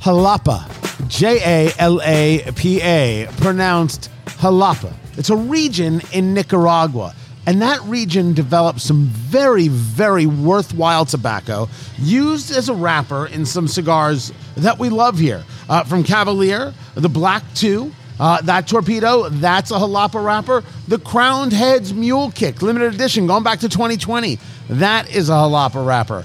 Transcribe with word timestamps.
Jalapa, 0.00 0.66
J 1.08 1.40
A 1.68 1.72
L 1.78 2.00
A 2.02 2.50
P 2.56 2.80
A, 2.80 3.28
pronounced 3.36 4.10
Jalapa. 4.24 4.92
It's 5.18 5.28
a 5.28 5.36
region 5.36 6.00
in 6.12 6.32
Nicaragua. 6.32 7.14
And 7.46 7.60
that 7.62 7.80
region 7.82 8.32
developed 8.32 8.80
some 8.80 9.06
very, 9.06 9.68
very 9.68 10.26
worthwhile 10.26 11.04
tobacco 11.04 11.68
used 11.98 12.50
as 12.50 12.68
a 12.68 12.74
wrapper 12.74 13.26
in 13.26 13.44
some 13.44 13.66
cigars 13.66 14.32
that 14.56 14.78
we 14.78 14.88
love 14.88 15.18
here. 15.18 15.44
Uh, 15.68 15.84
from 15.84 16.04
Cavalier, 16.04 16.72
the 16.94 17.08
Black 17.08 17.42
2, 17.54 17.92
uh, 18.20 18.42
that 18.42 18.68
torpedo, 18.68 19.28
that's 19.30 19.70
a 19.70 19.74
Jalapa 19.74 20.22
wrapper. 20.24 20.62
The 20.88 20.98
Crowned 20.98 21.52
Heads 21.52 21.92
Mule 21.92 22.30
Kick, 22.30 22.62
limited 22.62 22.94
edition, 22.94 23.26
going 23.26 23.42
back 23.42 23.60
to 23.60 23.68
2020, 23.68 24.38
that 24.68 25.10
is 25.14 25.28
a 25.28 25.32
Jalapa 25.32 25.84
wrapper. 25.84 26.24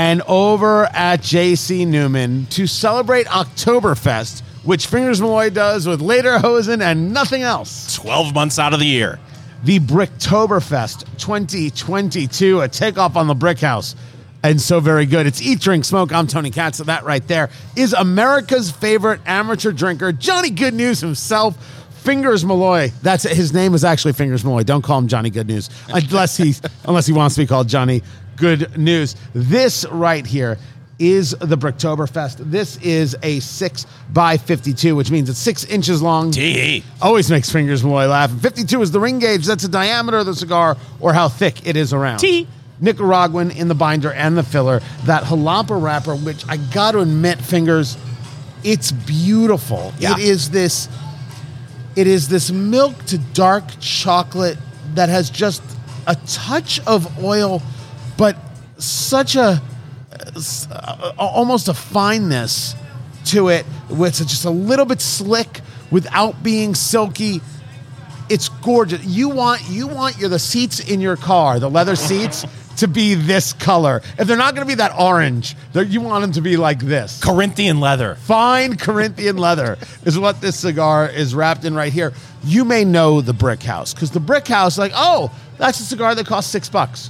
And 0.00 0.22
over 0.22 0.86
at 0.94 1.20
JC 1.20 1.86
Newman 1.86 2.46
to 2.46 2.66
celebrate 2.66 3.26
Oktoberfest, 3.26 4.40
which 4.64 4.86
Fingers 4.86 5.20
Malloy 5.20 5.50
does 5.50 5.86
with 5.86 6.00
Lederhosen 6.00 6.80
and 6.80 7.12
nothing 7.12 7.42
else. 7.42 7.96
12 7.96 8.32
months 8.32 8.58
out 8.58 8.72
of 8.72 8.80
the 8.80 8.86
year. 8.86 9.20
The 9.62 9.78
Bricktoberfest 9.78 11.00
2022, 11.18 12.62
a 12.62 12.68
takeoff 12.68 13.14
on 13.14 13.26
the 13.26 13.34
Brick 13.34 13.58
House. 13.58 13.94
And 14.42 14.58
so 14.58 14.80
very 14.80 15.04
good. 15.04 15.26
It's 15.26 15.42
Eat, 15.42 15.60
Drink, 15.60 15.84
Smoke. 15.84 16.14
I'm 16.14 16.26
Tony 16.26 16.50
Katz. 16.50 16.78
So 16.78 16.84
that 16.84 17.04
right 17.04 17.28
there 17.28 17.50
is 17.76 17.92
America's 17.92 18.70
favorite 18.70 19.20
amateur 19.26 19.70
drinker, 19.70 20.12
Johnny 20.12 20.48
Good 20.48 20.72
News 20.72 21.00
himself. 21.00 21.58
Fingers 21.90 22.42
Malloy. 22.46 22.90
That's 23.02 23.26
it. 23.26 23.36
His 23.36 23.52
name 23.52 23.74
is 23.74 23.84
actually 23.84 24.14
Fingers 24.14 24.42
Malloy. 24.42 24.62
Don't 24.62 24.80
call 24.80 24.98
him 24.98 25.08
Johnny 25.08 25.28
Good 25.28 25.46
News 25.46 25.68
unless 25.90 26.38
he 26.38 26.54
unless 26.86 27.06
he 27.06 27.12
wants 27.12 27.34
to 27.34 27.42
be 27.42 27.46
called 27.46 27.68
Johnny 27.68 28.02
Good 28.40 28.78
News. 28.78 29.16
This 29.34 29.84
right 29.86 30.26
here 30.26 30.56
is 30.98 31.32
the 31.40 31.56
Bricktoberfest. 31.56 32.38
This 32.50 32.78
is 32.78 33.14
a 33.22 33.40
six 33.40 33.86
by 34.12 34.38
fifty-two, 34.38 34.96
which 34.96 35.10
means 35.10 35.28
it's 35.28 35.38
six 35.38 35.64
inches 35.66 36.00
long. 36.00 36.30
Tee. 36.30 36.82
Always 37.02 37.30
makes 37.30 37.52
Fingers 37.52 37.82
boy 37.82 38.08
laugh. 38.08 38.30
52 38.30 38.80
is 38.80 38.90
the 38.90 39.00
ring 39.00 39.18
gauge. 39.18 39.46
That's 39.46 39.62
the 39.62 39.68
diameter 39.68 40.18
of 40.18 40.26
the 40.26 40.34
cigar 40.34 40.76
or 41.00 41.12
how 41.12 41.28
thick 41.28 41.66
it 41.66 41.76
is 41.76 41.92
around. 41.92 42.18
Tee. 42.18 42.48
Nicaraguan 42.80 43.50
in 43.50 43.68
the 43.68 43.74
binder 43.74 44.10
and 44.10 44.38
the 44.38 44.42
filler. 44.42 44.80
That 45.04 45.24
jalapa 45.24 45.80
wrapper, 45.80 46.16
which 46.16 46.44
I 46.48 46.56
got 46.56 46.92
to 46.92 47.00
admit, 47.00 47.38
Fingers, 47.42 47.98
it's 48.64 48.90
beautiful. 48.90 49.92
Yeah. 49.98 50.14
It 50.14 50.20
is 50.20 50.50
this. 50.50 50.88
It 51.94 52.06
is 52.06 52.28
this 52.28 52.50
milk 52.50 53.04
to 53.06 53.18
dark 53.18 53.64
chocolate 53.80 54.56
that 54.94 55.10
has 55.10 55.28
just 55.28 55.62
a 56.06 56.14
touch 56.26 56.80
of 56.86 57.22
oil, 57.22 57.60
but 58.20 58.36
such 58.76 59.34
a 59.34 59.62
uh, 60.36 61.12
almost 61.16 61.68
a 61.68 61.74
fineness 61.74 62.74
to 63.24 63.48
it. 63.48 63.64
With 63.88 64.16
just 64.16 64.44
a 64.44 64.50
little 64.50 64.84
bit 64.84 65.00
slick 65.00 65.62
without 65.90 66.42
being 66.42 66.74
silky. 66.74 67.40
It's 68.28 68.50
gorgeous. 68.50 69.02
You 69.06 69.30
want 69.30 69.62
you 69.70 69.86
want 69.86 70.18
your 70.18 70.28
the 70.28 70.38
seats 70.38 70.80
in 70.80 71.00
your 71.00 71.16
car, 71.16 71.58
the 71.58 71.70
leather 71.70 71.96
seats, 71.96 72.44
to 72.76 72.86
be 72.86 73.14
this 73.14 73.54
color. 73.54 74.02
If 74.18 74.28
they're 74.28 74.36
not 74.36 74.54
going 74.54 74.66
to 74.66 74.70
be 74.70 74.76
that 74.76 74.92
orange, 74.98 75.56
you 75.74 76.02
want 76.02 76.20
them 76.20 76.32
to 76.32 76.42
be 76.42 76.58
like 76.58 76.80
this. 76.80 77.24
Corinthian 77.24 77.80
leather. 77.80 78.16
Fine 78.16 78.76
Corinthian 78.76 79.38
leather 79.38 79.78
is 80.04 80.18
what 80.18 80.42
this 80.42 80.58
cigar 80.58 81.08
is 81.08 81.34
wrapped 81.34 81.64
in 81.64 81.74
right 81.74 81.92
here. 81.92 82.12
You 82.44 82.66
may 82.66 82.84
know 82.84 83.22
the 83.22 83.32
Brick 83.32 83.62
House 83.62 83.94
because 83.94 84.10
the 84.10 84.20
Brick 84.20 84.46
House, 84.46 84.76
like, 84.76 84.92
oh, 84.94 85.34
that's 85.56 85.80
a 85.80 85.84
cigar 85.84 86.14
that 86.14 86.26
costs 86.26 86.52
six 86.52 86.68
bucks. 86.68 87.08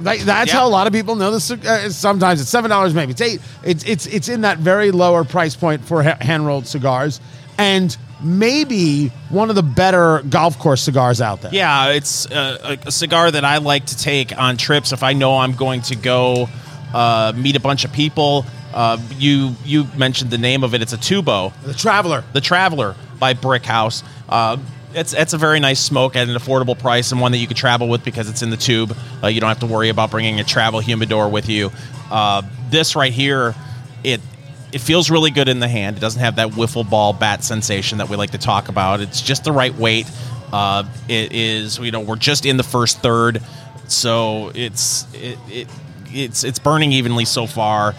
Like, 0.00 0.20
that's 0.20 0.52
Yeah. 0.52 0.58
how 0.60 0.66
a 0.66 0.70
lot 0.70 0.86
of 0.86 0.92
people 0.92 1.16
know 1.16 1.30
this. 1.32 1.50
Uh, 1.50 1.90
sometimes 1.90 2.40
it's 2.40 2.50
seven 2.50 2.70
dollars, 2.70 2.94
maybe 2.94 3.12
it's 3.12 3.20
eight. 3.20 3.40
It's 3.64 3.84
it's 3.84 4.06
it's 4.06 4.28
in 4.28 4.42
that 4.42 4.58
very 4.58 4.90
lower 4.90 5.24
price 5.24 5.56
point 5.56 5.84
for 5.84 6.02
ha- 6.02 6.16
hand 6.20 6.46
rolled 6.46 6.66
cigars, 6.66 7.20
and 7.58 7.96
maybe 8.22 9.08
one 9.30 9.48
of 9.50 9.56
the 9.56 9.62
better 9.62 10.22
golf 10.28 10.58
course 10.58 10.82
cigars 10.82 11.20
out 11.20 11.40
there. 11.42 11.52
Yeah, 11.52 11.88
it's 11.90 12.26
uh, 12.30 12.76
a, 12.84 12.88
a 12.88 12.92
cigar 12.92 13.30
that 13.30 13.44
I 13.44 13.58
like 13.58 13.86
to 13.86 13.96
take 13.96 14.36
on 14.38 14.56
trips 14.56 14.92
if 14.92 15.02
I 15.02 15.12
know 15.14 15.38
I'm 15.38 15.52
going 15.54 15.82
to 15.82 15.96
go 15.96 16.48
uh, 16.94 17.32
meet 17.36 17.56
a 17.56 17.60
bunch 17.60 17.84
of 17.84 17.92
people. 17.92 18.44
Uh, 18.72 18.98
you 19.18 19.54
you 19.64 19.86
mentioned 19.96 20.30
the 20.30 20.38
name 20.38 20.62
of 20.62 20.74
it. 20.74 20.82
It's 20.82 20.92
a 20.92 20.98
Tubo, 20.98 21.52
The 21.64 21.74
Traveler. 21.74 22.22
the 22.34 22.40
Traveler 22.40 22.94
by 23.18 23.32
Brick 23.32 23.64
House. 23.64 24.04
It's 24.94 25.12
it's 25.12 25.34
a 25.34 25.38
very 25.38 25.60
nice 25.60 25.80
smoke 25.80 26.16
at 26.16 26.28
an 26.28 26.34
affordable 26.34 26.78
price 26.78 27.12
and 27.12 27.20
one 27.20 27.32
that 27.32 27.38
you 27.38 27.46
could 27.46 27.56
travel 27.56 27.88
with 27.88 28.04
because 28.04 28.30
it's 28.30 28.42
in 28.42 28.50
the 28.50 28.56
tube. 28.56 28.96
Uh, 29.22 29.26
you 29.26 29.40
don't 29.40 29.48
have 29.48 29.60
to 29.60 29.66
worry 29.66 29.90
about 29.90 30.10
bringing 30.10 30.40
a 30.40 30.44
travel 30.44 30.80
humidor 30.80 31.28
with 31.28 31.48
you. 31.48 31.70
Uh, 32.10 32.42
this 32.70 32.96
right 32.96 33.12
here, 33.12 33.54
it 34.02 34.20
it 34.72 34.80
feels 34.80 35.10
really 35.10 35.30
good 35.30 35.48
in 35.48 35.60
the 35.60 35.68
hand. 35.68 35.96
It 35.96 36.00
doesn't 36.00 36.20
have 36.20 36.36
that 36.36 36.50
wiffle 36.50 36.88
ball 36.88 37.12
bat 37.12 37.44
sensation 37.44 37.98
that 37.98 38.08
we 38.08 38.16
like 38.16 38.30
to 38.30 38.38
talk 38.38 38.68
about. 38.68 39.00
It's 39.00 39.20
just 39.20 39.44
the 39.44 39.52
right 39.52 39.74
weight. 39.74 40.10
Uh, 40.52 40.84
it 41.08 41.32
is 41.32 41.78
you 41.78 41.90
know 41.90 42.00
we're 42.00 42.16
just 42.16 42.46
in 42.46 42.56
the 42.56 42.62
first 42.62 43.00
third, 43.00 43.42
so 43.88 44.52
it's 44.54 45.06
it, 45.14 45.38
it 45.50 45.68
it's 46.06 46.44
it's 46.44 46.58
burning 46.58 46.92
evenly 46.92 47.26
so 47.26 47.46
far. 47.46 47.94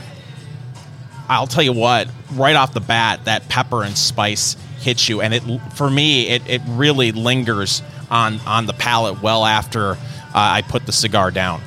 I'll 1.30 1.46
tell 1.46 1.64
you 1.64 1.74
what, 1.74 2.08
right 2.34 2.56
off 2.56 2.74
the 2.74 2.80
bat, 2.80 3.26
that 3.26 3.48
pepper 3.48 3.84
and 3.84 3.96
spice 3.96 4.58
hits 4.80 5.10
you, 5.10 5.22
and 5.22 5.34
it 5.34 5.44
for 5.76 5.90
me, 5.90 6.28
it, 6.30 6.48
it 6.48 6.62
really 6.68 7.12
lingers 7.12 7.82
on 8.10 8.40
on 8.46 8.66
the 8.66 8.74
palate 8.74 9.22
well 9.22 9.46
after 9.46 9.92
uh, 9.92 9.98
I 10.34 10.62
put 10.62 10.86
the 10.86 10.92
cigar 10.92 11.32
down. 11.32 11.62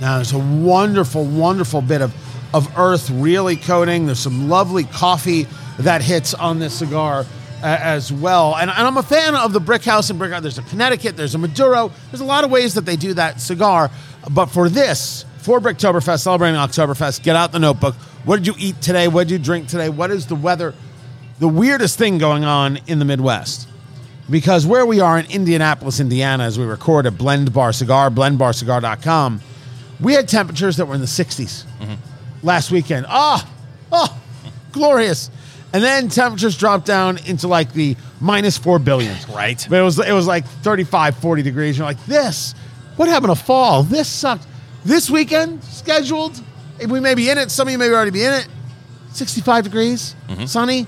Now 0.00 0.16
there's 0.16 0.32
a 0.32 0.38
wonderful, 0.38 1.24
wonderful 1.24 1.80
bit 1.80 2.02
of, 2.02 2.14
of 2.54 2.78
earth 2.78 3.10
really 3.10 3.56
coating. 3.56 4.06
There's 4.06 4.18
some 4.18 4.48
lovely 4.48 4.84
coffee 4.84 5.46
that 5.78 6.02
hits 6.02 6.34
on 6.34 6.58
this 6.58 6.74
cigar 6.74 7.20
uh, 7.62 7.78
as 7.80 8.12
well. 8.12 8.56
And, 8.56 8.70
and 8.70 8.86
I'm 8.86 8.96
a 8.96 9.02
fan 9.02 9.34
of 9.34 9.52
the 9.52 9.60
Brick 9.60 9.84
House 9.84 10.10
and 10.10 10.18
Brick 10.18 10.32
House. 10.32 10.42
There's 10.42 10.58
a 10.58 10.62
Connecticut, 10.62 11.16
there's 11.16 11.34
a 11.34 11.38
Maduro. 11.38 11.90
There's 12.10 12.20
a 12.20 12.24
lot 12.26 12.44
of 12.44 12.50
ways 12.50 12.74
that 12.74 12.84
they 12.84 12.96
do 12.96 13.14
that 13.14 13.40
cigar. 13.40 13.90
But 14.30 14.46
for 14.46 14.68
this, 14.68 15.24
for 15.38 15.60
Bricktoberfest, 15.60 16.20
celebrating 16.20 16.58
Oktoberfest, 16.60 17.22
get 17.22 17.36
out 17.36 17.52
the 17.52 17.58
notebook. 17.58 17.94
What 18.24 18.36
did 18.36 18.46
you 18.46 18.54
eat 18.58 18.80
today? 18.80 19.08
What 19.08 19.28
did 19.28 19.32
you 19.32 19.38
drink 19.38 19.68
today? 19.68 19.88
What 19.88 20.10
is 20.10 20.26
the 20.26 20.34
weather? 20.34 20.74
The 21.38 21.48
weirdest 21.48 21.98
thing 21.98 22.18
going 22.18 22.44
on 22.44 22.78
in 22.86 22.98
the 22.98 23.04
Midwest 23.04 23.68
because 24.30 24.66
where 24.66 24.86
we 24.86 25.00
are 25.00 25.18
in 25.18 25.26
Indianapolis, 25.30 26.00
Indiana, 26.00 26.44
as 26.44 26.58
we 26.58 26.64
record 26.64 27.06
at 27.06 27.18
Blend 27.18 27.52
Bar 27.52 27.72
Cigar, 27.72 28.10
blendbarcigar.com, 28.10 29.40
we 30.00 30.14
had 30.14 30.28
temperatures 30.28 30.76
that 30.78 30.86
were 30.86 30.94
in 30.94 31.00
the 31.00 31.06
60s 31.06 31.64
mm-hmm. 31.64 31.94
last 32.42 32.70
weekend. 32.70 33.06
Ah, 33.08 33.48
oh, 33.92 34.20
glorious. 34.72 35.30
And 35.72 35.82
then 35.82 36.08
temperatures 36.08 36.56
dropped 36.56 36.86
down 36.86 37.18
into 37.26 37.48
like 37.48 37.72
the 37.72 37.96
minus 38.20 38.56
4 38.56 38.78
billion. 38.78 39.16
Right. 39.32 39.64
But 39.68 39.80
it 39.80 39.82
was 39.82 39.98
it 39.98 40.12
was 40.12 40.26
like 40.26 40.46
35, 40.46 41.16
40 41.16 41.42
degrees. 41.42 41.76
You're 41.76 41.86
like, 41.86 42.04
this, 42.06 42.54
what 42.96 43.08
happened 43.08 43.36
to 43.36 43.42
fall? 43.42 43.82
This 43.82 44.08
sucked. 44.08 44.46
This 44.84 45.10
weekend 45.10 45.64
scheduled, 45.64 46.40
we 46.88 47.00
may 47.00 47.14
be 47.14 47.30
in 47.30 47.38
it. 47.38 47.50
Some 47.50 47.68
of 47.68 47.72
you 47.72 47.78
may 47.78 47.88
already 47.88 48.10
be 48.10 48.24
in 48.24 48.34
it. 48.34 48.48
65 49.12 49.64
degrees, 49.64 50.14
mm-hmm. 50.28 50.44
sunny. 50.44 50.86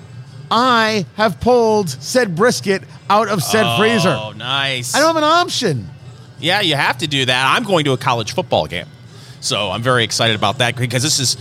I 0.50 1.06
have 1.16 1.40
pulled 1.40 1.88
said 1.90 2.36
brisket 2.36 2.82
out 3.10 3.28
of 3.28 3.42
said 3.42 3.64
oh, 3.66 3.78
freezer. 3.78 4.16
Oh, 4.16 4.32
nice. 4.32 4.94
I 4.94 4.98
don't 5.00 5.08
have 5.08 5.16
an 5.16 5.24
option. 5.24 5.88
Yeah, 6.38 6.60
you 6.60 6.76
have 6.76 6.98
to 6.98 7.06
do 7.06 7.24
that. 7.24 7.54
I'm 7.56 7.64
going 7.64 7.84
to 7.86 7.92
a 7.92 7.96
college 7.96 8.32
football 8.32 8.66
game. 8.66 8.86
So 9.40 9.70
I'm 9.70 9.82
very 9.82 10.04
excited 10.04 10.36
about 10.36 10.58
that 10.58 10.76
because 10.76 11.02
this 11.02 11.18
is, 11.18 11.36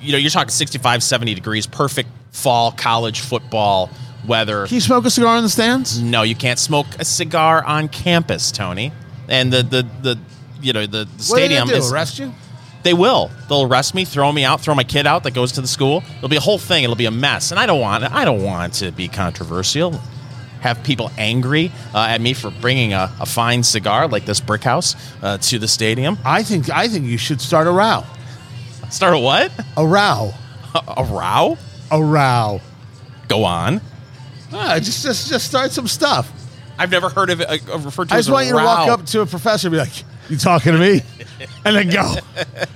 you 0.00 0.12
know, 0.12 0.18
you're 0.18 0.30
talking 0.30 0.50
65, 0.50 1.02
70 1.02 1.34
degrees, 1.34 1.66
perfect 1.66 2.08
fall 2.30 2.70
college 2.72 3.20
football 3.20 3.90
weather. 4.26 4.66
Can 4.66 4.74
you 4.74 4.80
smoke 4.80 5.04
a 5.04 5.10
cigar 5.10 5.36
in 5.36 5.42
the 5.42 5.48
stands? 5.48 6.00
No, 6.00 6.22
you 6.22 6.34
can't 6.34 6.58
smoke 6.58 6.86
a 6.98 7.04
cigar 7.04 7.64
on 7.64 7.88
campus, 7.88 8.52
Tony. 8.52 8.92
And 9.28 9.52
the, 9.52 9.62
the, 9.62 9.86
the 10.02 10.18
you 10.60 10.72
know, 10.72 10.86
the, 10.86 11.04
the 11.04 11.04
What 11.04 11.08
are 11.08 11.14
they 11.16 11.22
stadium 11.22 11.68
do? 11.68 11.74
is. 11.74 11.92
Arrest 11.92 12.18
you? 12.18 12.32
They 12.86 12.94
will. 12.94 13.32
They'll 13.48 13.64
arrest 13.64 13.96
me, 13.96 14.04
throw 14.04 14.30
me 14.30 14.44
out, 14.44 14.60
throw 14.60 14.72
my 14.72 14.84
kid 14.84 15.08
out 15.08 15.24
that 15.24 15.34
goes 15.34 15.50
to 15.52 15.60
the 15.60 15.66
school. 15.66 16.04
It'll 16.18 16.28
be 16.28 16.36
a 16.36 16.40
whole 16.40 16.56
thing. 16.56 16.84
It'll 16.84 16.94
be 16.94 17.06
a 17.06 17.10
mess, 17.10 17.50
and 17.50 17.58
I 17.58 17.66
don't 17.66 17.80
want. 17.80 18.04
I 18.04 18.24
don't 18.24 18.44
want 18.44 18.74
to 18.74 18.92
be 18.92 19.08
controversial. 19.08 19.90
Have 20.60 20.84
people 20.84 21.10
angry 21.18 21.72
uh, 21.92 22.06
at 22.10 22.20
me 22.20 22.32
for 22.32 22.52
bringing 22.52 22.92
a, 22.92 23.12
a 23.18 23.26
fine 23.26 23.64
cigar 23.64 24.06
like 24.06 24.24
this 24.24 24.38
brick 24.38 24.62
house 24.62 24.94
uh, 25.20 25.36
to 25.38 25.58
the 25.58 25.66
stadium. 25.66 26.16
I 26.24 26.44
think 26.44 26.70
I 26.70 26.86
think 26.86 27.06
you 27.06 27.18
should 27.18 27.40
start 27.40 27.66
a 27.66 27.72
row. 27.72 28.04
Start 28.88 29.14
a 29.14 29.18
what? 29.18 29.50
A 29.76 29.84
row. 29.84 30.32
A, 30.72 30.94
a 30.98 31.04
row? 31.04 31.58
A 31.90 32.00
row. 32.00 32.60
Go 33.26 33.42
on. 33.42 33.80
Ah, 34.52 34.78
just 34.78 35.02
just 35.02 35.28
just 35.28 35.48
start 35.48 35.72
some 35.72 35.88
stuff. 35.88 36.30
I've 36.78 36.92
never 36.92 37.08
heard 37.08 37.30
of 37.30 37.40
it 37.40 37.48
uh, 37.48 37.78
referred 37.78 38.10
to 38.10 38.14
I 38.14 38.18
just 38.18 38.30
want 38.30 38.46
you 38.46 38.52
to 38.52 38.58
walk 38.58 38.88
up 38.88 39.06
to 39.06 39.22
a 39.22 39.26
professor 39.26 39.66
and 39.66 39.72
be 39.72 39.78
like, 39.78 40.04
"You 40.28 40.36
talking 40.36 40.72
to 40.72 40.78
me?" 40.78 41.02
and 41.64 41.76
then 41.76 41.88
go, 41.90 42.14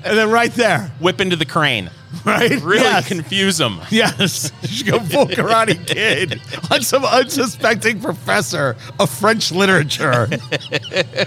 and 0.04 0.18
then 0.18 0.30
right 0.30 0.52
there, 0.54 0.90
whip 1.00 1.20
into 1.20 1.36
the 1.36 1.44
crane. 1.46 1.90
right? 2.24 2.60
Really 2.62 2.82
Yes. 2.82 3.06
confuse 3.08 3.56
them. 3.58 3.80
Yes, 3.90 4.50
you 4.62 4.68
should 4.68 4.86
go 4.88 4.98
full 4.98 5.26
Karate 5.26 5.86
Kid 5.86 6.40
on 6.70 6.82
some 6.82 7.04
unsuspecting 7.04 8.00
professor 8.00 8.76
of 8.98 9.08
French 9.10 9.52
literature. 9.52 10.28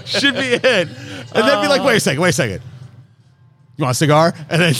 should 0.04 0.34
be 0.34 0.40
it, 0.54 0.88
and 0.88 1.48
then 1.48 1.62
be 1.62 1.68
like, 1.68 1.82
"Wait 1.82 1.96
a 1.96 2.00
second, 2.00 2.20
wait 2.20 2.30
a 2.30 2.32
second. 2.32 2.60
You 3.76 3.82
want 3.82 3.92
a 3.92 3.98
cigar?" 3.98 4.34
And 4.50 4.60
then 4.60 4.74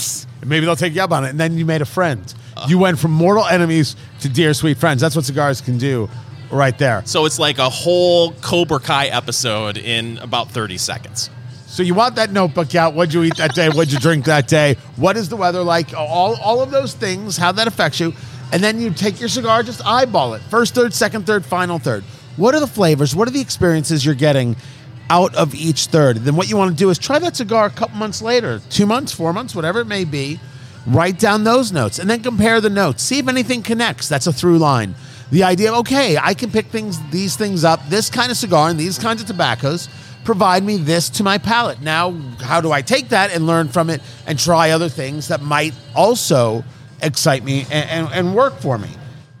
maybe 0.45 0.65
they'll 0.65 0.75
take 0.75 0.93
you 0.95 1.01
up 1.01 1.11
on 1.11 1.25
it, 1.25 1.29
and 1.29 1.39
then 1.39 1.57
you 1.57 1.65
made 1.65 1.81
a 1.81 1.85
friend. 1.85 2.21
you 2.69 2.77
went 2.79 2.97
from 2.97 3.11
mortal 3.11 3.45
enemies 3.45 3.97
to 4.21 4.29
dear 4.29 4.53
sweet 4.53 4.77
friends. 4.77 5.01
That's 5.01 5.13
what 5.15 5.25
cigars 5.25 5.59
can 5.59 5.77
do 5.77 6.07
right 6.51 6.77
there. 6.77 7.01
So 7.05 7.25
it's 7.25 7.37
like 7.37 7.57
a 7.57 7.69
whole 7.69 8.31
Cobra 8.41 8.79
Kai 8.79 9.07
episode 9.07 9.77
in 9.77 10.19
about 10.19 10.51
30 10.51 10.77
seconds. 10.77 11.29
So 11.67 11.83
you 11.83 11.93
want 11.93 12.15
that 12.15 12.31
notebook 12.31 12.73
out. 12.75 12.93
What'd 12.93 13.13
you 13.13 13.23
eat 13.23 13.37
that 13.37 13.53
day? 13.53 13.67
What'd 13.67 13.91
you 13.91 13.99
drink 13.99 14.25
that 14.25 14.47
day? 14.47 14.75
What 14.95 15.17
is 15.17 15.29
the 15.29 15.35
weather 15.35 15.61
like? 15.61 15.93
All, 15.93 16.39
all 16.39 16.61
of 16.61 16.71
those 16.71 16.93
things, 16.93 17.37
how 17.37 17.51
that 17.53 17.67
affects 17.67 17.99
you. 17.99 18.13
And 18.53 18.63
then 18.63 18.79
you 18.79 18.91
take 18.91 19.19
your 19.19 19.29
cigar, 19.29 19.63
just 19.63 19.85
eyeball 19.85 20.35
it. 20.35 20.41
First 20.43 20.75
third, 20.75 20.93
second 20.93 21.25
third, 21.25 21.43
final 21.43 21.79
third. 21.79 22.03
What 22.37 22.53
are 22.53 22.59
the 22.59 22.67
flavors? 22.67 23.15
What 23.15 23.27
are 23.27 23.31
the 23.31 23.41
experiences 23.41 24.05
you're 24.05 24.15
getting 24.15 24.55
out 25.09 25.35
of 25.35 25.55
each 25.55 25.87
third? 25.87 26.17
Then 26.17 26.35
what 26.35 26.49
you 26.49 26.55
want 26.55 26.71
to 26.71 26.77
do 26.77 26.89
is 26.89 26.97
try 26.97 27.19
that 27.19 27.35
cigar 27.35 27.65
a 27.65 27.69
couple 27.69 27.97
months 27.97 28.21
later, 28.21 28.61
two 28.69 28.85
months, 28.85 29.11
four 29.11 29.33
months, 29.33 29.55
whatever 29.55 29.81
it 29.81 29.85
may 29.85 30.05
be. 30.05 30.39
Write 30.85 31.17
down 31.17 31.43
those 31.43 31.71
notes 31.71 31.97
and 31.97 32.07
then 32.09 32.21
compare 32.21 32.61
the 32.61 32.69
notes. 32.69 33.01
See 33.01 33.17
if 33.17 33.27
anything 33.27 33.63
connects. 33.63 34.07
That's 34.07 34.27
a 34.27 34.33
through 34.33 34.59
line. 34.59 34.93
The 35.31 35.43
idea 35.43 35.71
of, 35.71 35.79
okay, 35.79 36.15
I 36.17 36.35
can 36.35 36.51
pick 36.51 36.67
things, 36.67 36.99
these 37.09 37.35
things 37.35 37.63
up, 37.63 37.85
this 37.89 38.09
kind 38.09 38.29
of 38.29 38.37
cigar 38.37 38.69
and 38.69 38.79
these 38.79 38.99
kinds 38.99 39.21
of 39.21 39.27
tobaccos 39.27 39.89
provide 40.25 40.63
me 40.63 40.77
this 40.77 41.09
to 41.11 41.23
my 41.23 41.37
palate. 41.37 41.81
Now, 41.81 42.11
how 42.41 42.59
do 42.59 42.71
I 42.71 42.81
take 42.81 43.09
that 43.09 43.31
and 43.31 43.47
learn 43.47 43.69
from 43.69 43.89
it 43.89 44.01
and 44.25 44.37
try 44.37 44.71
other 44.71 44.89
things 44.89 45.29
that 45.29 45.41
might 45.41 45.73
also 45.95 46.65
excite 47.01 47.43
me 47.43 47.65
and, 47.71 47.89
and, 47.89 48.09
and 48.11 48.35
work 48.35 48.59
for 48.59 48.77
me? 48.77 48.89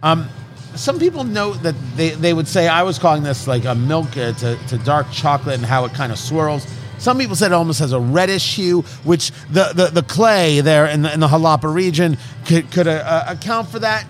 Um, 0.03 0.29
some 0.75 0.99
people 0.99 1.23
note 1.23 1.63
that 1.63 1.75
they, 1.95 2.11
they 2.11 2.33
would 2.33 2.47
say 2.47 2.67
I 2.67 2.83
was 2.83 2.99
calling 2.99 3.23
this 3.23 3.47
like 3.47 3.65
a 3.65 3.75
milk 3.75 4.15
uh, 4.15 4.33
to, 4.33 4.57
to 4.67 4.77
dark 4.79 5.07
chocolate 5.11 5.55
and 5.55 5.65
how 5.65 5.85
it 5.85 5.93
kind 5.93 6.11
of 6.11 6.19
swirls. 6.19 6.65
Some 6.97 7.17
people 7.17 7.35
said 7.35 7.51
it 7.51 7.55
almost 7.55 7.79
has 7.79 7.91
a 7.91 7.99
reddish 7.99 8.55
hue, 8.55 8.81
which 9.03 9.31
the, 9.51 9.71
the, 9.73 9.87
the 9.87 10.03
clay 10.03 10.61
there 10.61 10.85
in 10.85 11.01
the, 11.01 11.13
in 11.13 11.19
the 11.19 11.27
Jalapa 11.27 11.73
region 11.73 12.17
could, 12.45 12.71
could 12.71 12.87
uh, 12.87 13.25
account 13.27 13.69
for 13.69 13.79
that. 13.79 14.05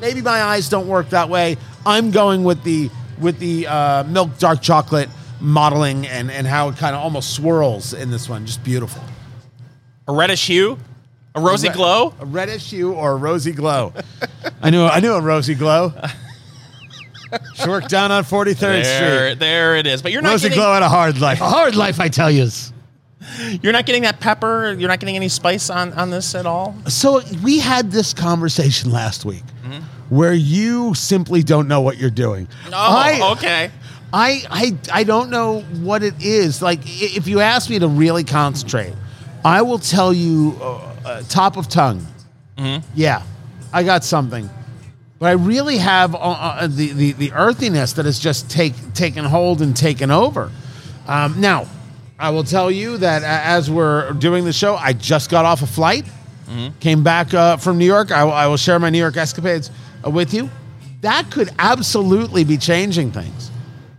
Maybe 0.00 0.22
my 0.22 0.42
eyes 0.42 0.68
don't 0.68 0.88
work 0.88 1.10
that 1.10 1.28
way. 1.28 1.56
I'm 1.86 2.10
going 2.10 2.44
with 2.44 2.64
the 2.64 2.90
with 3.20 3.38
the 3.38 3.66
uh, 3.66 4.04
milk 4.04 4.38
dark 4.38 4.60
chocolate 4.60 5.08
modeling 5.40 6.06
and, 6.06 6.30
and 6.30 6.46
how 6.46 6.68
it 6.68 6.76
kind 6.76 6.94
of 6.96 7.02
almost 7.02 7.34
swirls 7.34 7.92
in 7.94 8.10
this 8.10 8.28
one. 8.28 8.46
Just 8.46 8.62
beautiful. 8.64 9.02
A 10.08 10.12
reddish 10.12 10.46
hue, 10.46 10.78
a 11.34 11.40
rosy 11.40 11.68
Re- 11.68 11.74
glow. 11.74 12.14
A 12.20 12.26
reddish 12.26 12.70
hue 12.70 12.92
or 12.92 13.12
a 13.12 13.16
rosy 13.16 13.52
glow. 13.52 13.92
I 14.62 14.70
knew 14.70 14.84
I 14.84 15.00
knew 15.00 15.12
a 15.14 15.20
rosy 15.20 15.54
glow. 15.54 15.92
She 17.54 17.68
worked 17.68 17.88
down 17.88 18.12
on 18.12 18.22
43rd 18.22 18.58
There, 18.60 19.26
Street. 19.30 19.38
there 19.40 19.76
it 19.76 19.88
is. 19.88 20.02
But 20.02 20.12
you're 20.12 20.22
not 20.22 20.30
Rosy 20.30 20.44
getting, 20.50 20.58
glow 20.62 20.72
had 20.72 20.84
a 20.84 20.88
hard 20.88 21.18
life. 21.20 21.40
A 21.40 21.48
hard 21.48 21.74
life, 21.74 21.98
I 21.98 22.08
tell 22.08 22.30
you. 22.30 22.48
you're 23.60 23.72
not 23.72 23.86
getting 23.86 24.02
that 24.02 24.20
pepper. 24.20 24.72
You're 24.78 24.88
not 24.88 25.00
getting 25.00 25.16
any 25.16 25.28
spice 25.28 25.68
on 25.68 25.92
on 25.94 26.10
this 26.10 26.36
at 26.36 26.46
all. 26.46 26.76
So 26.86 27.22
we 27.42 27.58
had 27.58 27.90
this 27.90 28.14
conversation 28.14 28.92
last 28.92 29.24
week 29.24 29.42
Mm-hmm. 29.64 30.14
where 30.14 30.34
you 30.34 30.94
simply 30.94 31.42
don't 31.42 31.66
know 31.66 31.80
what 31.80 31.96
you're 31.96 32.10
doing. 32.10 32.46
Oh, 32.66 32.70
I, 32.72 33.32
okay. 33.32 33.70
I, 34.16 34.44
I, 34.48 34.76
I 35.00 35.02
don't 35.02 35.28
know 35.28 35.62
what 35.82 36.04
it 36.04 36.14
is. 36.20 36.62
Like, 36.62 36.78
if 36.84 37.26
you 37.26 37.40
ask 37.40 37.68
me 37.68 37.80
to 37.80 37.88
really 37.88 38.22
concentrate, 38.22 38.94
I 39.44 39.62
will 39.62 39.80
tell 39.80 40.12
you 40.12 40.56
uh, 40.62 40.94
uh, 41.04 41.22
top 41.28 41.56
of 41.56 41.68
tongue. 41.68 42.06
Mm-hmm. 42.56 42.86
Yeah, 42.94 43.22
I 43.72 43.82
got 43.82 44.04
something. 44.04 44.48
But 45.18 45.26
I 45.26 45.32
really 45.32 45.78
have 45.78 46.14
uh, 46.14 46.18
uh, 46.18 46.66
the, 46.68 46.92
the, 46.92 47.12
the 47.12 47.32
earthiness 47.32 47.94
that 47.94 48.04
has 48.04 48.20
just 48.20 48.48
take, 48.48 48.74
taken 48.94 49.24
hold 49.24 49.60
and 49.62 49.76
taken 49.76 50.12
over. 50.12 50.52
Um, 51.08 51.40
now, 51.40 51.66
I 52.16 52.30
will 52.30 52.44
tell 52.44 52.70
you 52.70 52.98
that 52.98 53.24
as 53.24 53.68
we're 53.68 54.12
doing 54.12 54.44
the 54.44 54.52
show, 54.52 54.76
I 54.76 54.92
just 54.92 55.28
got 55.28 55.44
off 55.44 55.62
a 55.62 55.66
flight, 55.66 56.04
came 56.78 57.02
back 57.02 57.34
uh, 57.34 57.56
from 57.56 57.78
New 57.78 57.84
York. 57.86 58.12
I, 58.12 58.22
will- 58.22 58.32
I 58.32 58.46
will 58.46 58.56
share 58.58 58.78
my 58.78 58.90
New 58.90 58.98
York 58.98 59.16
escapades 59.16 59.72
uh, 60.06 60.10
with 60.10 60.32
you. 60.32 60.48
That 61.00 61.32
could 61.32 61.50
absolutely 61.58 62.44
be 62.44 62.56
changing 62.58 63.10
things. 63.10 63.50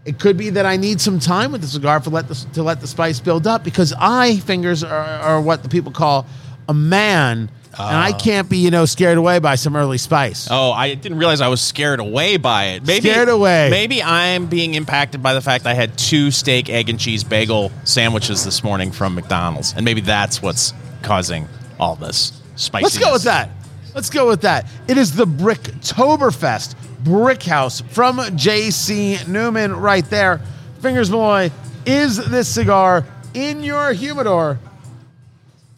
It 0.06 0.20
could 0.20 0.38
be 0.38 0.52
that 0.52 0.68
I 0.68 0.78
need 0.78 1.02
some 1.02 1.20
time 1.20 1.52
with 1.52 1.62
the 1.62 1.68
cigar 1.68 2.00
for 2.00 2.12
let 2.12 2.28
the, 2.28 2.36
to 2.54 2.62
let 2.62 2.80
the 2.80 2.88
spice 2.88 3.20
build 3.20 3.48
up 3.48 3.64
because 3.64 3.92
I 3.98 4.38
fingers 4.38 4.84
are, 4.84 4.94
are 4.94 5.42
what 5.42 5.64
the 5.64 5.70
people 5.70 5.92
call 5.92 6.28
a 6.70 6.76
man, 6.76 7.50
and 7.78 7.98
I 7.98 8.12
ah. 8.12 8.18
can't 8.18 8.48
be 8.48 8.58
you 8.58 8.70
know 8.70 8.86
scared 8.86 9.18
away 9.18 9.40
by 9.40 9.56
some 9.56 9.76
early 9.76 9.98
spice. 9.98 10.48
Oh, 10.52 10.72
I 10.72 10.94
didn't 10.94 11.18
realize 11.18 11.42
I 11.42 11.48
was 11.48 11.60
scared 11.60 12.00
away 12.00 12.38
by 12.38 12.66
it. 12.66 12.86
Maybe, 12.86 13.10
Scared 13.10 13.30
away. 13.30 13.70
Maybe 13.72 14.04
I'm 14.04 14.46
being 14.46 14.76
impacted 14.76 15.24
by 15.24 15.34
the 15.34 15.42
fact 15.42 15.66
I 15.66 15.74
had 15.74 15.98
two 15.98 16.30
steak, 16.30 16.70
egg, 16.70 16.88
and 16.90 17.00
cheese 17.00 17.24
bagel 17.24 17.72
sandwiches 17.84 18.46
this 18.46 18.64
morning 18.64 18.92
from 18.92 19.16
McDonald's, 19.16 19.74
and 19.74 19.84
maybe 19.84 20.02
that's 20.02 20.40
what's 20.40 20.74
causing 21.02 21.48
all 21.80 21.96
this 21.96 22.42
spiciness. 22.56 22.96
Let's 22.96 23.06
go 23.06 23.14
with 23.14 23.24
that. 23.24 23.50
Let's 23.96 24.10
go 24.10 24.28
with 24.28 24.42
that. 24.42 24.68
It 24.88 24.98
is 24.98 25.16
the 25.16 25.26
Bricktoberfest 25.26 26.76
Brick 27.06 27.44
House 27.44 27.80
from 27.82 28.20
J.C. 28.36 29.20
Newman 29.28 29.74
right 29.76 30.04
there. 30.10 30.42
Fingers 30.82 31.10
Malloy, 31.10 31.52
is 31.86 32.18
this 32.30 32.48
cigar 32.48 33.06
in 33.34 33.64
your 33.64 33.94
humidor 33.94 34.60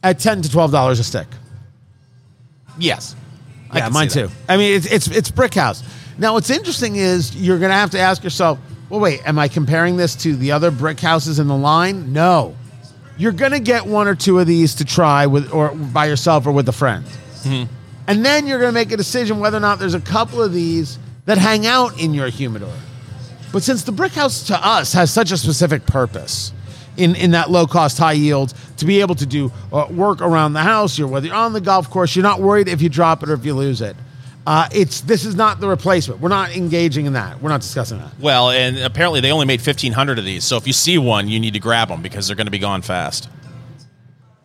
at 0.01 0.19
ten 0.19 0.41
to 0.41 0.49
twelve 0.49 0.71
dollars 0.71 0.99
a 0.99 1.03
stick? 1.03 1.27
Yes. 2.79 3.15
I 3.69 3.79
yeah, 3.79 3.89
mine 3.89 4.07
too. 4.07 4.29
I 4.47 4.55
mean, 4.57 4.73
it's 4.75 4.85
it's 4.85 5.07
it's 5.07 5.29
Brick 5.31 5.53
House. 5.53 5.83
Now, 6.17 6.33
what's 6.33 6.49
interesting 6.49 6.95
is 6.95 7.35
you're 7.35 7.59
going 7.59 7.69
to 7.69 7.75
have 7.75 7.91
to 7.91 7.99
ask 7.99 8.23
yourself, 8.23 8.57
well, 8.89 8.99
wait, 8.99 9.21
am 9.27 9.37
I 9.37 9.49
comparing 9.49 9.97
this 9.97 10.15
to 10.23 10.35
the 10.35 10.53
other 10.53 10.71
brick 10.71 10.99
houses 10.99 11.37
in 11.39 11.47
the 11.47 11.55
line? 11.57 12.13
No, 12.13 12.55
you're 13.17 13.33
going 13.33 13.51
to 13.51 13.59
get 13.59 13.85
one 13.85 14.07
or 14.07 14.15
two 14.15 14.39
of 14.39 14.47
these 14.47 14.75
to 14.75 14.85
try 14.85 15.25
with 15.27 15.51
or 15.51 15.75
by 15.75 16.05
yourself 16.07 16.47
or 16.47 16.51
with 16.53 16.69
a 16.69 16.73
friend, 16.73 17.03
Mm-hmm. 17.43 17.71
and 18.07 18.25
then 18.25 18.47
you're 18.47 18.59
going 18.59 18.69
to 18.69 18.73
make 18.73 18.91
a 18.93 18.97
decision 18.97 19.39
whether 19.39 19.57
or 19.57 19.61
not 19.61 19.79
there's 19.79 19.93
a 19.93 20.01
couple 20.01 20.41
of 20.41 20.53
these 20.53 20.97
that 21.27 21.37
hang 21.37 21.67
out 21.67 21.99
in 21.99 22.13
your 22.13 22.29
humidor. 22.29 22.73
But 23.51 23.61
since 23.61 23.83
the 23.83 23.91
brick 23.91 24.13
house 24.13 24.47
to 24.47 24.65
us 24.65 24.93
has 24.93 25.11
such 25.11 25.31
a 25.31 25.37
specific 25.37 25.85
purpose 25.85 26.53
in, 26.95 27.15
in 27.15 27.31
that 27.31 27.51
low 27.51 27.67
cost, 27.67 27.97
high 27.97 28.13
yield, 28.13 28.53
to 28.77 28.85
be 28.85 29.01
able 29.01 29.15
to 29.15 29.25
do 29.25 29.51
uh, 29.71 29.87
work 29.91 30.21
around 30.21 30.53
the 30.53 30.61
house, 30.61 30.99
or 30.99 31.07
whether 31.07 31.27
you're 31.27 31.35
on 31.35 31.53
the 31.53 31.61
golf 31.61 31.89
course, 31.89 32.15
you're 32.15 32.23
not 32.23 32.41
worried 32.41 32.67
if 32.67 32.81
you 32.81 32.89
drop 32.89 33.23
it 33.23 33.29
or 33.29 33.33
if 33.33 33.45
you 33.45 33.53
lose 33.53 33.81
it. 33.81 33.95
Uh, 34.45 34.69
it's 34.71 35.01
this 35.01 35.25
is 35.25 35.35
not 35.35 35.59
the 35.59 35.67
replacement. 35.67 36.21
We're 36.21 36.29
not 36.29 36.55
engaging 36.55 37.05
in 37.05 37.13
that. 37.13 37.41
We're 37.41 37.49
not 37.49 37.59
discussing 37.59 37.97
that. 37.97 38.17
Well, 38.17 38.49
and 38.49 38.77
apparently 38.77 39.19
they 39.19 39.33
only 39.33 39.45
made 39.45 39.59
1,500 39.59 40.17
of 40.17 40.23
these. 40.23 40.45
So 40.45 40.55
if 40.55 40.65
you 40.65 40.71
see 40.71 40.97
one, 40.97 41.27
you 41.27 41.41
need 41.41 41.53
to 41.53 41.59
grab 41.59 41.89
them 41.89 42.01
because 42.01 42.27
they're 42.27 42.37
going 42.37 42.47
to 42.47 42.51
be 42.51 42.59
gone 42.59 42.81
fast. 42.81 43.29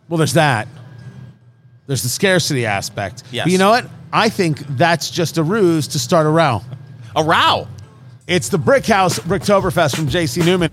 Well, 0.09 0.17
there's 0.17 0.33
that. 0.33 0.67
There's 1.87 2.03
the 2.03 2.09
scarcity 2.09 2.65
aspect. 2.65 3.23
Yes. 3.31 3.45
But 3.45 3.51
you 3.53 3.57
know 3.57 3.69
what? 3.69 3.89
I 4.13 4.29
think 4.29 4.59
that's 4.77 5.09
just 5.09 5.37
a 5.39 5.43
ruse 5.43 5.87
to 5.89 5.99
start 5.99 6.25
a 6.27 6.29
row. 6.29 6.61
A 7.15 7.23
row. 7.23 7.67
It's 8.27 8.47
the 8.47 8.59
Brick 8.59 8.85
House 8.85 9.17
Bricktoberfest 9.17 9.95
from 9.95 10.07
JC 10.07 10.45
Newman. 10.45 10.69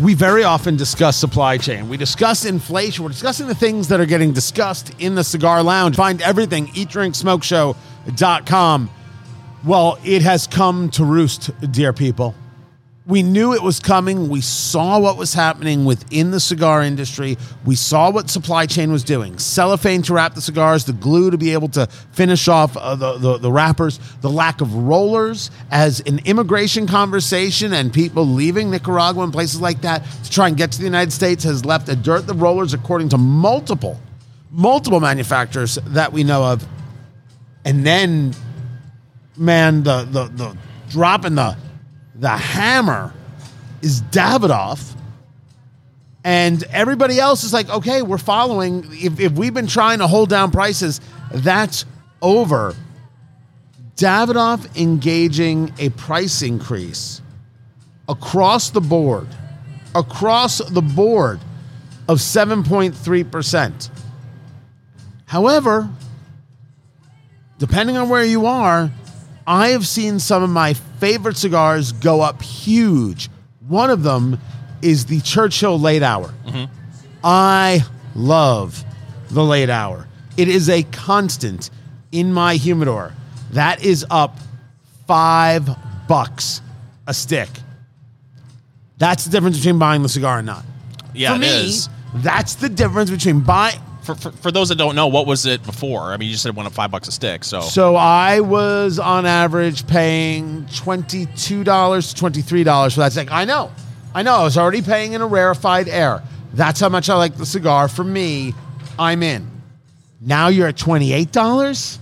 We 0.00 0.14
very 0.14 0.44
often 0.44 0.76
discuss 0.76 1.16
supply 1.16 1.58
chain. 1.58 1.88
We 1.88 1.96
discuss 1.96 2.44
inflation. 2.44 3.02
We're 3.02 3.10
discussing 3.10 3.48
the 3.48 3.56
things 3.56 3.88
that 3.88 3.98
are 3.98 4.06
getting 4.06 4.32
discussed 4.32 4.94
in 5.00 5.16
the 5.16 5.24
cigar 5.24 5.64
lounge. 5.64 5.96
Find 5.96 6.22
everything, 6.22 6.68
eatdrinksmokeshow.com. 6.68 8.90
Well, 9.64 9.98
it 10.04 10.22
has 10.22 10.46
come 10.46 10.90
to 10.90 11.04
roost, 11.04 11.50
dear 11.72 11.92
people. 11.92 12.36
We 13.12 13.22
knew 13.22 13.52
it 13.52 13.60
was 13.62 13.78
coming. 13.78 14.30
We 14.30 14.40
saw 14.40 14.98
what 14.98 15.18
was 15.18 15.34
happening 15.34 15.84
within 15.84 16.30
the 16.30 16.40
cigar 16.40 16.80
industry. 16.82 17.36
We 17.62 17.74
saw 17.74 18.10
what 18.10 18.30
supply 18.30 18.64
chain 18.64 18.90
was 18.90 19.04
doing. 19.04 19.36
Cellophane 19.36 20.00
to 20.04 20.14
wrap 20.14 20.32
the 20.34 20.40
cigars, 20.40 20.86
the 20.86 20.94
glue 20.94 21.30
to 21.30 21.36
be 21.36 21.52
able 21.52 21.68
to 21.68 21.88
finish 22.12 22.48
off 22.48 22.74
uh, 22.74 22.94
the, 22.94 23.18
the, 23.18 23.36
the 23.36 23.52
wrappers, 23.52 24.00
the 24.22 24.30
lack 24.30 24.62
of 24.62 24.74
rollers 24.74 25.50
as 25.70 26.00
an 26.00 26.20
immigration 26.24 26.86
conversation 26.86 27.74
and 27.74 27.92
people 27.92 28.24
leaving 28.26 28.70
Nicaragua 28.70 29.24
and 29.24 29.32
places 29.34 29.60
like 29.60 29.82
that 29.82 30.06
to 30.24 30.30
try 30.30 30.48
and 30.48 30.56
get 30.56 30.72
to 30.72 30.78
the 30.78 30.84
United 30.84 31.12
States 31.12 31.44
has 31.44 31.66
left 31.66 31.90
a 31.90 31.96
dirt 31.96 32.26
the 32.26 32.32
rollers, 32.32 32.72
according 32.72 33.10
to 33.10 33.18
multiple, 33.18 34.00
multiple 34.50 35.00
manufacturers 35.00 35.74
that 35.88 36.14
we 36.14 36.24
know 36.24 36.44
of. 36.44 36.66
And 37.66 37.84
then, 37.84 38.32
man, 39.36 39.82
the, 39.82 40.04
the, 40.04 40.28
the 40.28 40.56
dropping 40.88 41.34
the 41.34 41.58
the 42.14 42.36
hammer 42.36 43.12
is 43.80 44.02
Davidoff. 44.02 44.94
And 46.24 46.62
everybody 46.64 47.18
else 47.18 47.42
is 47.42 47.52
like, 47.52 47.68
okay, 47.68 48.02
we're 48.02 48.18
following. 48.18 48.86
If, 48.90 49.18
if 49.18 49.32
we've 49.32 49.54
been 49.54 49.66
trying 49.66 49.98
to 49.98 50.06
hold 50.06 50.28
down 50.28 50.52
prices, 50.52 51.00
that's 51.32 51.84
over. 52.20 52.76
Davidoff 53.96 54.80
engaging 54.80 55.72
a 55.78 55.90
price 55.90 56.42
increase 56.42 57.20
across 58.08 58.70
the 58.70 58.80
board, 58.80 59.26
across 59.94 60.58
the 60.58 60.82
board 60.82 61.40
of 62.08 62.18
7.3%. 62.18 63.90
However, 65.26 65.88
depending 67.58 67.96
on 67.96 68.08
where 68.08 68.24
you 68.24 68.46
are, 68.46 68.90
I 69.46 69.68
have 69.70 69.86
seen 69.86 70.18
some 70.18 70.42
of 70.42 70.50
my 70.50 70.74
favorite 70.74 71.36
cigars 71.36 71.92
go 71.92 72.20
up 72.20 72.42
huge. 72.42 73.28
One 73.66 73.90
of 73.90 74.02
them 74.02 74.38
is 74.82 75.06
the 75.06 75.20
Churchill 75.20 75.78
Late 75.78 76.02
Hour. 76.02 76.32
I 77.24 77.80
love 78.14 78.84
the 79.30 79.44
Late 79.44 79.70
Hour. 79.70 80.06
It 80.36 80.48
is 80.48 80.68
a 80.68 80.82
constant 80.84 81.70
in 82.10 82.32
my 82.32 82.54
humidor. 82.56 83.12
That 83.52 83.84
is 83.84 84.04
up 84.10 84.38
five 85.06 85.68
bucks 86.08 86.60
a 87.06 87.14
stick. 87.14 87.48
That's 88.98 89.24
the 89.24 89.30
difference 89.30 89.58
between 89.58 89.78
buying 89.78 90.02
the 90.02 90.08
cigar 90.08 90.38
and 90.38 90.46
not. 90.46 90.64
Yeah, 91.14 91.30
For 91.30 91.36
it 91.36 91.40
me, 91.40 91.48
is. 91.66 91.88
that's 92.16 92.54
the 92.54 92.68
difference 92.68 93.10
between 93.10 93.40
buy. 93.40 93.74
For, 94.02 94.14
for, 94.16 94.32
for 94.32 94.50
those 94.50 94.68
that 94.70 94.76
don't 94.78 94.96
know, 94.96 95.06
what 95.06 95.26
was 95.26 95.46
it 95.46 95.62
before? 95.64 96.12
I 96.12 96.16
mean, 96.16 96.26
you 96.26 96.32
just 96.32 96.42
said 96.42 96.50
it 96.50 96.54
went 96.56 96.66
up 96.66 96.72
five 96.72 96.90
bucks 96.90 97.06
a 97.08 97.12
stick. 97.12 97.44
So, 97.44 97.60
So 97.60 97.94
I 97.96 98.40
was 98.40 98.98
on 98.98 99.26
average 99.26 99.86
paying 99.86 100.66
twenty 100.74 101.26
two 101.36 101.62
dollars 101.64 102.12
to 102.12 102.18
twenty 102.18 102.42
three 102.42 102.64
dollars 102.64 102.94
for 102.94 103.00
that 103.00 103.12
stick. 103.12 103.30
I 103.30 103.44
know, 103.44 103.70
I 104.14 104.22
know. 104.22 104.34
I 104.34 104.42
was 104.42 104.58
already 104.58 104.82
paying 104.82 105.12
in 105.12 105.20
a 105.20 105.26
rarefied 105.26 105.88
air. 105.88 106.22
That's 106.54 106.80
how 106.80 106.88
much 106.88 107.08
I 107.08 107.16
like 107.16 107.36
the 107.36 107.46
cigar. 107.46 107.88
For 107.88 108.04
me, 108.04 108.54
I'm 108.98 109.22
in. 109.22 109.48
Now 110.20 110.48
you're 110.48 110.68
at 110.68 110.76
twenty 110.76 111.12
eight 111.12 111.32
dollars. 111.32 111.98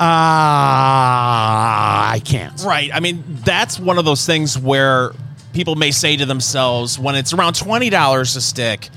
Ah, 0.00 2.10
I 2.12 2.20
can't. 2.20 2.62
right. 2.64 2.90
I 2.94 3.00
mean, 3.00 3.24
that's 3.44 3.78
one 3.80 3.98
of 3.98 4.04
those 4.04 4.24
things 4.26 4.56
where 4.58 5.12
people 5.52 5.74
may 5.74 5.90
say 5.90 6.16
to 6.16 6.26
themselves 6.26 6.98
when 6.98 7.14
it's 7.14 7.32
around 7.32 7.54
twenty 7.54 7.90
dollars 7.90 8.36
a 8.36 8.40
stick. 8.40 8.88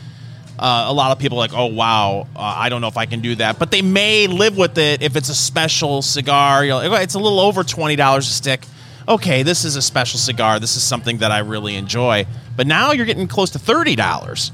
Uh, 0.61 0.85
a 0.89 0.93
lot 0.93 1.11
of 1.11 1.17
people 1.17 1.39
are 1.39 1.41
like, 1.41 1.55
oh 1.55 1.65
wow, 1.65 2.27
uh, 2.35 2.39
I 2.39 2.69
don't 2.69 2.81
know 2.81 2.87
if 2.87 2.97
I 2.97 3.07
can 3.07 3.19
do 3.19 3.33
that, 3.35 3.57
but 3.57 3.71
they 3.71 3.81
may 3.81 4.27
live 4.27 4.57
with 4.57 4.77
it 4.77 5.01
if 5.01 5.15
it's 5.15 5.29
a 5.29 5.35
special 5.35 6.03
cigar. 6.03 6.67
Like, 6.67 6.91
"Oh, 6.91 6.95
it's 6.95 7.15
a 7.15 7.19
little 7.19 7.39
over 7.39 7.63
twenty 7.63 7.95
dollars 7.95 8.27
a 8.27 8.31
stick. 8.31 8.65
Okay, 9.07 9.41
this 9.41 9.65
is 9.65 9.75
a 9.75 9.81
special 9.81 10.19
cigar. 10.19 10.59
This 10.59 10.75
is 10.77 10.83
something 10.83 11.17
that 11.17 11.31
I 11.31 11.39
really 11.39 11.75
enjoy. 11.75 12.27
But 12.55 12.67
now 12.67 12.91
you're 12.91 13.07
getting 13.07 13.27
close 13.27 13.49
to 13.51 13.59
thirty 13.59 13.95
dollars, 13.95 14.51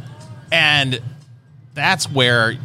and 0.50 1.02
that's 1.74 2.10
where 2.10 2.56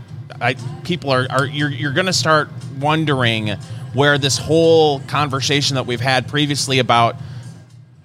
I, 0.41 0.55
people 0.85 1.11
are, 1.11 1.27
are 1.29 1.45
you're, 1.45 1.69
you're 1.69 1.93
going 1.93 2.07
to 2.07 2.13
start 2.13 2.49
wondering 2.81 3.49
where 3.93 4.19
this 4.19 4.39
whole 4.39 5.01
conversation 5.01 5.75
that 5.75 5.87
we've 5.87 6.01
had 6.01 6.29
previously 6.29 6.79
about 6.79 7.17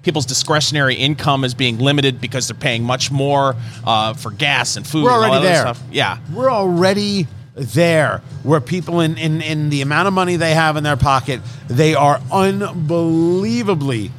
people's 0.07 0.25
discretionary 0.25 0.95
income 0.95 1.43
is 1.43 1.53
being 1.53 1.79
limited 1.79 2.21
because 2.21 2.47
they're 2.47 2.55
paying 2.57 2.81
much 2.81 3.11
more 3.11 3.57
uh, 3.85 4.13
for 4.13 4.31
gas 4.31 4.77
and 4.77 4.87
food. 4.87 5.03
We're 5.03 5.09
and 5.09 5.17
all 5.17 5.31
already 5.31 5.43
there. 5.45 5.61
Stuff. 5.63 5.83
Yeah, 5.91 6.19
We're 6.33 6.49
already 6.49 7.27
there 7.55 8.21
where 8.43 8.61
people 8.61 9.01
in, 9.01 9.17
in, 9.17 9.41
in 9.41 9.69
the 9.69 9.81
amount 9.81 10.07
of 10.07 10.13
money 10.13 10.37
they 10.37 10.53
have 10.53 10.77
in 10.77 10.85
their 10.85 10.95
pocket, 10.95 11.41
they 11.67 11.93
are 11.93 12.21
unbelievably 12.31 14.11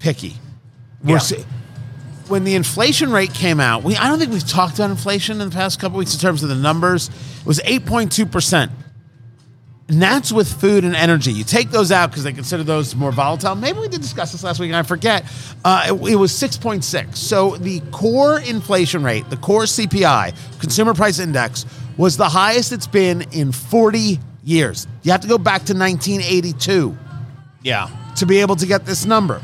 picky. 0.00 0.34
We're 1.02 1.12
Yeah. 1.14 1.18
se- 1.20 1.44
when 2.28 2.44
the 2.44 2.54
inflation 2.54 3.10
rate 3.10 3.32
came 3.32 3.58
out, 3.58 3.82
we 3.84 3.96
I 3.96 4.08
don't 4.08 4.18
think 4.18 4.32
we've 4.32 4.46
talked 4.46 4.74
about 4.74 4.90
inflation 4.90 5.40
in 5.40 5.48
the 5.48 5.54
past 5.54 5.80
couple 5.80 5.96
weeks 5.96 6.12
in 6.12 6.20
terms 6.20 6.42
of 6.42 6.50
the 6.50 6.54
numbers. 6.56 7.08
It 7.40 7.46
was 7.46 7.58
8.2%. 7.60 8.68
And 9.88 10.00
that's 10.00 10.32
with 10.32 10.52
food 10.60 10.84
and 10.84 10.96
energy. 10.96 11.32
You 11.32 11.44
take 11.44 11.70
those 11.70 11.92
out 11.92 12.10
because 12.10 12.24
they 12.24 12.32
consider 12.32 12.62
those 12.62 12.94
more 12.94 13.12
volatile. 13.12 13.54
Maybe 13.54 13.78
we 13.78 13.88
did 13.88 14.00
discuss 14.00 14.32
this 14.32 14.42
last 14.42 14.60
week 14.60 14.68
and 14.68 14.76
I 14.76 14.82
forget. 14.82 15.24
Uh, 15.64 15.86
it, 15.88 16.12
it 16.12 16.16
was 16.16 16.32
6.6. 16.32 17.16
So 17.16 17.56
the 17.56 17.80
core 17.90 18.38
inflation 18.40 19.02
rate, 19.02 19.28
the 19.28 19.36
core 19.36 19.64
CPI, 19.64 20.34
Consumer 20.60 20.94
Price 20.94 21.18
Index, 21.18 21.66
was 21.96 22.16
the 22.16 22.28
highest 22.28 22.72
it's 22.72 22.86
been 22.86 23.22
in 23.32 23.52
40 23.52 24.18
years. 24.44 24.86
You 25.02 25.12
have 25.12 25.20
to 25.22 25.28
go 25.28 25.36
back 25.36 25.64
to 25.64 25.74
1982 25.74 26.96
yeah, 27.62 27.88
to 28.16 28.26
be 28.26 28.40
able 28.40 28.56
to 28.56 28.66
get 28.66 28.84
this 28.84 29.06
number. 29.06 29.40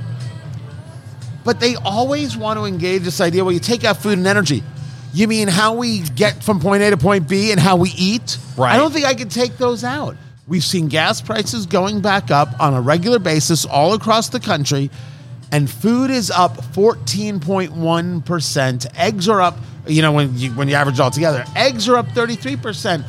But 1.44 1.60
they 1.60 1.76
always 1.76 2.36
want 2.36 2.58
to 2.58 2.64
engage 2.64 3.02
this 3.02 3.20
idea 3.20 3.44
well, 3.44 3.52
you 3.52 3.60
take 3.60 3.84
out 3.84 3.96
food 3.98 4.18
and 4.18 4.26
energy. 4.26 4.62
You 5.14 5.26
mean 5.26 5.48
how 5.48 5.74
we 5.74 6.00
get 6.00 6.42
from 6.42 6.60
point 6.60 6.82
A 6.82 6.90
to 6.90 6.96
point 6.96 7.28
B 7.28 7.50
and 7.50 7.60
how 7.60 7.76
we 7.76 7.90
eat? 7.96 8.38
Right. 8.56 8.74
I 8.74 8.76
don't 8.76 8.92
think 8.92 9.06
I 9.06 9.14
can 9.14 9.28
take 9.28 9.56
those 9.56 9.82
out. 9.82 10.16
We've 10.48 10.64
seen 10.64 10.88
gas 10.88 11.20
prices 11.20 11.66
going 11.66 12.00
back 12.00 12.30
up 12.30 12.58
on 12.58 12.72
a 12.72 12.80
regular 12.80 13.18
basis 13.18 13.66
all 13.66 13.92
across 13.92 14.30
the 14.30 14.40
country, 14.40 14.90
and 15.52 15.68
food 15.68 16.10
is 16.10 16.30
up 16.30 16.56
14.1%. 16.72 18.86
Eggs 18.96 19.28
are 19.28 19.42
up, 19.42 19.58
you 19.86 20.00
know, 20.00 20.12
when 20.12 20.38
you, 20.38 20.52
when 20.52 20.68
you 20.68 20.74
average 20.74 21.00
all 21.00 21.10
together, 21.10 21.44
eggs 21.54 21.86
are 21.86 21.96
up 21.96 22.06
33%. 22.08 23.04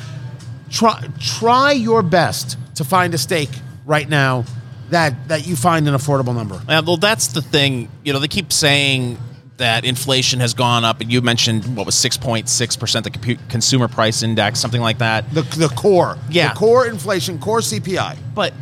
Try, 0.70 1.08
try 1.18 1.72
your 1.72 2.04
best 2.04 2.58
to 2.76 2.84
find 2.84 3.14
a 3.14 3.18
steak 3.18 3.48
right 3.86 4.10
now 4.10 4.44
that, 4.90 5.30
that 5.30 5.48
you 5.48 5.56
find 5.56 5.88
an 5.88 5.96
affordable 5.96 6.36
number. 6.36 6.62
Yeah, 6.68 6.82
well, 6.82 6.98
that's 6.98 7.28
the 7.28 7.42
thing. 7.42 7.90
You 8.04 8.12
know, 8.12 8.20
they 8.20 8.28
keep 8.28 8.52
saying 8.52 9.18
that 9.60 9.86
inflation 9.86 10.40
has 10.40 10.54
gone 10.54 10.84
up, 10.84 11.00
and 11.00 11.12
you 11.12 11.22
mentioned 11.22 11.78
what 11.78 11.86
was 11.86 11.96
six 11.96 12.18
point 12.18 12.50
six 12.50 12.76
percent 12.76 13.06
the 13.06 13.38
consumer 13.50 13.88
price 13.88 14.24
index, 14.24 14.60
something 14.60 14.82
like 14.82 14.98
that. 14.98 15.30
The, 15.34 15.44
the 15.44 15.70
core. 15.70 16.18
Yeah. 16.30 16.54
The 16.54 16.60
core 16.60 16.88
inflation, 16.88 17.40
core 17.40 17.60
CPI. 17.60 18.18
But 18.34 18.54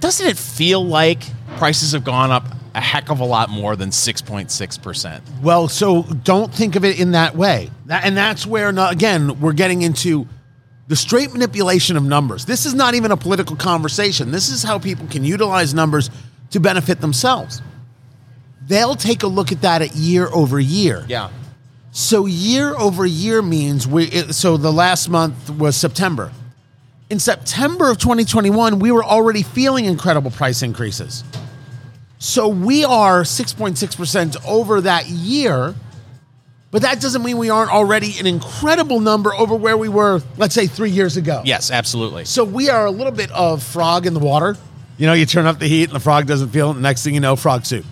doesn't 0.00 0.26
it 0.26 0.38
feel 0.38 0.84
like 0.84 1.22
prices 1.56 1.92
have 1.92 2.04
gone 2.04 2.30
up 2.30 2.44
a 2.74 2.80
heck 2.80 3.10
of 3.10 3.20
a 3.20 3.24
lot 3.24 3.50
more 3.50 3.76
than 3.76 3.92
six 3.92 4.22
point 4.22 4.50
six 4.50 4.78
percent? 4.78 5.22
Well, 5.42 5.68
so 5.68 6.02
don't 6.02 6.52
think 6.54 6.76
of 6.76 6.84
it 6.84 6.98
in 6.98 7.12
that 7.12 7.36
way. 7.36 7.70
And 7.90 8.16
that's 8.16 8.46
where, 8.46 8.68
again, 8.68 9.40
we're 9.40 9.52
getting 9.52 9.82
into 9.82 10.26
the 10.88 10.96
straight 10.96 11.32
manipulation 11.32 11.96
of 11.96 12.02
numbers. 12.02 12.44
This 12.44 12.66
is 12.66 12.74
not 12.74 12.94
even 12.94 13.10
a 13.12 13.16
political 13.16 13.56
conversation. 13.56 14.30
This 14.30 14.50
is 14.50 14.62
how 14.62 14.78
people 14.78 15.06
can 15.06 15.24
utilize 15.24 15.74
numbers 15.74 16.10
to 16.50 16.60
benefit 16.60 17.00
themselves. 17.00 17.62
They'll 18.66 18.96
take 18.96 19.22
a 19.22 19.26
look 19.26 19.52
at 19.52 19.62
that 19.62 19.82
at 19.82 19.94
year 19.94 20.28
over 20.28 20.58
year. 20.60 21.04
Yeah. 21.08 21.30
So 21.92 22.26
year 22.26 22.74
over 22.76 23.04
year 23.04 23.42
means 23.42 23.86
we. 23.86 24.04
It, 24.04 24.34
so 24.34 24.56
the 24.56 24.72
last 24.72 25.08
month 25.08 25.50
was 25.50 25.76
September. 25.76 26.32
In 27.10 27.18
September 27.18 27.90
of 27.90 27.98
2021, 27.98 28.78
we 28.78 28.90
were 28.90 29.04
already 29.04 29.42
feeling 29.42 29.84
incredible 29.84 30.30
price 30.30 30.62
increases. 30.62 31.24
So 32.18 32.48
we 32.48 32.84
are 32.84 33.22
6.6% 33.22 34.46
over 34.46 34.80
that 34.82 35.08
year, 35.08 35.74
but 36.70 36.82
that 36.82 37.00
doesn't 37.00 37.22
mean 37.22 37.36
we 37.36 37.50
aren't 37.50 37.70
already 37.70 38.18
an 38.18 38.26
incredible 38.26 39.00
number 39.00 39.34
over 39.34 39.56
where 39.56 39.76
we 39.76 39.88
were, 39.90 40.22
let's 40.38 40.54
say, 40.54 40.66
three 40.68 40.90
years 40.90 41.16
ago. 41.18 41.42
Yes, 41.44 41.70
absolutely. 41.70 42.24
So 42.24 42.44
we 42.44 42.70
are 42.70 42.86
a 42.86 42.90
little 42.90 43.12
bit 43.12 43.30
of 43.32 43.62
frog 43.62 44.06
in 44.06 44.14
the 44.14 44.20
water. 44.20 44.56
You 44.96 45.06
know, 45.06 45.12
you 45.12 45.26
turn 45.26 45.46
up 45.46 45.58
the 45.58 45.66
heat 45.66 45.84
and 45.84 45.92
the 45.92 46.00
frog 46.00 46.26
doesn't 46.26 46.50
feel 46.50 46.68
it. 46.68 46.76
And 46.76 46.78
the 46.78 46.82
next 46.88 47.02
thing 47.02 47.12
you 47.12 47.20
know, 47.20 47.34
frog 47.36 47.66
soup, 47.66 47.84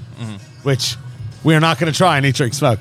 which 0.62 0.96
we 1.44 1.54
are 1.54 1.60
not 1.60 1.78
going 1.78 1.92
to 1.92 1.96
try 1.96 2.18
in 2.18 2.24
Eat, 2.24 2.34
Drink, 2.34 2.54
Smoke. 2.54 2.78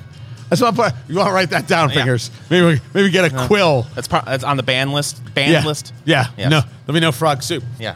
That's 0.50 0.62
what 0.62 0.80
I'm, 0.80 0.94
you 1.08 1.16
want 1.16 1.28
to 1.28 1.34
write 1.34 1.52
that 1.52 1.68
down, 1.68 1.90
Yeah. 1.90 1.96
fingers. 1.96 2.32
Maybe 2.50 2.82
maybe 2.94 3.12
get 3.12 3.32
a 3.32 3.48
quill. 3.48 3.86
That's, 3.94 4.08
pro- 4.08 4.22
that's 4.26 4.44
on 4.44 4.58
the 4.58 4.64
ban 4.64 4.92
list. 4.92 5.22
Ban 5.34 5.52
yeah. 5.52 5.66
list. 5.66 5.94
Yeah. 6.06 6.28
Yes. 6.38 6.50
No, 6.50 6.62
let 6.88 6.94
me 6.94 7.00
know 7.00 7.12
frog 7.12 7.44
soup. 7.44 7.64
Yeah. 7.80 7.96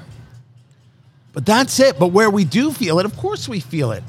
But 1.34 1.46
that's 1.48 1.80
it. 1.80 1.98
But 1.98 2.08
where 2.08 2.30
we 2.30 2.46
do 2.46 2.72
feel 2.72 3.00
it, 3.00 3.06
of 3.06 3.18
course 3.18 3.50
we 3.50 3.60
feel 3.60 3.92
it. 3.92 4.04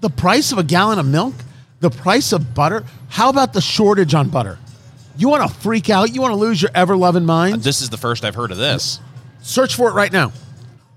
The 0.00 0.10
price 0.10 0.52
of 0.52 0.58
a 0.58 0.62
gallon 0.62 0.98
of 1.00 1.06
milk, 1.06 1.34
the 1.80 1.90
price 1.90 2.32
of 2.32 2.54
butter. 2.54 2.84
How 3.08 3.28
about 3.28 3.52
the 3.52 3.60
shortage 3.60 4.14
on 4.14 4.28
butter? 4.28 4.58
You 5.16 5.28
want 5.28 5.48
to 5.48 5.54
freak 5.58 5.90
out? 5.90 6.14
You 6.14 6.20
want 6.20 6.32
to 6.32 6.36
lose 6.36 6.62
your 6.62 6.70
ever 6.74 6.96
loving 6.96 7.26
mind? 7.26 7.62
This 7.62 7.82
is 7.82 7.90
the 7.90 7.96
first 7.96 8.24
I've 8.24 8.34
heard 8.34 8.52
of 8.52 8.58
this. 8.58 9.00
Search 9.42 9.74
for 9.74 9.90
it 9.90 9.92
right 9.92 10.12
now. 10.12 10.32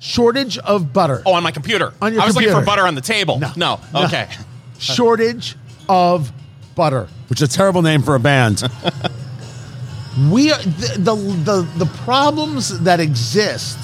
Shortage 0.05 0.59
of 0.59 0.93
butter. 0.93 1.23
Oh, 1.25 1.33
on 1.33 1.41
my 1.41 1.49
computer. 1.51 1.91
On 1.99 2.13
your 2.13 2.21
I 2.21 2.25
was 2.25 2.35
looking 2.35 2.51
for 2.51 2.61
butter 2.63 2.85
on 2.85 2.93
the 2.93 3.01
table. 3.01 3.39
No. 3.39 3.51
No. 3.55 3.79
No. 3.91 4.05
Okay. 4.05 4.29
Shortage 4.77 5.55
of 5.89 6.31
butter, 6.75 7.07
which 7.27 7.41
is 7.41 7.49
a 7.49 7.51
terrible 7.51 7.81
name 7.81 8.03
for 8.03 8.13
a 8.13 8.19
band. 8.19 8.61
we 10.31 10.51
are, 10.51 10.61
the, 10.61 10.95
the 10.99 11.15
the 11.15 11.85
the 11.85 11.85
problems 12.03 12.81
that 12.81 12.99
exist 12.99 13.79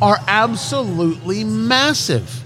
are 0.00 0.16
absolutely 0.26 1.44
massive. 1.44 2.42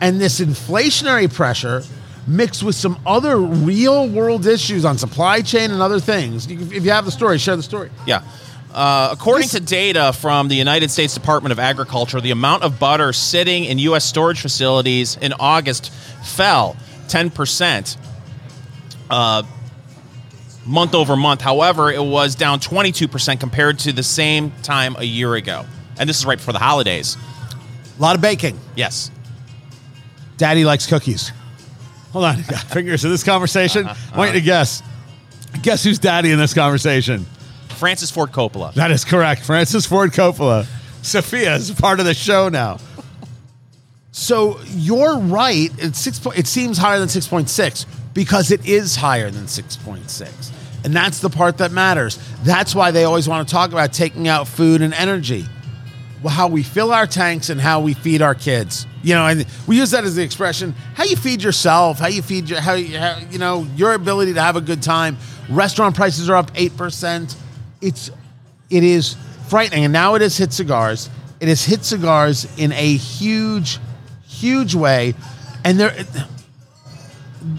And 0.00 0.20
this 0.20 0.40
inflationary 0.40 1.32
pressure 1.32 1.82
mixed 2.26 2.62
with 2.62 2.74
some 2.74 2.98
other 3.06 3.38
real 3.38 4.08
world 4.08 4.46
issues 4.46 4.84
on 4.84 4.98
supply 4.98 5.40
chain 5.40 5.70
and 5.70 5.80
other 5.80 6.00
things. 6.00 6.50
If 6.50 6.84
you 6.84 6.90
have 6.90 7.06
the 7.06 7.10
story, 7.10 7.38
share 7.38 7.56
the 7.56 7.62
story. 7.62 7.90
Yeah. 8.06 8.22
Uh, 8.74 9.10
according 9.12 9.42
This- 9.42 9.52
to 9.52 9.60
data 9.60 10.12
from 10.12 10.48
the 10.48 10.56
United 10.56 10.90
States 10.90 11.14
Department 11.14 11.52
of 11.52 11.60
Agriculture, 11.60 12.20
the 12.20 12.32
amount 12.32 12.64
of 12.64 12.80
butter 12.80 13.12
sitting 13.12 13.64
in 13.64 13.78
U.S. 13.78 14.04
storage 14.04 14.40
facilities 14.40 15.16
in 15.20 15.32
August 15.38 15.92
fell 16.24 16.76
10% 17.06 17.96
uh, 19.10 19.42
month 20.66 20.94
over 20.94 21.14
month. 21.14 21.40
However, 21.40 21.90
it 21.92 22.02
was 22.02 22.34
down 22.34 22.58
22% 22.58 23.38
compared 23.38 23.78
to 23.80 23.92
the 23.92 24.02
same 24.02 24.50
time 24.62 24.96
a 24.98 25.04
year 25.04 25.34
ago. 25.34 25.64
And 25.98 26.08
this 26.08 26.18
is 26.18 26.26
right 26.26 26.38
before 26.38 26.52
the 26.52 26.58
holidays. 26.58 27.16
A 27.96 28.02
lot 28.02 28.16
of 28.16 28.20
baking. 28.22 28.58
Yes. 28.74 29.12
Daddy 30.36 30.64
likes 30.64 30.86
cookies. 30.88 31.30
Hold 32.12 32.24
on, 32.24 32.36
fingers 32.42 33.04
in 33.04 33.10
this 33.10 33.22
conversation. 33.22 33.86
I 33.86 33.96
want 34.16 34.34
you 34.34 34.40
to 34.40 34.44
guess. 34.44 34.82
Guess 35.62 35.84
who's 35.84 36.00
daddy 36.00 36.32
in 36.32 36.38
this 36.38 36.54
conversation? 36.54 37.26
Francis 37.74 38.10
Ford 38.10 38.30
Coppola. 38.32 38.72
That 38.74 38.90
is 38.90 39.04
correct. 39.04 39.42
Francis 39.42 39.86
Ford 39.86 40.10
Coppola. 40.12 40.66
Sofia 41.02 41.54
is 41.56 41.70
part 41.72 42.00
of 42.00 42.06
the 42.06 42.14
show 42.14 42.48
now. 42.48 42.78
So 44.12 44.58
you're 44.68 45.18
right. 45.18 45.70
It's 45.78 45.98
six. 45.98 46.18
po- 46.18 46.30
It 46.30 46.46
seems 46.46 46.78
higher 46.78 46.98
than 46.98 47.08
six 47.08 47.26
point 47.26 47.50
six 47.50 47.84
because 48.14 48.50
it 48.50 48.64
is 48.66 48.94
higher 48.96 49.30
than 49.30 49.48
six 49.48 49.76
point 49.76 50.08
six. 50.10 50.52
And 50.84 50.94
that's 50.94 51.20
the 51.20 51.30
part 51.30 51.58
that 51.58 51.72
matters. 51.72 52.18
That's 52.44 52.74
why 52.74 52.90
they 52.90 53.04
always 53.04 53.28
want 53.28 53.48
to 53.48 53.52
talk 53.52 53.72
about 53.72 53.92
taking 53.92 54.28
out 54.28 54.46
food 54.46 54.82
and 54.82 54.92
energy. 54.94 55.46
Well, 56.22 56.32
how 56.32 56.48
we 56.48 56.62
fill 56.62 56.92
our 56.92 57.06
tanks 57.06 57.50
and 57.50 57.60
how 57.60 57.80
we 57.80 57.92
feed 57.94 58.22
our 58.22 58.34
kids. 58.34 58.86
You 59.02 59.14
know, 59.14 59.26
and 59.26 59.44
we 59.66 59.76
use 59.78 59.90
that 59.90 60.04
as 60.04 60.14
the 60.16 60.22
expression 60.22 60.74
how 60.94 61.04
you 61.04 61.16
feed 61.16 61.42
yourself, 61.42 61.98
how 61.98 62.06
you 62.06 62.22
feed 62.22 62.48
your, 62.48 62.60
how, 62.60 62.74
you- 62.74 62.98
how 62.98 63.18
you 63.30 63.38
know, 63.38 63.66
your 63.76 63.92
ability 63.94 64.34
to 64.34 64.40
have 64.42 64.56
a 64.56 64.60
good 64.60 64.82
time. 64.82 65.18
Restaurant 65.50 65.94
prices 65.96 66.30
are 66.30 66.36
up 66.36 66.52
8%. 66.54 67.34
It's, 67.80 68.10
it 68.70 68.84
is 68.84 69.16
frightening. 69.48 69.84
And 69.84 69.92
now 69.92 70.14
it 70.14 70.22
has 70.22 70.36
hit 70.36 70.52
cigars. 70.52 71.10
It 71.40 71.48
has 71.48 71.64
hit 71.64 71.84
cigars 71.84 72.46
in 72.58 72.72
a 72.72 72.96
huge, 72.96 73.78
huge 74.26 74.74
way. 74.74 75.14
And 75.64 75.78
there, 75.78 75.94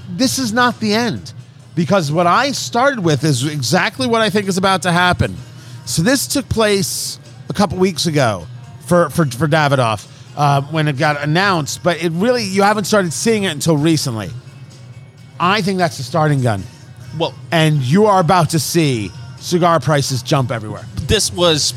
this 0.09 0.39
is 0.39 0.53
not 0.53 0.79
the 0.79 0.93
end 0.93 1.33
because 1.75 2.11
what 2.11 2.27
I 2.27 2.51
started 2.51 3.03
with 3.03 3.23
is 3.23 3.45
exactly 3.45 4.07
what 4.07 4.21
I 4.21 4.29
think 4.29 4.47
is 4.47 4.57
about 4.57 4.83
to 4.83 4.91
happen. 4.91 5.35
So 5.85 6.01
this 6.01 6.27
took 6.27 6.47
place 6.49 7.19
a 7.49 7.53
couple 7.53 7.77
weeks 7.77 8.05
ago 8.05 8.47
for 8.85 9.09
for, 9.09 9.25
for 9.25 9.47
Davidoff 9.47 10.07
uh, 10.35 10.61
when 10.63 10.87
it 10.87 10.97
got 10.97 11.21
announced, 11.21 11.83
but 11.83 12.03
it 12.03 12.11
really 12.13 12.43
you 12.43 12.63
haven't 12.63 12.85
started 12.85 13.13
seeing 13.13 13.43
it 13.43 13.51
until 13.51 13.77
recently. 13.77 14.29
I 15.39 15.61
think 15.61 15.77
that's 15.77 15.97
the 15.97 16.03
starting 16.03 16.41
gun, 16.41 16.63
Well, 17.19 17.33
and 17.51 17.81
you 17.81 18.05
are 18.05 18.21
about 18.21 18.51
to 18.51 18.59
see 18.59 19.11
cigar 19.45 19.79
prices 19.79 20.23
jump 20.23 20.51
everywhere. 20.51 20.85
this 21.07 21.31
was 21.31 21.73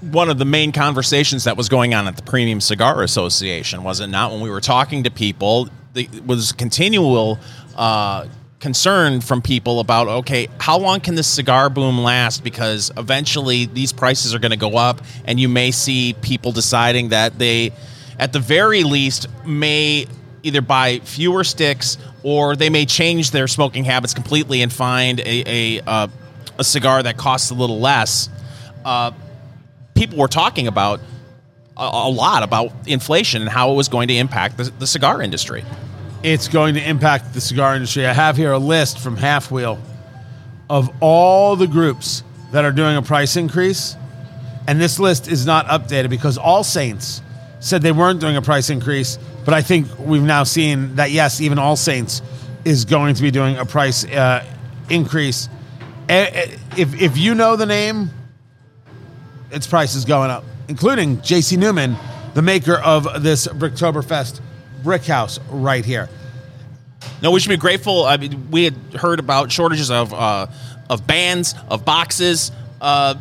one 0.00 0.30
of 0.30 0.38
the 0.38 0.44
main 0.46 0.72
conversations 0.72 1.44
that 1.44 1.56
was 1.58 1.68
going 1.68 1.92
on 1.92 2.08
at 2.08 2.16
the 2.16 2.22
Premium 2.22 2.60
Cigar 2.60 3.02
Association, 3.02 3.84
was 3.84 4.00
it 4.00 4.06
not? 4.06 4.32
When 4.32 4.40
we 4.40 4.48
were 4.48 4.62
talking 4.62 5.02
to 5.04 5.10
people, 5.10 5.68
it 5.94 6.26
was 6.26 6.52
continual 6.52 7.38
uh, 7.76 8.26
concern 8.60 9.20
from 9.20 9.42
people 9.42 9.80
about 9.80 10.08
okay, 10.08 10.48
how 10.58 10.78
long 10.78 11.00
can 11.00 11.14
this 11.16 11.26
cigar 11.26 11.68
boom 11.68 11.98
last? 11.98 12.42
Because 12.42 12.90
eventually 12.96 13.66
these 13.66 13.92
prices 13.92 14.34
are 14.34 14.38
going 14.38 14.52
to 14.52 14.56
go 14.56 14.78
up, 14.78 15.02
and 15.26 15.38
you 15.38 15.48
may 15.50 15.70
see 15.70 16.14
people 16.22 16.52
deciding 16.52 17.10
that 17.10 17.38
they, 17.38 17.72
at 18.18 18.32
the 18.32 18.40
very 18.40 18.82
least, 18.82 19.26
may 19.44 20.06
either 20.42 20.62
buy 20.62 21.00
fewer 21.00 21.44
sticks 21.44 21.98
or 22.22 22.56
they 22.56 22.70
may 22.70 22.86
change 22.86 23.30
their 23.30 23.46
smoking 23.46 23.84
habits 23.84 24.14
completely 24.14 24.62
and 24.62 24.72
find 24.72 25.20
a 25.20 25.44
a, 25.46 25.82
uh, 25.86 26.08
a 26.60 26.64
cigar 26.64 27.02
that 27.02 27.16
costs 27.16 27.50
a 27.50 27.54
little 27.54 27.80
less. 27.80 28.28
Uh, 28.84 29.10
people 29.94 30.18
were 30.18 30.28
talking 30.28 30.66
about 30.68 31.00
a, 31.76 31.82
a 31.82 32.10
lot 32.10 32.42
about 32.42 32.70
inflation 32.86 33.40
and 33.40 33.50
how 33.50 33.72
it 33.72 33.74
was 33.74 33.88
going 33.88 34.08
to 34.08 34.14
impact 34.14 34.58
the, 34.58 34.64
the 34.78 34.86
cigar 34.86 35.22
industry. 35.22 35.64
it's 36.22 36.48
going 36.48 36.74
to 36.74 36.88
impact 36.88 37.32
the 37.32 37.40
cigar 37.40 37.74
industry. 37.74 38.06
I 38.06 38.12
have 38.12 38.36
here 38.36 38.52
a 38.52 38.58
list 38.58 38.98
from 38.98 39.16
Half 39.16 39.50
Wheel 39.50 39.80
of 40.68 40.90
all 41.00 41.56
the 41.56 41.66
groups 41.66 42.22
that 42.52 42.64
are 42.64 42.72
doing 42.72 42.96
a 42.96 43.02
price 43.02 43.36
increase. 43.36 43.96
And 44.68 44.80
this 44.80 44.98
list 45.00 45.28
is 45.28 45.46
not 45.46 45.66
updated 45.66 46.10
because 46.10 46.38
All 46.38 46.62
Saints 46.62 47.22
said 47.58 47.82
they 47.82 47.92
weren't 47.92 48.20
doing 48.20 48.36
a 48.36 48.42
price 48.42 48.70
increase. 48.70 49.18
But 49.44 49.54
I 49.54 49.62
think 49.62 49.98
we've 49.98 50.22
now 50.22 50.44
seen 50.44 50.96
that, 50.96 51.10
yes, 51.10 51.40
even 51.40 51.58
All 51.58 51.76
Saints 51.76 52.20
is 52.64 52.84
going 52.84 53.14
to 53.14 53.22
be 53.22 53.30
doing 53.30 53.56
a 53.56 53.64
price 53.64 54.04
uh, 54.04 54.44
increase. 54.90 55.48
Eh, 56.10 56.30
eh, 56.32 56.56
If, 56.76 57.00
if 57.00 57.16
you 57.16 57.36
know 57.36 57.54
the 57.54 57.66
name, 57.66 58.10
its 59.52 59.68
price 59.68 59.94
is 59.94 60.04
going 60.04 60.28
up, 60.28 60.42
including 60.66 61.18
JC 61.18 61.56
Newman, 61.56 61.96
the 62.34 62.42
maker 62.42 62.74
of 62.74 63.22
this 63.22 63.46
Bricktoberfest 63.46 64.40
brick 64.82 65.04
house 65.04 65.38
right 65.50 65.84
here. 65.84 66.08
No, 67.22 67.30
we 67.30 67.38
should 67.38 67.50
be 67.50 67.56
grateful. 67.56 68.04
I 68.06 68.16
mean, 68.16 68.50
we 68.50 68.64
had 68.64 68.74
heard 68.94 69.20
about 69.20 69.52
shortages 69.52 69.90
of 69.90 70.12
uh, 70.12 70.48
of 70.88 71.06
bands, 71.06 71.54
of 71.68 71.84
boxes. 71.84 72.50
Uh, 72.80 73.14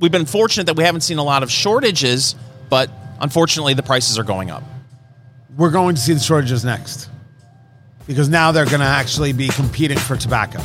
we've 0.00 0.10
been 0.12 0.24
fortunate 0.24 0.64
that 0.64 0.76
we 0.76 0.84
haven't 0.84 1.02
seen 1.02 1.18
a 1.18 1.22
lot 1.22 1.42
of 1.42 1.50
shortages, 1.50 2.34
but 2.70 2.90
unfortunately, 3.20 3.74
the 3.74 3.82
prices 3.82 4.18
are 4.18 4.24
going 4.24 4.50
up. 4.50 4.62
We're 5.58 5.70
going 5.70 5.94
to 5.94 6.00
see 6.00 6.14
the 6.14 6.20
shortages 6.20 6.64
next 6.64 7.10
because 8.06 8.30
now 8.30 8.50
they're 8.50 8.64
going 8.64 8.80
to 8.80 8.86
actually 8.86 9.34
be 9.34 9.48
competing 9.48 9.98
for 9.98 10.16
tobacco. 10.16 10.60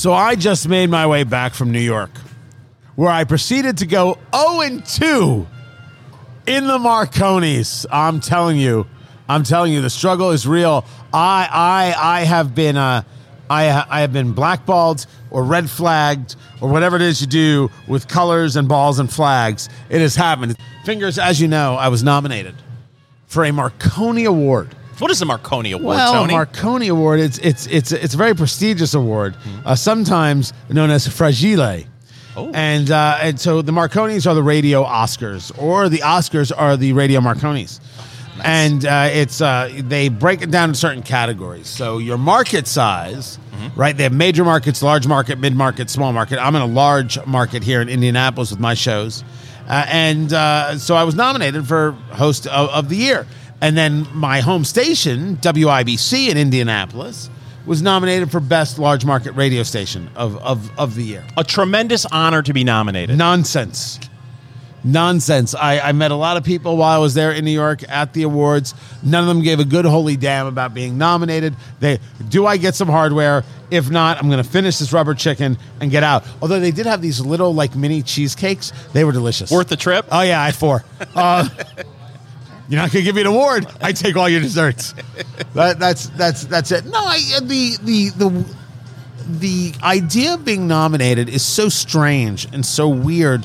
So 0.00 0.14
I 0.14 0.34
just 0.34 0.66
made 0.66 0.88
my 0.88 1.06
way 1.06 1.24
back 1.24 1.52
from 1.52 1.72
New 1.72 1.78
York 1.78 2.08
where 2.96 3.10
I 3.10 3.24
proceeded 3.24 3.76
to 3.76 3.86
go 3.86 4.16
0 4.34 4.60
and 4.62 4.82
2 4.82 5.46
in 6.46 6.66
the 6.66 6.78
Marconis. 6.78 7.84
I'm 7.92 8.20
telling 8.20 8.56
you, 8.56 8.86
I'm 9.28 9.42
telling 9.42 9.74
you, 9.74 9.82
the 9.82 9.90
struggle 9.90 10.30
is 10.30 10.48
real. 10.48 10.86
I 11.12 11.46
I 11.52 12.20
I 12.20 12.20
have 12.22 12.54
been 12.54 12.78
uh, 12.78 13.02
I 13.50 13.84
I 13.90 14.00
have 14.00 14.10
been 14.10 14.32
blackballed 14.32 15.04
or 15.30 15.44
red 15.44 15.68
flagged 15.68 16.34
or 16.62 16.70
whatever 16.70 16.96
it 16.96 17.02
is 17.02 17.20
you 17.20 17.26
do 17.26 17.70
with 17.86 18.08
colors 18.08 18.56
and 18.56 18.66
balls 18.66 19.00
and 19.00 19.12
flags. 19.12 19.68
It 19.90 20.00
has 20.00 20.16
happened. 20.16 20.56
Fingers, 20.86 21.18
as 21.18 21.42
you 21.42 21.46
know, 21.46 21.74
I 21.74 21.88
was 21.88 22.02
nominated 22.02 22.54
for 23.26 23.44
a 23.44 23.52
Marconi 23.52 24.24
Award. 24.24 24.74
What 25.00 25.10
is 25.10 25.18
the 25.18 25.24
Marconi 25.26 25.72
Award, 25.72 25.96
Well, 25.96 26.12
Tony? 26.12 26.34
Marconi 26.34 26.88
Award, 26.88 27.20
it's 27.20 27.38
it's 27.38 27.66
it's 27.66 27.92
it's 27.92 28.14
a 28.14 28.16
very 28.16 28.34
prestigious 28.34 28.92
award, 28.94 29.34
uh, 29.64 29.74
sometimes 29.74 30.52
known 30.68 30.90
as 30.90 31.08
Fragile. 31.08 31.84
Oh. 32.36 32.50
And 32.54 32.90
uh, 32.90 33.18
and 33.20 33.40
so 33.40 33.62
the 33.62 33.72
Marconis 33.72 34.26
are 34.26 34.34
the 34.34 34.42
radio 34.42 34.84
Oscars, 34.84 35.56
or 35.58 35.88
the 35.88 35.98
Oscars 35.98 36.52
are 36.56 36.76
the 36.76 36.92
radio 36.92 37.20
Marconis. 37.20 37.80
And 38.44 38.86
uh, 38.86 39.08
it's 39.10 39.40
uh, 39.40 39.70
they 39.78 40.08
break 40.08 40.42
it 40.42 40.50
down 40.50 40.70
in 40.70 40.74
certain 40.74 41.02
categories. 41.02 41.66
So 41.66 41.98
your 41.98 42.16
market 42.16 42.66
size, 42.66 43.38
right? 43.76 43.94
They 43.96 44.04
have 44.04 44.12
major 44.14 44.44
markets, 44.44 44.82
large 44.82 45.06
market, 45.06 45.38
mid 45.38 45.54
market, 45.54 45.90
small 45.90 46.12
market. 46.12 46.38
I'm 46.38 46.54
in 46.56 46.62
a 46.62 46.66
large 46.66 47.24
market 47.26 47.62
here 47.62 47.80
in 47.82 47.88
Indianapolis 47.88 48.50
with 48.50 48.60
my 48.60 48.74
shows, 48.74 49.24
uh, 49.68 49.84
and 49.88 50.32
uh, 50.32 50.78
so 50.78 50.94
I 50.94 51.04
was 51.04 51.14
nominated 51.14 51.66
for 51.66 51.92
host 52.12 52.46
of, 52.46 52.70
of 52.70 52.88
the 52.88 52.96
year. 52.96 53.26
And 53.60 53.76
then 53.76 54.06
my 54.14 54.40
home 54.40 54.64
station, 54.64 55.36
WIBC 55.36 56.28
in 56.28 56.38
Indianapolis, 56.38 57.28
was 57.66 57.82
nominated 57.82 58.30
for 58.30 58.40
best 58.40 58.78
large 58.78 59.04
market 59.04 59.32
radio 59.32 59.62
station 59.62 60.08
of 60.16 60.36
of, 60.38 60.76
of 60.78 60.94
the 60.94 61.02
year. 61.04 61.24
a 61.36 61.44
tremendous 61.44 62.06
honor 62.06 62.42
to 62.42 62.52
be 62.52 62.64
nominated. 62.64 63.16
Nonsense. 63.18 64.00
Nonsense. 64.82 65.54
I, 65.54 65.78
I 65.78 65.92
met 65.92 66.10
a 66.10 66.14
lot 66.14 66.38
of 66.38 66.44
people 66.44 66.78
while 66.78 66.96
I 66.96 66.98
was 67.02 67.12
there 67.12 67.32
in 67.32 67.44
New 67.44 67.50
York 67.50 67.86
at 67.86 68.14
the 68.14 68.22
awards. 68.22 68.74
None 69.02 69.22
of 69.22 69.28
them 69.28 69.42
gave 69.42 69.60
a 69.60 69.64
good 69.66 69.84
holy 69.84 70.16
damn 70.16 70.46
about 70.46 70.72
being 70.72 70.96
nominated. 70.96 71.54
They 71.80 71.98
do 72.30 72.46
I 72.46 72.56
get 72.56 72.74
some 72.74 72.88
hardware? 72.88 73.44
If 73.70 73.90
not, 73.90 74.16
I'm 74.16 74.30
going 74.30 74.42
to 74.42 74.48
finish 74.48 74.78
this 74.78 74.90
rubber 74.92 75.14
chicken 75.14 75.58
and 75.80 75.90
get 75.90 76.02
out. 76.02 76.24
Although 76.40 76.60
they 76.60 76.70
did 76.70 76.86
have 76.86 77.02
these 77.02 77.20
little 77.20 77.54
like 77.54 77.76
mini 77.76 78.02
cheesecakes, 78.02 78.72
they 78.94 79.04
were 79.04 79.12
delicious. 79.12 79.50
Worth 79.50 79.68
the 79.68 79.76
trip? 79.76 80.06
Oh 80.10 80.22
yeah, 80.22 80.40
I 80.40 80.46
had 80.46 80.54
four. 80.54 80.82
Uh, 81.14 81.46
you're 82.70 82.80
not 82.80 82.92
gonna 82.92 83.02
give 83.02 83.16
me 83.16 83.22
an 83.22 83.26
award. 83.26 83.66
I 83.80 83.90
take 83.90 84.16
all 84.16 84.28
your 84.28 84.40
desserts. 84.40 84.94
That, 85.54 85.80
that's 85.80 86.06
that's 86.10 86.44
that's 86.44 86.70
it. 86.70 86.84
No, 86.84 86.98
I, 86.98 87.18
the 87.42 87.76
the 87.82 88.10
the 88.10 88.54
the 89.26 89.72
idea 89.82 90.34
of 90.34 90.44
being 90.44 90.68
nominated 90.68 91.28
is 91.28 91.42
so 91.44 91.68
strange 91.68 92.46
and 92.52 92.64
so 92.64 92.88
weird 92.88 93.44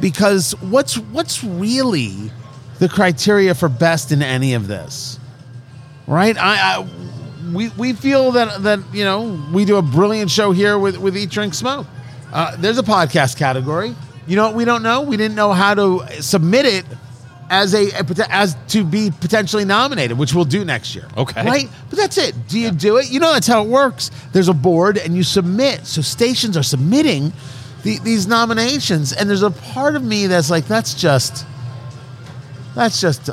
because 0.00 0.52
what's 0.60 0.98
what's 0.98 1.44
really 1.44 2.32
the 2.80 2.88
criteria 2.88 3.54
for 3.54 3.68
best 3.68 4.10
in 4.10 4.20
any 4.20 4.54
of 4.54 4.66
this, 4.66 5.20
right? 6.08 6.36
I, 6.36 6.78
I 6.78 6.88
we 7.54 7.68
we 7.68 7.92
feel 7.92 8.32
that 8.32 8.64
that 8.64 8.80
you 8.92 9.04
know 9.04 9.40
we 9.52 9.64
do 9.64 9.76
a 9.76 9.82
brilliant 9.82 10.28
show 10.28 10.50
here 10.50 10.76
with 10.76 10.96
with 10.96 11.16
Eat 11.16 11.30
Drink 11.30 11.54
Smoke. 11.54 11.86
Uh, 12.32 12.56
there's 12.56 12.78
a 12.78 12.82
podcast 12.82 13.36
category. 13.36 13.94
You 14.26 14.34
know 14.34 14.46
what 14.46 14.56
we 14.56 14.64
don't 14.64 14.82
know? 14.82 15.02
We 15.02 15.16
didn't 15.16 15.36
know 15.36 15.52
how 15.52 15.74
to 15.74 16.04
submit 16.20 16.66
it 16.66 16.84
as 17.50 17.74
a, 17.74 17.88
as 18.28 18.56
to 18.68 18.84
be 18.84 19.10
potentially 19.20 19.64
nominated, 19.64 20.18
which 20.18 20.34
we'll 20.34 20.44
do 20.44 20.64
next 20.64 20.94
year. 20.94 21.08
Okay. 21.16 21.44
right? 21.44 21.68
But 21.90 21.98
that's 21.98 22.18
it. 22.18 22.34
Do 22.48 22.58
you 22.58 22.70
do 22.70 22.96
it? 22.96 23.10
You 23.10 23.20
know 23.20 23.32
that's 23.32 23.46
how 23.46 23.64
it 23.64 23.68
works. 23.68 24.10
There's 24.32 24.48
a 24.48 24.54
board 24.54 24.98
and 24.98 25.16
you 25.16 25.22
submit. 25.22 25.86
So 25.86 26.02
stations 26.02 26.56
are 26.56 26.62
submitting 26.62 27.32
the, 27.82 27.98
these 28.00 28.26
nominations, 28.26 29.12
and 29.12 29.28
there's 29.30 29.42
a 29.42 29.50
part 29.50 29.94
of 29.94 30.02
me 30.02 30.26
that's 30.26 30.50
like, 30.50 30.66
that's 30.66 30.94
just 30.94 31.46
that's 32.74 33.00
just 33.00 33.30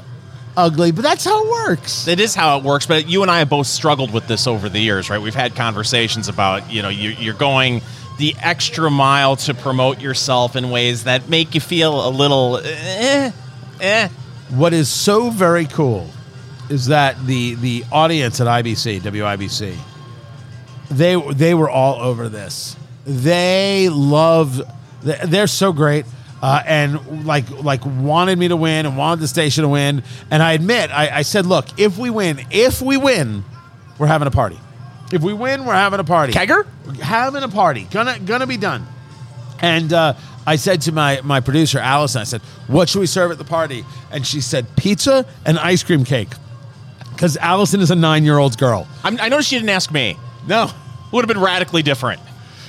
ugly. 0.56 0.92
But 0.92 1.04
that's 1.04 1.26
how 1.26 1.46
it 1.46 1.52
works. 1.52 2.08
It 2.08 2.20
is 2.20 2.34
how 2.34 2.58
it 2.58 2.64
works, 2.64 2.86
but 2.86 3.08
you 3.08 3.22
and 3.22 3.30
I 3.30 3.40
have 3.40 3.50
both 3.50 3.68
struggled 3.68 4.14
with 4.14 4.28
this 4.28 4.48
over 4.48 4.70
the 4.70 4.80
years, 4.80 5.10
right? 5.10 5.22
We've 5.22 5.36
had 5.36 5.56
conversations 5.56 6.30
about, 6.30 6.72
you 6.72 6.82
know, 6.82 6.90
you, 6.90 7.10
you're 7.10 7.34
going 7.34 7.82
the 8.18 8.36
extra 8.40 8.90
mile 8.90 9.36
to 9.36 9.54
promote 9.54 10.00
yourself 10.00 10.56
in 10.56 10.70
ways 10.70 11.06
that 11.06 11.30
make 11.30 11.56
you 11.56 11.62
feel 11.62 12.08
a 12.08 12.10
little, 12.10 12.58
eh, 12.64 13.32
eh. 13.84 14.08
What 14.50 14.74
is 14.74 14.90
so 14.90 15.30
very 15.30 15.66
cool 15.66 16.10
is 16.70 16.88
that 16.88 17.26
the 17.26 17.56
the 17.56 17.84
audience 17.92 18.40
at 18.42 18.48
IBC, 18.48 19.02
WIBC, 19.02 19.76
they 20.90 21.16
they 21.34 21.54
were 21.54 21.70
all 21.70 22.02
over 22.02 22.30
this. 22.30 22.76
They 23.06 23.90
love. 23.90 24.62
They're 25.02 25.48
so 25.48 25.74
great. 25.74 26.06
Uh, 26.42 26.62
and 26.66 27.26
like 27.26 27.50
like 27.64 27.86
wanted 27.86 28.38
me 28.38 28.50
to 28.50 28.56
win 28.58 28.86
and 28.86 28.98
wanted 28.98 29.22
the 29.22 29.28
station 29.28 29.64
to 29.64 29.70
win. 29.70 30.04
And 30.30 30.44
I 30.44 30.54
admit, 30.54 30.92
I, 30.92 31.20
I 31.20 31.22
said, 31.22 31.46
look, 31.46 31.80
if 31.80 31.98
we 31.98 32.10
win, 32.10 32.46
if 32.52 32.82
we 32.82 32.98
win, 32.98 33.46
we're 33.98 34.08
having 34.08 34.28
a 34.28 34.32
party. 34.32 34.60
If 35.12 35.22
we 35.22 35.34
win, 35.34 35.66
we're 35.66 35.74
having 35.74 36.00
a 36.00 36.04
party. 36.04 36.34
Kegger? 36.34 36.66
having 37.00 37.44
a 37.44 37.48
party. 37.48 37.88
Gonna 37.92 38.20
gonna 38.20 38.48
be 38.48 38.58
done. 38.58 38.86
And 39.62 39.94
uh, 39.94 40.16
I 40.46 40.58
said 40.58 40.82
to 40.82 40.92
my 40.92 41.22
my 41.24 41.40
producer 41.40 41.80
Allison, 41.80 42.22
I 42.22 42.26
said, 42.26 42.42
"What 42.68 42.90
should 42.90 43.00
we 43.00 43.08
serve 43.08 43.32
at 43.32 43.38
the 43.38 43.44
party?" 43.44 43.86
And 44.12 44.26
she 44.26 44.42
said, 44.42 44.76
"Pizza 44.76 45.26
and 45.46 45.58
ice 45.60 45.84
cream 45.84 46.04
cake." 46.04 46.30
Because 47.14 47.38
Allison 47.38 47.80
is 47.80 47.92
a 47.92 47.96
nine 47.96 48.24
year 48.24 48.38
old 48.38 48.58
girl. 48.58 48.88
I'm, 49.04 49.20
I 49.20 49.30
noticed 49.30 49.52
you 49.52 49.60
didn't 49.60 49.70
ask 49.70 49.92
me. 49.92 50.18
No. 50.48 50.70
Would 51.12 51.22
have 51.22 51.28
been 51.28 51.44
radically 51.44 51.84
different. 51.84 52.22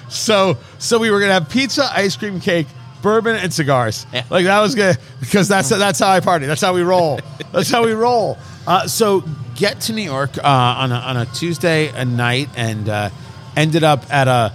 So 0.08 0.58
so 0.78 0.98
we 0.98 1.10
were 1.10 1.20
gonna 1.20 1.32
have 1.32 1.48
pizza, 1.48 1.90
ice 1.92 2.16
cream 2.16 2.40
cake, 2.40 2.66
bourbon, 3.02 3.36
and 3.36 3.52
cigars. 3.52 4.06
Yeah. 4.12 4.24
Like 4.30 4.44
that 4.44 4.60
was 4.60 4.74
good 4.74 4.98
because 5.20 5.48
that's 5.48 5.70
that's 5.70 5.98
how 5.98 6.10
I 6.10 6.20
party. 6.20 6.46
That's 6.46 6.60
how 6.60 6.74
we 6.74 6.82
roll. 6.82 7.20
that's 7.52 7.70
how 7.70 7.84
we 7.84 7.92
roll. 7.92 8.38
Uh, 8.66 8.86
so 8.86 9.24
get 9.56 9.80
to 9.82 9.92
New 9.92 10.02
York 10.02 10.36
uh, 10.38 10.42
on 10.46 10.92
a, 10.92 10.96
on 10.96 11.16
a 11.16 11.26
Tuesday 11.26 11.88
a 11.88 12.04
night 12.04 12.48
and 12.56 12.88
uh, 12.88 13.10
ended 13.56 13.84
up 13.84 14.12
at 14.12 14.28
a 14.28 14.52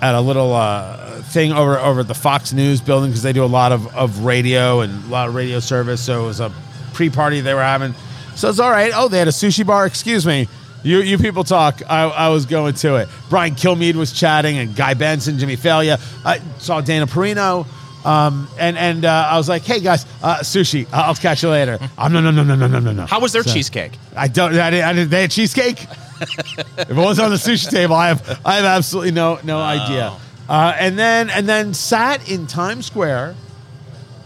at 0.00 0.14
a 0.14 0.20
little 0.20 0.52
uh, 0.54 1.22
thing 1.22 1.52
over 1.52 1.78
over 1.78 2.00
at 2.00 2.08
the 2.08 2.14
Fox 2.14 2.52
News 2.52 2.80
building 2.80 3.10
because 3.10 3.22
they 3.22 3.32
do 3.32 3.44
a 3.44 3.46
lot 3.46 3.72
of, 3.72 3.94
of 3.96 4.20
radio 4.24 4.80
and 4.80 5.04
a 5.04 5.08
lot 5.08 5.28
of 5.28 5.34
radio 5.34 5.60
service. 5.60 6.00
So 6.04 6.22
it 6.24 6.26
was 6.26 6.40
a 6.40 6.52
pre 6.92 7.10
party 7.10 7.40
they 7.40 7.54
were 7.54 7.62
having. 7.62 7.94
So 8.36 8.48
it's 8.48 8.60
all 8.60 8.70
right. 8.70 8.92
Oh, 8.94 9.08
they 9.08 9.18
had 9.18 9.28
a 9.28 9.32
sushi 9.32 9.66
bar. 9.66 9.86
Excuse 9.86 10.24
me. 10.24 10.46
You, 10.84 10.98
you 11.00 11.18
people 11.18 11.42
talk. 11.42 11.82
I, 11.90 12.04
I 12.04 12.28
was 12.28 12.46
going 12.46 12.74
to 12.74 12.96
it. 12.96 13.08
Brian 13.28 13.56
Kilmeade 13.56 13.96
was 13.96 14.12
chatting, 14.12 14.58
and 14.58 14.76
Guy 14.76 14.94
Benson, 14.94 15.36
Jimmy 15.38 15.56
Failla. 15.56 16.00
I 16.24 16.38
saw 16.58 16.80
Dana 16.80 17.08
Perino, 17.08 17.66
um, 18.06 18.48
and 18.60 18.78
and 18.78 19.04
uh, 19.04 19.28
I 19.28 19.36
was 19.36 19.48
like, 19.48 19.62
"Hey 19.64 19.80
guys, 19.80 20.06
uh, 20.22 20.36
sushi. 20.36 20.86
I'll 20.92 21.16
catch 21.16 21.42
you 21.42 21.48
later." 21.50 21.78
Um, 21.98 22.12
no, 22.12 22.20
no, 22.20 22.30
no, 22.30 22.44
no, 22.44 22.54
no, 22.54 22.68
no, 22.68 22.78
no, 22.78 22.92
no. 22.92 23.06
How 23.06 23.18
was 23.18 23.32
their 23.32 23.42
So- 23.42 23.52
cheesecake? 23.52 23.90
I 24.14 24.28
don't. 24.28 24.54
I 24.54 24.70
didn't, 24.70 24.84
I 24.86 24.92
didn't, 24.92 25.10
they 25.10 25.22
had 25.22 25.32
cheesecake. 25.32 25.84
If 26.20 26.90
it 26.90 26.94
was 26.96 27.18
on 27.18 27.30
the 27.30 27.36
sushi 27.36 27.70
table, 27.70 27.94
I 27.94 28.08
have 28.08 28.40
I 28.44 28.56
have 28.56 28.64
absolutely 28.64 29.12
no 29.12 29.38
no 29.42 29.58
idea. 29.60 30.12
Uh, 30.48 30.74
and 30.78 30.98
then 30.98 31.30
and 31.30 31.48
then 31.48 31.74
sat 31.74 32.28
in 32.30 32.46
Times 32.46 32.86
Square 32.86 33.34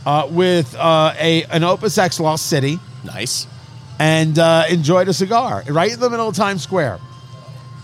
uh, 0.06 0.28
with 0.30 0.74
uh, 0.76 1.14
a 1.18 1.44
an 1.44 1.64
Opus 1.64 1.98
X 1.98 2.20
Lost 2.20 2.46
City 2.46 2.78
Nice. 3.04 3.46
and 3.98 4.38
uh, 4.38 4.64
enjoyed 4.70 5.08
a 5.08 5.12
cigar 5.12 5.64
right 5.68 5.92
in 5.92 5.98
the 6.00 6.10
middle 6.10 6.28
of 6.28 6.36
Times 6.36 6.62
Square. 6.62 6.98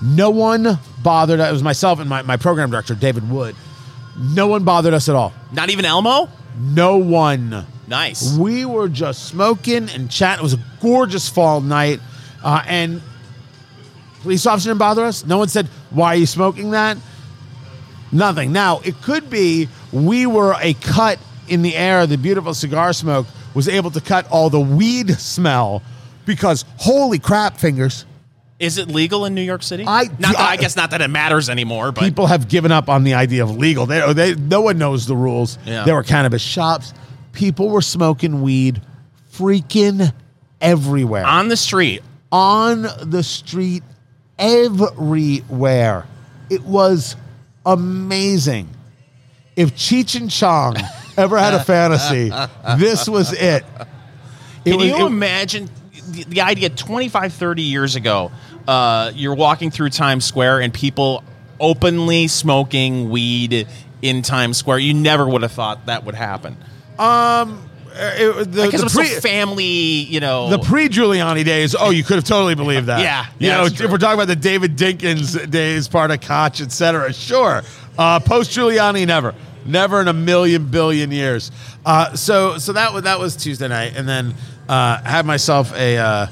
No 0.03 0.31
one 0.31 0.79
bothered. 1.03 1.41
It 1.41 1.53
was 1.53 1.63
myself 1.63 1.99
and 1.99 2.09
my, 2.09 2.23
my 2.23 2.37
program 2.37 2.71
director, 2.71 2.95
David 2.95 3.29
Wood. 3.29 3.57
No 4.17 4.47
one 4.47 4.63
bothered 4.65 4.95
us 4.95 5.09
at 5.09 5.17
all. 5.17 5.33
Not 5.53 5.71
even 5.71 5.85
Elmo? 5.85 6.29
No 6.57 6.99
one. 6.99 7.67
Nice. 7.89 8.37
We 8.37 8.65
were 8.65 8.89
just 8.89 9.27
smoking 9.27 9.89
and 9.89 10.09
chatting. 10.11 10.41
It 10.41 10.43
was 10.45 10.55
a 10.55 10.61
gorgeous 10.81 11.29
fall 11.29 11.61
night. 11.61 12.01
Uh, 12.45 12.63
and 12.67 13.03
police 14.23 14.47
officer 14.47 14.71
didn't 14.71 14.79
bother 14.79 15.05
us. 15.05 15.25
No 15.25 15.39
one 15.39 15.49
said, 15.49 15.67
Why 15.91 16.09
are 16.09 16.17
you 16.17 16.27
smoking 16.27 16.71
that? 16.73 16.97
Nothing. 18.11 18.53
Now, 18.53 18.81
it 18.85 19.01
could 19.03 19.29
be 19.29 19.69
we 19.93 20.27
were 20.27 20.55
a 20.61 20.75
cut 20.75 21.19
in 21.49 21.63
the 21.63 21.77
air. 21.77 22.07
The 22.07 22.17
beautiful 22.19 22.55
cigar 22.55 22.93
smoke 22.93 23.27
was 23.55 23.69
able 23.69 23.91
to 23.93 24.01
cut 24.01 24.31
all 24.31 24.51
the 24.51 24.61
weed 24.61 25.11
smell 25.19 25.83
because 26.25 26.65
holy 26.79 27.19
crap, 27.19 27.57
fingers. 27.59 28.07
Is 28.59 28.77
it 28.77 28.89
legal 28.89 29.25
in 29.25 29.35
New 29.35 29.43
York 29.43 29.63
City? 29.63 29.85
I- 29.87 30.05
not 30.19 30.33
that, 30.33 30.39
I- 30.41 30.51
I 30.53 30.57
guess 30.57 30.75
not 30.75 30.91
that 30.91 31.01
it 31.01 31.09
matters 31.09 31.49
anymore, 31.49 31.93
but 31.93 32.03
People 32.03 32.27
have 32.27 32.49
given 32.49 32.73
up 32.73 32.89
on 32.89 33.05
the 33.05 33.15
idea 33.15 33.43
of 33.45 33.57
legal. 33.57 33.87
They, 33.87 34.03
oh, 34.03 34.13
they, 34.13 34.35
no 34.35 34.63
one 34.63 34.79
knows 34.79 35.07
the 35.07 35.15
rules. 35.17 35.59
Yeah. 35.65 35.85
There 35.85 35.95
were 35.95 36.03
cannabis 36.03 36.43
shops. 36.43 36.93
People 37.33 37.69
were 37.69 37.83
smoking 37.83 38.43
weed 38.43 38.83
freaking 39.33 40.13
everywhere. 40.61 41.25
on 41.25 41.49
the 41.49 41.57
street. 41.57 42.03
on 42.33 42.83
the 43.03 43.23
street 43.23 43.83
everywhere. 44.39 46.07
It 46.51 46.63
was 46.65 47.17
amazing. 47.67 48.69
If 49.57 49.75
Cheech 49.75 50.19
and 50.21 50.31
Chong 50.31 50.77
ever 51.17 51.39
had 51.39 51.55
a 51.55 51.63
fantasy, 51.65 52.31
this 52.79 53.09
was 53.09 53.33
it. 53.33 53.65
It 54.65 54.71
Can 54.71 54.77
was- 54.79 54.87
you 54.87 54.97
it- 54.97 55.07
imagine 55.07 55.69
the, 56.11 56.25
the 56.25 56.41
idea 56.43 56.69
25, 56.71 57.33
30 57.33 57.63
years 57.63 57.97
ago? 57.97 58.31
Uh, 58.67 59.11
you're 59.15 59.35
walking 59.35 59.71
through 59.71 59.89
Times 59.91 60.25
Square 60.25 60.61
and 60.61 60.73
people 60.75 61.25
openly 61.59 62.29
smoking 62.29 63.09
weed 63.11 63.67
in 64.03 64.23
Times 64.23 64.57
Square. 64.59 64.79
You 64.79 64.95
never 64.95 65.27
would 65.29 65.43
have 65.43 65.53
thought 65.53 65.87
that 65.87 66.05
would 66.05 66.15
happen. 66.15 66.57
It- 67.99 68.53
the, 68.53 68.63
I 68.63 68.71
guess 68.71 68.73
the 68.73 68.79
it 68.79 68.85
was 68.85 68.95
pre- 68.95 69.07
so 69.07 69.21
family, 69.21 69.65
you 69.65 70.21
know. 70.21 70.49
the 70.51 70.59
pre-Giuliani 70.59 71.45
days. 71.45 71.75
Oh, 71.79 71.91
you 71.91 72.05
could 72.05 72.17
have 72.17 72.25
totally 72.25 72.55
believed 72.55 72.87
that. 72.87 73.01
Yeah, 73.01 73.27
you 73.39 73.49
yeah, 73.49 73.57
know, 73.59 73.65
if 73.67 73.81
we're 73.81 73.99
talking 73.99 74.15
about 74.15 74.29
the 74.29 74.37
David 74.37 74.77
Dinkins 74.77 75.51
days, 75.51 75.89
part 75.89 76.11
of 76.11 76.21
Koch, 76.21 76.61
et 76.61 76.73
cetera, 76.73 77.13
sure. 77.13 77.63
Uh, 77.97 78.21
Post 78.21 78.51
Giuliani, 78.53 79.07
never, 79.07 79.35
never 79.67 80.01
in 80.01 80.09
a 80.09 80.13
million 80.13 80.67
billion 80.71 81.11
years. 81.11 81.51
Uh, 81.85 82.15
so, 82.15 82.59
so 82.59 82.73
that 82.73 82.93
was 82.93 83.03
that 83.03 83.19
was 83.19 83.37
Tuesday 83.37 83.69
night, 83.69 83.95
and 83.97 84.09
then 84.09 84.35
uh, 84.69 85.03
had 85.03 85.27
myself 85.27 85.75
a. 85.75 85.97
Uh, 85.99 86.27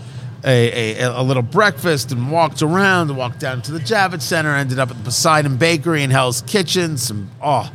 a, 0.44 1.00
a, 1.02 1.20
a 1.20 1.22
little 1.22 1.42
breakfast 1.42 2.12
and 2.12 2.30
walked 2.30 2.62
around 2.62 3.16
walked 3.16 3.40
down 3.40 3.62
to 3.62 3.72
the 3.72 3.80
Javits 3.80 4.22
Center. 4.22 4.54
Ended 4.54 4.78
up 4.78 4.90
at 4.90 4.96
the 4.96 5.02
Poseidon 5.02 5.56
Bakery 5.56 6.04
in 6.04 6.10
Hell's 6.10 6.42
Kitchen. 6.42 6.96
Some 6.98 7.30
oh, 7.42 7.68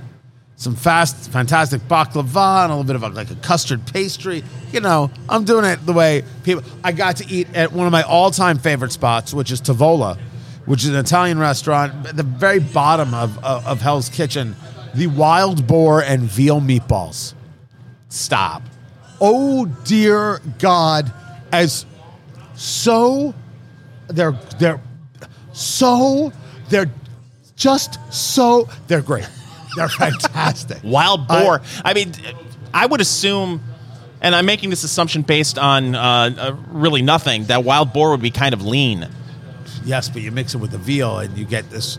some 0.61 0.75
fast, 0.75 1.31
fantastic 1.31 1.81
baklava 1.87 2.65
and 2.65 2.71
a 2.71 2.75
little 2.75 2.83
bit 2.83 2.95
of 2.95 3.01
a, 3.01 3.09
like 3.09 3.31
a 3.31 3.35
custard 3.35 3.83
pastry. 3.91 4.43
You 4.71 4.79
know, 4.79 5.09
I'm 5.27 5.43
doing 5.43 5.65
it 5.65 5.83
the 5.87 5.91
way 5.91 6.23
people. 6.43 6.63
I 6.83 6.91
got 6.91 7.17
to 7.17 7.27
eat 7.27 7.47
at 7.55 7.71
one 7.71 7.87
of 7.87 7.91
my 7.91 8.03
all-time 8.03 8.59
favorite 8.59 8.91
spots, 8.91 9.33
which 9.33 9.51
is 9.51 9.59
Tavola, 9.59 10.19
which 10.67 10.83
is 10.83 10.89
an 10.89 10.97
Italian 10.97 11.39
restaurant 11.39 12.05
at 12.05 12.15
the 12.15 12.21
very 12.21 12.59
bottom 12.59 13.11
of, 13.15 13.43
of, 13.43 13.65
of 13.65 13.81
Hell's 13.81 14.07
Kitchen. 14.09 14.55
The 14.93 15.07
wild 15.07 15.65
boar 15.65 16.03
and 16.03 16.21
veal 16.21 16.61
meatballs. 16.61 17.33
Stop. 18.09 18.61
Oh 19.19 19.65
dear 19.65 20.41
God! 20.59 21.11
As 21.51 21.87
so, 22.53 23.33
they're 24.09 24.37
they're 24.59 24.79
so 25.53 26.31
they're 26.69 26.91
just 27.55 27.97
so 28.13 28.69
they're 28.87 29.01
great. 29.01 29.27
They're 29.75 29.89
fantastic. 29.89 30.79
Wild 30.83 31.27
boar. 31.27 31.61
I, 31.83 31.93
mean, 31.93 32.13
I 32.73 32.85
would 32.85 33.01
assume, 33.01 33.61
and 34.21 34.35
I'm 34.35 34.45
making 34.45 34.69
this 34.69 34.83
assumption 34.83 35.21
based 35.21 35.57
on 35.57 35.95
uh, 35.95 35.99
uh, 36.37 36.55
really 36.67 37.01
nothing, 37.01 37.45
that 37.45 37.63
wild 37.63 37.93
boar 37.93 38.11
would 38.11 38.21
be 38.21 38.31
kind 38.31 38.53
of 38.53 38.63
lean. 38.63 39.07
Yes, 39.83 40.09
but 40.09 40.21
you 40.21 40.31
mix 40.31 40.53
it 40.53 40.57
with 40.57 40.71
the 40.71 40.77
veal 40.77 41.19
and 41.19 41.37
you 41.37 41.45
get 41.45 41.69
this 41.69 41.97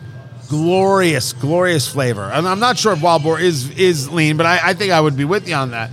glorious, 0.48 1.32
glorious 1.32 1.88
flavor. 1.88 2.24
And 2.24 2.46
I'm 2.46 2.60
not 2.60 2.78
sure 2.78 2.92
if 2.92 3.02
wild 3.02 3.22
boar 3.22 3.40
is 3.40 3.70
is 3.70 4.10
lean, 4.10 4.36
but 4.36 4.46
I, 4.46 4.60
I 4.62 4.74
think 4.74 4.92
I 4.92 5.00
would 5.00 5.16
be 5.16 5.24
with 5.24 5.48
you 5.48 5.54
on 5.54 5.70
that. 5.70 5.90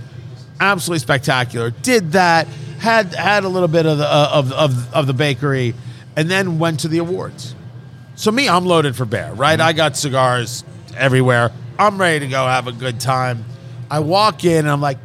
Absolutely 0.60 1.00
spectacular. 1.00 1.70
Did 1.70 2.12
that. 2.12 2.46
Had 2.78 3.14
had 3.14 3.44
a 3.44 3.48
little 3.48 3.68
bit 3.68 3.86
of 3.86 3.98
the 3.98 4.06
uh, 4.06 4.30
of, 4.32 4.52
of 4.52 4.94
of 4.94 5.06
the 5.06 5.12
bakery, 5.12 5.74
and 6.16 6.30
then 6.30 6.58
went 6.58 6.80
to 6.80 6.88
the 6.88 6.98
awards. 6.98 7.54
So 8.16 8.30
me, 8.30 8.48
I'm 8.48 8.66
loaded 8.66 8.96
for 8.96 9.04
bear, 9.04 9.32
right? 9.32 9.58
I 9.58 9.72
got 9.72 9.96
cigars 9.96 10.64
everywhere. 10.96 11.52
I'm 11.80 11.98
ready 11.98 12.20
to 12.26 12.28
go 12.30 12.46
have 12.46 12.66
a 12.66 12.72
good 12.72 13.00
time. 13.00 13.44
I 13.90 14.00
walk 14.00 14.44
in 14.44 14.58
and 14.58 14.68
I'm 14.70 14.80
like, 14.80 14.98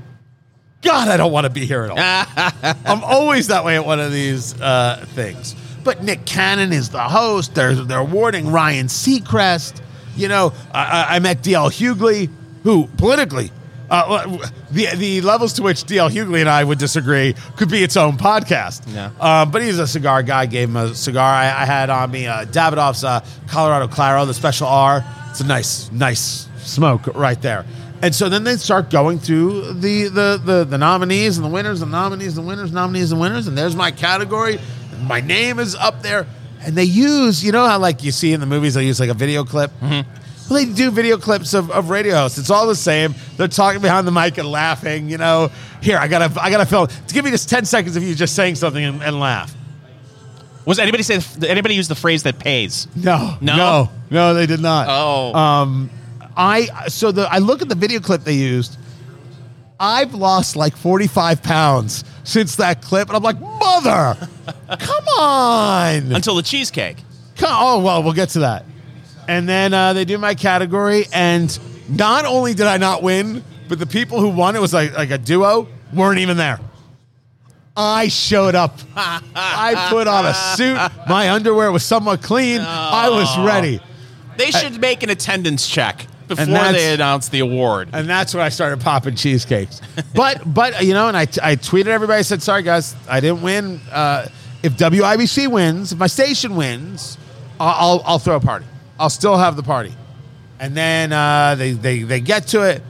God, 0.81 1.07
I 1.07 1.17
don't 1.17 1.31
want 1.31 1.45
to 1.45 1.49
be 1.49 1.65
here 1.65 1.83
at 1.83 1.89
all. 1.89 2.73
I'm 2.85 3.03
always 3.03 3.47
that 3.47 3.65
way 3.65 3.75
at 3.75 3.85
one 3.85 3.99
of 3.99 4.11
these 4.11 4.59
uh, 4.61 5.03
things. 5.09 5.55
But 5.83 6.03
Nick 6.03 6.25
Cannon 6.25 6.73
is 6.73 6.89
the 6.89 6.99
host. 7.01 7.55
They're 7.55 7.73
they're 7.75 7.99
awarding 7.99 8.51
Ryan 8.51 8.88
Seacrest. 8.88 9.81
You 10.15 10.27
know, 10.27 10.53
I, 10.73 10.83
I- 11.09 11.15
I 11.15 11.19
met 11.19 11.41
DL 11.41 11.71
Hughley, 11.71 12.29
who 12.63 12.88
politically, 12.97 13.51
uh, 13.89 14.38
the 14.71 14.88
the 14.95 15.21
levels 15.21 15.53
to 15.53 15.63
which 15.63 15.83
DL 15.85 16.09
Hughley 16.09 16.39
and 16.41 16.49
I 16.49 16.63
would 16.63 16.77
disagree 16.79 17.35
could 17.55 17.69
be 17.69 17.83
its 17.83 17.97
own 17.97 18.17
podcast. 18.17 18.83
Yeah. 18.93 19.11
Um, 19.19 19.51
but 19.51 19.61
he's 19.63 19.79
a 19.79 19.88
cigar 19.88 20.23
guy. 20.23 20.45
Gave 20.45 20.69
him 20.69 20.75
a 20.75 20.93
cigar. 20.95 21.23
I, 21.33 21.45
I 21.45 21.65
had 21.65 21.89
on 21.89 22.11
me 22.11 22.27
uh, 22.27 22.45
Davidoff's 22.45 23.03
uh, 23.03 23.23
Colorado 23.47 23.88
Claro, 23.88 24.25
the 24.25 24.33
Special 24.33 24.67
R. 24.67 25.03
It's 25.29 25.41
a 25.41 25.45
nice, 25.45 25.91
nice 25.91 26.47
smoke 26.65 27.08
right 27.15 27.41
there. 27.41 27.65
And 28.01 28.13
so 28.13 28.28
then 28.30 28.43
they 28.43 28.58
start 28.58 28.89
going 28.89 29.19
through 29.19 29.73
the 29.73 30.10
the 30.10 30.41
the, 30.43 30.63
the 30.65 30.78
nominees 30.78 31.38
and 31.38 31.45
the 31.45 31.49
winners, 31.49 31.80
the 31.80 31.86
nominees, 31.86 32.36
the 32.36 32.41
winners, 32.41 32.71
nominees, 32.71 33.12
and 33.12 33.21
winners. 33.21 33.47
And 33.47 33.58
there's 33.58 33.75
my 33.75 33.91
category. 33.91 34.60
My 35.04 35.21
name 35.21 35.60
is 35.60 35.75
up 35.75 36.01
there. 36.01 36.28
And 36.62 36.75
they 36.75 36.84
use, 36.84 37.43
you 37.43 37.51
know 37.51 37.65
how 37.67 37.78
like 37.80 38.04
you 38.04 38.12
see 38.12 38.34
in 38.34 38.39
the 38.39 38.45
movies, 38.47 38.73
they 38.73 38.84
use 38.86 38.99
like 38.99 39.10
a 39.10 39.13
video 39.13 39.43
clip. 39.43 39.71
Well, 39.82 40.04
they 40.49 40.65
do 40.65 40.91
video 40.91 41.17
clips 41.17 41.54
of, 41.54 41.71
of 41.71 41.89
radio 41.89 42.15
hosts. 42.15 42.38
It's 42.38 42.49
all 42.51 42.67
the 42.67 42.75
same. 42.75 43.15
They're 43.38 43.47
talking 43.47 43.82
behind 43.82 44.08
the 44.08 44.12
mic 44.12 44.38
and 44.38 44.47
laughing. 44.51 45.10
You 45.10 45.17
know, 45.17 45.49
here 45.82 45.97
I 45.97 46.08
gotta 46.08 46.32
I 46.39 46.49
gotta 46.51 46.65
film. 46.65 46.88
To 46.88 47.13
give 47.13 47.23
me 47.25 47.32
just 47.32 47.49
ten 47.49 47.65
seconds 47.65 47.95
of 47.95 48.04
you 48.04 48.13
just 48.13 48.36
saying 48.36 48.56
something 48.56 48.84
and, 48.84 49.01
and 49.01 49.19
laugh. 49.19 49.56
Was 50.65 50.80
anybody 50.80 51.04
say 51.04 51.19
did 51.39 51.45
anybody 51.49 51.75
use 51.75 51.88
the 51.88 51.95
phrase 51.95 52.23
that 52.23 52.39
pays? 52.39 52.88
No, 52.95 53.38
No? 53.41 53.56
no, 53.56 53.89
no. 54.12 54.34
They 54.34 54.45
did 54.47 54.60
not. 54.60 54.88
Oh. 54.89 55.34
um, 55.36 55.89
I 56.38 56.88
so 56.88 57.12
the 57.12 57.28
I 57.32 57.38
look 57.39 57.62
at 57.62 57.69
the 57.69 57.76
video 57.76 58.00
clip 58.00 58.24
they 58.24 58.34
used. 58.34 58.78
I've 59.80 60.13
lost 60.13 60.56
like 60.56 60.76
forty 60.76 61.08
five 61.08 61.43
pounds 61.43 62.04
since 62.24 62.56
that 62.58 62.82
clip, 62.82 63.10
and 63.10 63.17
I'm 63.17 63.24
like, 63.24 63.39
mother, 63.39 64.17
come 64.80 65.06
on. 65.19 66.12
Until 66.13 66.36
the 66.36 66.43
cheesecake. 66.43 66.98
Co- 67.38 67.48
Oh 67.50 67.82
well, 67.84 68.02
we'll 68.04 68.13
get 68.13 68.30
to 68.30 68.39
that. 68.39 68.65
And 69.28 69.50
then 69.50 69.74
uh, 69.74 69.93
they 69.93 70.06
do 70.06 70.17
my 70.17 70.36
category, 70.36 71.06
and 71.12 71.58
not 71.89 72.26
only 72.26 72.54
did 72.54 72.67
I 72.67 72.78
not 72.78 73.04
win, 73.04 73.43
but 73.67 73.80
the 73.80 73.86
people 73.88 74.19
who 74.19 74.30
won 74.30 74.56
it 74.56 74.62
was 74.62 74.74
like 74.74 74.93
like 74.93 75.12
a 75.12 75.17
duo 75.17 75.67
weren't 75.93 76.19
even 76.19 76.38
there. 76.38 76.60
I 77.78 78.08
showed 78.08 78.56
up. 78.56 78.80
I 78.95 79.88
put 79.89 80.08
on 80.08 80.26
a 80.26 80.34
suit. 80.34 80.78
My 81.10 81.32
underwear 81.32 81.71
was 81.74 81.84
somewhat 81.84 82.21
clean. 82.21 82.62
I 82.62 83.10
was 83.10 83.38
ready. 83.39 83.82
They 84.38 84.52
should 84.52 84.80
make 84.80 85.04
an 85.04 85.10
attendance 85.10 85.67
check 85.67 86.08
before 86.27 86.45
they 86.45 86.93
announced 86.93 87.31
the 87.31 87.39
award. 87.39 87.89
and 87.93 88.09
that's 88.09 88.33
when 88.33 88.43
I 88.43 88.49
started 88.49 88.81
popping 88.81 89.15
cheesecakes. 89.15 89.81
But 90.13 90.41
but 90.53 90.83
you 90.83 90.93
know, 90.93 91.07
and 91.07 91.15
I, 91.17 91.23
I 91.43 91.55
tweeted 91.55 91.88
everybody. 91.88 92.19
I 92.19 92.23
said, 92.23 92.41
"Sorry 92.41 92.63
guys, 92.63 92.95
I 93.09 93.19
didn't 93.19 93.41
win. 93.41 93.79
Uh, 93.91 94.27
if 94.63 94.73
WIBC 94.77 95.47
wins, 95.49 95.91
if 95.91 95.99
my 95.99 96.07
station 96.07 96.55
wins, 96.55 97.17
I'll, 97.59 97.75
I'll 97.99 98.01
I'll 98.05 98.19
throw 98.19 98.35
a 98.38 98.39
party. 98.39 98.65
I'll 98.99 99.09
still 99.09 99.38
have 99.38 99.55
the 99.55 99.63
party." 99.63 99.93
And 100.59 100.75
then 100.75 101.11
uh, 101.13 101.55
they 101.55 101.71
they 101.73 102.03
they 102.03 102.21
get 102.21 102.47
to 102.47 102.61
it, 102.63 102.81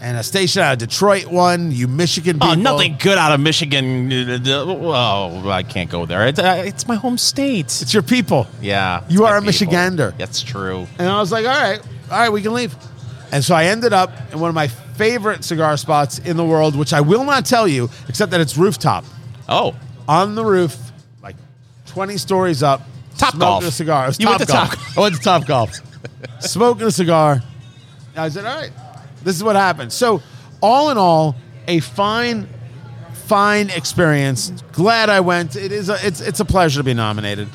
and 0.00 0.16
a 0.16 0.22
station 0.22 0.62
out 0.62 0.72
of 0.72 0.78
Detroit 0.78 1.26
won. 1.26 1.70
You 1.70 1.86
Michigan 1.86 2.36
people. 2.40 2.48
Oh, 2.48 2.54
nothing 2.54 2.96
good 2.98 3.18
out 3.18 3.32
of 3.32 3.40
Michigan. 3.40 4.10
Oh, 4.46 5.48
I 5.50 5.62
can't 5.62 5.90
go 5.90 6.06
there. 6.06 6.26
It's, 6.28 6.38
uh, 6.38 6.62
it's 6.66 6.88
my 6.88 6.94
home 6.96 7.18
state. 7.18 7.66
It's 7.82 7.92
your 7.92 8.02
people. 8.02 8.46
Yeah, 8.60 9.04
You 9.08 9.26
are 9.26 9.36
a 9.36 9.42
people. 9.42 9.52
Michigander. 9.68 10.16
That's 10.16 10.42
true. 10.42 10.86
And 10.98 11.08
I 11.08 11.20
was 11.20 11.30
like, 11.30 11.44
all 11.46 11.52
right, 11.52 11.80
all 12.10 12.18
right, 12.18 12.30
we 12.30 12.42
can 12.42 12.52
leave. 12.54 12.74
And 13.32 13.44
so 13.44 13.54
I 13.54 13.64
ended 13.64 13.92
up 13.92 14.10
in 14.32 14.40
one 14.40 14.48
of 14.48 14.54
my 14.54 14.68
favorite 14.68 15.44
cigar 15.44 15.76
spots 15.76 16.18
in 16.18 16.36
the 16.36 16.44
world, 16.44 16.74
which 16.74 16.92
I 16.92 17.00
will 17.00 17.24
not 17.24 17.44
tell 17.44 17.68
you, 17.68 17.90
except 18.08 18.30
that 18.32 18.40
it's 18.40 18.56
rooftop. 18.56 19.04
Oh, 19.48 19.74
on 20.08 20.34
the 20.34 20.44
roof, 20.44 20.76
like 21.22 21.36
20 21.86 22.16
stories 22.16 22.62
up. 22.62 22.82
Top 23.16 23.30
smoking 23.34 23.40
golf. 23.40 23.64
a 23.64 23.70
cigar. 23.70 24.04
It 24.04 24.08
was 24.08 24.20
You 24.20 24.26
top 24.26 24.38
went 24.38 24.48
to 24.48 24.52
golf. 24.54 24.70
Top- 24.70 24.96
I 24.96 25.00
went 25.00 25.14
to 25.16 25.20
Top 25.20 25.46
Golf. 25.46 25.72
smoking 26.40 26.86
a 26.86 26.90
cigar. 26.90 27.42
I 28.16 28.28
said, 28.28 28.44
all 28.44 28.56
right, 28.60 28.70
this 29.22 29.36
is 29.36 29.44
what 29.44 29.56
happened. 29.56 29.92
So, 29.92 30.22
all 30.60 30.90
in 30.90 30.98
all, 30.98 31.36
a 31.68 31.80
fine, 31.80 32.48
fine 33.12 33.70
experience. 33.70 34.50
Glad 34.72 35.10
I 35.10 35.20
went. 35.20 35.54
It 35.56 35.70
is 35.70 35.88
a, 35.88 35.96
it's, 36.04 36.20
it's 36.20 36.40
a 36.40 36.44
pleasure 36.44 36.80
to 36.80 36.84
be 36.84 36.94
nominated. 36.94 37.48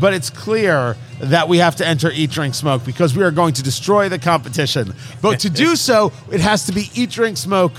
But 0.00 0.12
it's 0.14 0.28
clear 0.30 0.96
that 1.20 1.48
we 1.48 1.58
have 1.58 1.76
to 1.76 1.86
enter 1.86 2.10
Eat, 2.10 2.30
Drink, 2.30 2.54
Smoke 2.54 2.84
because 2.84 3.16
we 3.16 3.22
are 3.22 3.30
going 3.30 3.54
to 3.54 3.62
destroy 3.62 4.08
the 4.08 4.18
competition. 4.18 4.94
But 5.22 5.40
to 5.40 5.50
do 5.50 5.76
so, 5.76 6.12
it 6.32 6.40
has 6.40 6.66
to 6.66 6.72
be 6.72 6.90
Eat, 6.94 7.10
Drink, 7.10 7.36
Smoke 7.36 7.72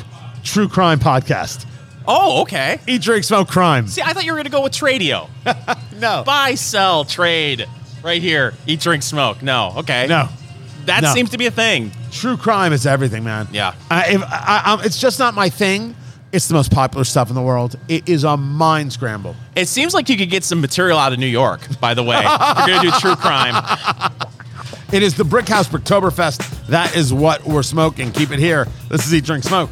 True 0.44 0.68
Crime 0.68 1.00
Podcast. 1.00 1.66
oh, 2.08 2.42
okay. 2.44 2.80
Eat, 2.88 3.02
Drink, 3.02 3.24
Smoke 3.24 3.48
Crime. 3.48 3.88
See, 3.88 4.02
I 4.02 4.14
thought 4.14 4.26
you 4.26 4.32
were 4.32 4.38
going 4.38 4.46
to 4.46 4.52
go 4.52 4.62
with 4.64 4.74
Tradio. 4.74 5.28
No. 6.02 6.24
Buy, 6.26 6.56
sell, 6.56 7.06
trade. 7.06 7.68
Right 8.04 8.24
here. 8.24 8.56
Eat, 8.66 8.80
drink, 8.80 9.04
smoke. 9.04 9.44
No. 9.44 9.72
Okay. 9.78 10.08
No. 10.08 10.30
That 10.86 11.04
No. 11.04 11.14
seems 11.14 11.30
to 11.30 11.38
be 11.38 11.46
a 11.46 11.52
thing. 11.52 11.92
True 12.10 12.38
crime 12.38 12.74
is 12.74 12.88
everything, 12.88 13.24
man. 13.24 13.48
Yeah. 13.52 13.76
I, 13.92 14.14
if, 14.14 14.24
I, 14.24 14.62
I, 14.82 14.84
it's 14.84 15.00
just 15.00 15.20
not 15.20 15.36
my 15.36 15.50
thing. 15.50 15.96
It's 16.32 16.48
the 16.48 16.54
most 16.54 16.72
popular 16.72 17.04
stuff 17.04 17.28
in 17.30 17.36
the 17.36 17.42
world. 17.42 17.76
It 17.90 18.08
is 18.08 18.24
a 18.24 18.38
mind 18.38 18.94
scramble. 18.94 19.36
It 19.56 19.68
seems 19.68 19.94
like 19.94 20.08
you 20.08 20.16
could 20.18 20.30
get 20.30 20.46
some 20.46 20.62
material 20.62 20.98
out 20.98 21.12
of 21.12 21.20
New 21.20 21.28
York, 21.28 21.60
by 21.80 21.94
the 21.94 22.04
way. 22.04 22.22
if 22.24 22.58
you're 22.58 22.68
going 22.68 22.86
to 22.86 22.92
do 22.92 23.00
true 23.00 23.16
crime. 23.16 23.56
It 24.92 25.04
is 25.04 25.14
the 25.16 25.24
Brick 25.24 25.48
House 25.48 25.70
Bricktoberfest. 25.70 26.68
That 26.68 26.98
is 26.98 27.14
what 27.14 27.46
we're 27.46 27.64
smoking. 27.64 28.12
Keep 28.12 28.32
it 28.32 28.40
here. 28.40 28.68
This 28.90 29.08
is 29.08 29.14
Eat, 29.14 29.24
Drink, 29.24 29.46
Smoke. 29.46 29.70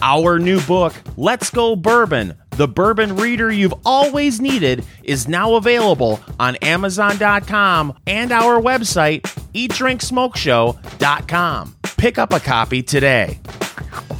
Our 0.00 0.38
new 0.38 0.62
book, 0.62 0.94
Let's 1.18 1.50
Go 1.50 1.76
Bourbon, 1.76 2.32
the 2.52 2.66
bourbon 2.66 3.16
reader 3.16 3.52
you've 3.52 3.74
always 3.84 4.40
needed, 4.40 4.82
is 5.04 5.28
now 5.28 5.56
available 5.56 6.20
on 6.40 6.56
Amazon.com 6.56 7.98
and 8.06 8.32
our 8.32 8.62
website, 8.62 9.20
eatdrinksmokeshow.com. 9.52 11.76
Pick 11.98 12.16
up 12.16 12.32
a 12.32 12.40
copy 12.40 12.82
today. 12.82 13.38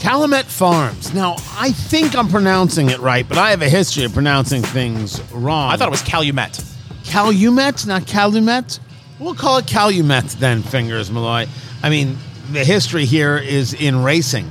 Calumet 0.02 0.46
Farms. 0.46 1.14
Now, 1.14 1.36
I 1.56 1.70
think 1.70 2.16
I'm 2.16 2.26
pronouncing 2.26 2.90
it 2.90 2.98
right, 2.98 3.26
but 3.28 3.38
I 3.38 3.50
have 3.50 3.62
a 3.62 3.68
history 3.68 4.02
of 4.02 4.12
pronouncing 4.12 4.60
things 4.60 5.22
wrong. 5.30 5.70
I 5.70 5.76
thought 5.76 5.86
it 5.86 5.92
was 5.92 6.02
Calumet. 6.02 6.60
Calumet, 7.04 7.86
not 7.86 8.04
Calumet. 8.04 8.80
We'll 9.20 9.36
call 9.36 9.58
it 9.58 9.68
Calumet 9.68 10.24
then, 10.40 10.62
Fingers 10.62 11.08
Malloy. 11.08 11.46
I 11.84 11.88
mean, 11.88 12.18
the 12.50 12.64
history 12.64 13.04
here 13.04 13.38
is 13.38 13.74
in 13.74 14.02
racing 14.02 14.50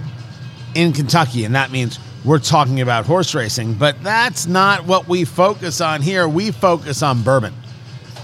in 0.74 0.94
Kentucky, 0.94 1.44
and 1.44 1.54
that 1.54 1.70
means 1.70 2.00
we're 2.24 2.40
talking 2.40 2.80
about 2.80 3.06
horse 3.06 3.36
racing, 3.36 3.74
but 3.74 4.02
that's 4.02 4.48
not 4.48 4.86
what 4.86 5.10
we 5.10 5.26
focus 5.26 5.82
on 5.82 6.02
here. 6.02 6.30
We 6.30 6.52
focus 6.52 7.04
on 7.04 7.24
bourbon 7.24 7.54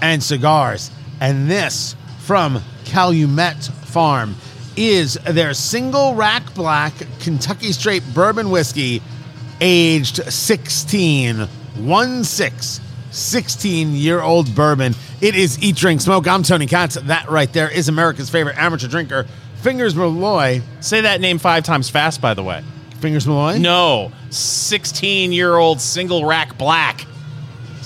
and 0.00 0.22
cigars. 0.22 0.90
And 1.20 1.50
this 1.50 1.94
from 2.20 2.62
Calumet 2.86 3.64
Farm 3.84 4.34
is 4.78 5.14
their 5.24 5.54
single 5.54 6.14
rack 6.14 6.54
black 6.54 6.94
Kentucky 7.18 7.72
straight 7.72 8.04
bourbon 8.14 8.48
whiskey 8.48 9.02
aged 9.60 10.16
16, 10.32 11.40
1 11.40 12.24
6, 12.24 12.80
16 13.10 13.92
year 13.94 14.20
old 14.20 14.54
bourbon. 14.54 14.94
It 15.20 15.34
is 15.34 15.60
Eat, 15.60 15.74
Drink, 15.74 16.00
Smoke. 16.00 16.28
I'm 16.28 16.44
Tony 16.44 16.66
Katz. 16.66 16.94
That 16.94 17.28
right 17.28 17.52
there 17.52 17.68
is 17.68 17.88
America's 17.88 18.30
favorite 18.30 18.56
amateur 18.56 18.86
drinker, 18.86 19.26
Fingers 19.62 19.96
Malloy. 19.96 20.62
Say 20.80 21.00
that 21.00 21.20
name 21.20 21.38
five 21.38 21.64
times 21.64 21.90
fast, 21.90 22.20
by 22.20 22.34
the 22.34 22.44
way. 22.44 22.62
Fingers 23.00 23.26
Malloy? 23.26 23.58
No, 23.58 24.12
16 24.30 25.32
year 25.32 25.56
old 25.56 25.80
single 25.80 26.24
rack 26.24 26.56
black. 26.56 27.04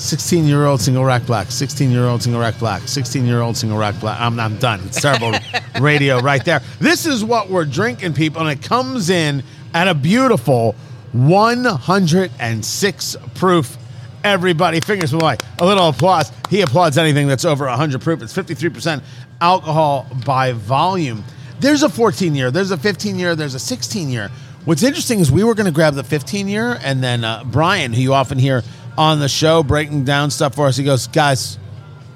16 0.02 0.44
year 0.44 0.66
old 0.66 0.80
single 0.80 1.04
rack 1.04 1.24
black, 1.26 1.50
16 1.50 1.90
year 1.90 2.04
old 2.04 2.22
single 2.22 2.40
rack 2.40 2.58
black, 2.58 2.82
16 2.82 3.24
year 3.24 3.40
old 3.40 3.56
single 3.56 3.78
rack 3.78 3.98
black. 4.00 4.20
I'm, 4.20 4.38
I'm 4.40 4.56
done. 4.58 4.80
It's 4.84 5.00
terrible 5.00 5.32
radio 5.80 6.20
right 6.20 6.44
there. 6.44 6.60
This 6.80 7.06
is 7.06 7.24
what 7.24 7.48
we're 7.48 7.64
drinking, 7.64 8.14
people, 8.14 8.42
and 8.42 8.50
it 8.50 8.66
comes 8.66 9.10
in 9.10 9.42
at 9.74 9.88
a 9.88 9.94
beautiful 9.94 10.74
106 11.12 13.16
proof. 13.34 13.78
Everybody, 14.24 14.80
fingers 14.80 15.12
away. 15.12 15.36
A 15.58 15.66
little 15.66 15.88
applause. 15.88 16.30
He 16.48 16.60
applauds 16.60 16.98
anything 16.98 17.26
that's 17.26 17.44
over 17.44 17.66
100 17.66 18.00
proof. 18.00 18.22
It's 18.22 18.34
53% 18.34 19.02
alcohol 19.40 20.06
by 20.24 20.52
volume. 20.52 21.24
There's 21.60 21.82
a 21.82 21.88
14 21.88 22.34
year, 22.34 22.50
there's 22.50 22.70
a 22.70 22.76
15 22.76 23.18
year, 23.18 23.36
there's 23.36 23.54
a 23.54 23.58
16 23.58 24.08
year. 24.08 24.30
What's 24.64 24.84
interesting 24.84 25.18
is 25.18 25.30
we 25.30 25.42
were 25.42 25.54
going 25.54 25.66
to 25.66 25.72
grab 25.72 25.94
the 25.94 26.04
15 26.04 26.46
year, 26.46 26.78
and 26.82 27.02
then 27.02 27.24
uh, 27.24 27.42
Brian, 27.44 27.92
who 27.92 28.00
you 28.00 28.14
often 28.14 28.38
hear 28.38 28.62
on 28.96 29.20
the 29.20 29.28
show 29.28 29.62
breaking 29.62 30.04
down 30.04 30.30
stuff 30.30 30.54
for 30.54 30.66
us, 30.66 30.76
he 30.76 30.84
goes, 30.84 31.06
Guys, 31.06 31.58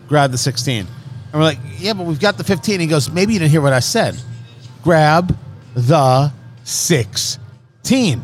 grab 0.09 0.31
the 0.31 0.39
16. 0.39 0.81
And 0.81 0.89
we're 1.35 1.41
like, 1.41 1.59
Yeah, 1.79 1.93
but 1.95 2.07
we've 2.07 2.21
got 2.21 2.37
the 2.37 2.45
15. 2.45 2.81
He 2.81 2.87
goes, 2.87 3.11
Maybe 3.11 3.33
you 3.33 3.39
didn't 3.39 3.51
hear 3.51 3.61
what 3.61 3.73
I 3.73 3.81
said. 3.81 4.17
Grab 4.83 5.37
the 5.75 6.33
16. 6.65 8.21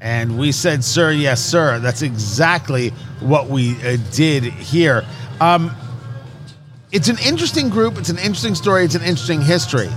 And 0.00 0.38
we 0.38 0.52
said, 0.52 0.84
Sir, 0.84 1.12
yes, 1.12 1.44
sir. 1.44 1.78
That's 1.78 2.02
exactly 2.02 2.90
what 3.20 3.48
we 3.48 3.76
uh, 3.82 3.96
did 4.12 4.44
here. 4.44 5.04
Um, 5.40 5.74
it's 6.92 7.08
an 7.08 7.18
interesting 7.24 7.68
group. 7.68 7.98
It's 7.98 8.10
an 8.10 8.18
interesting 8.18 8.54
story. 8.54 8.84
It's 8.84 8.94
an 8.94 9.02
interesting 9.02 9.42
history. 9.42 9.90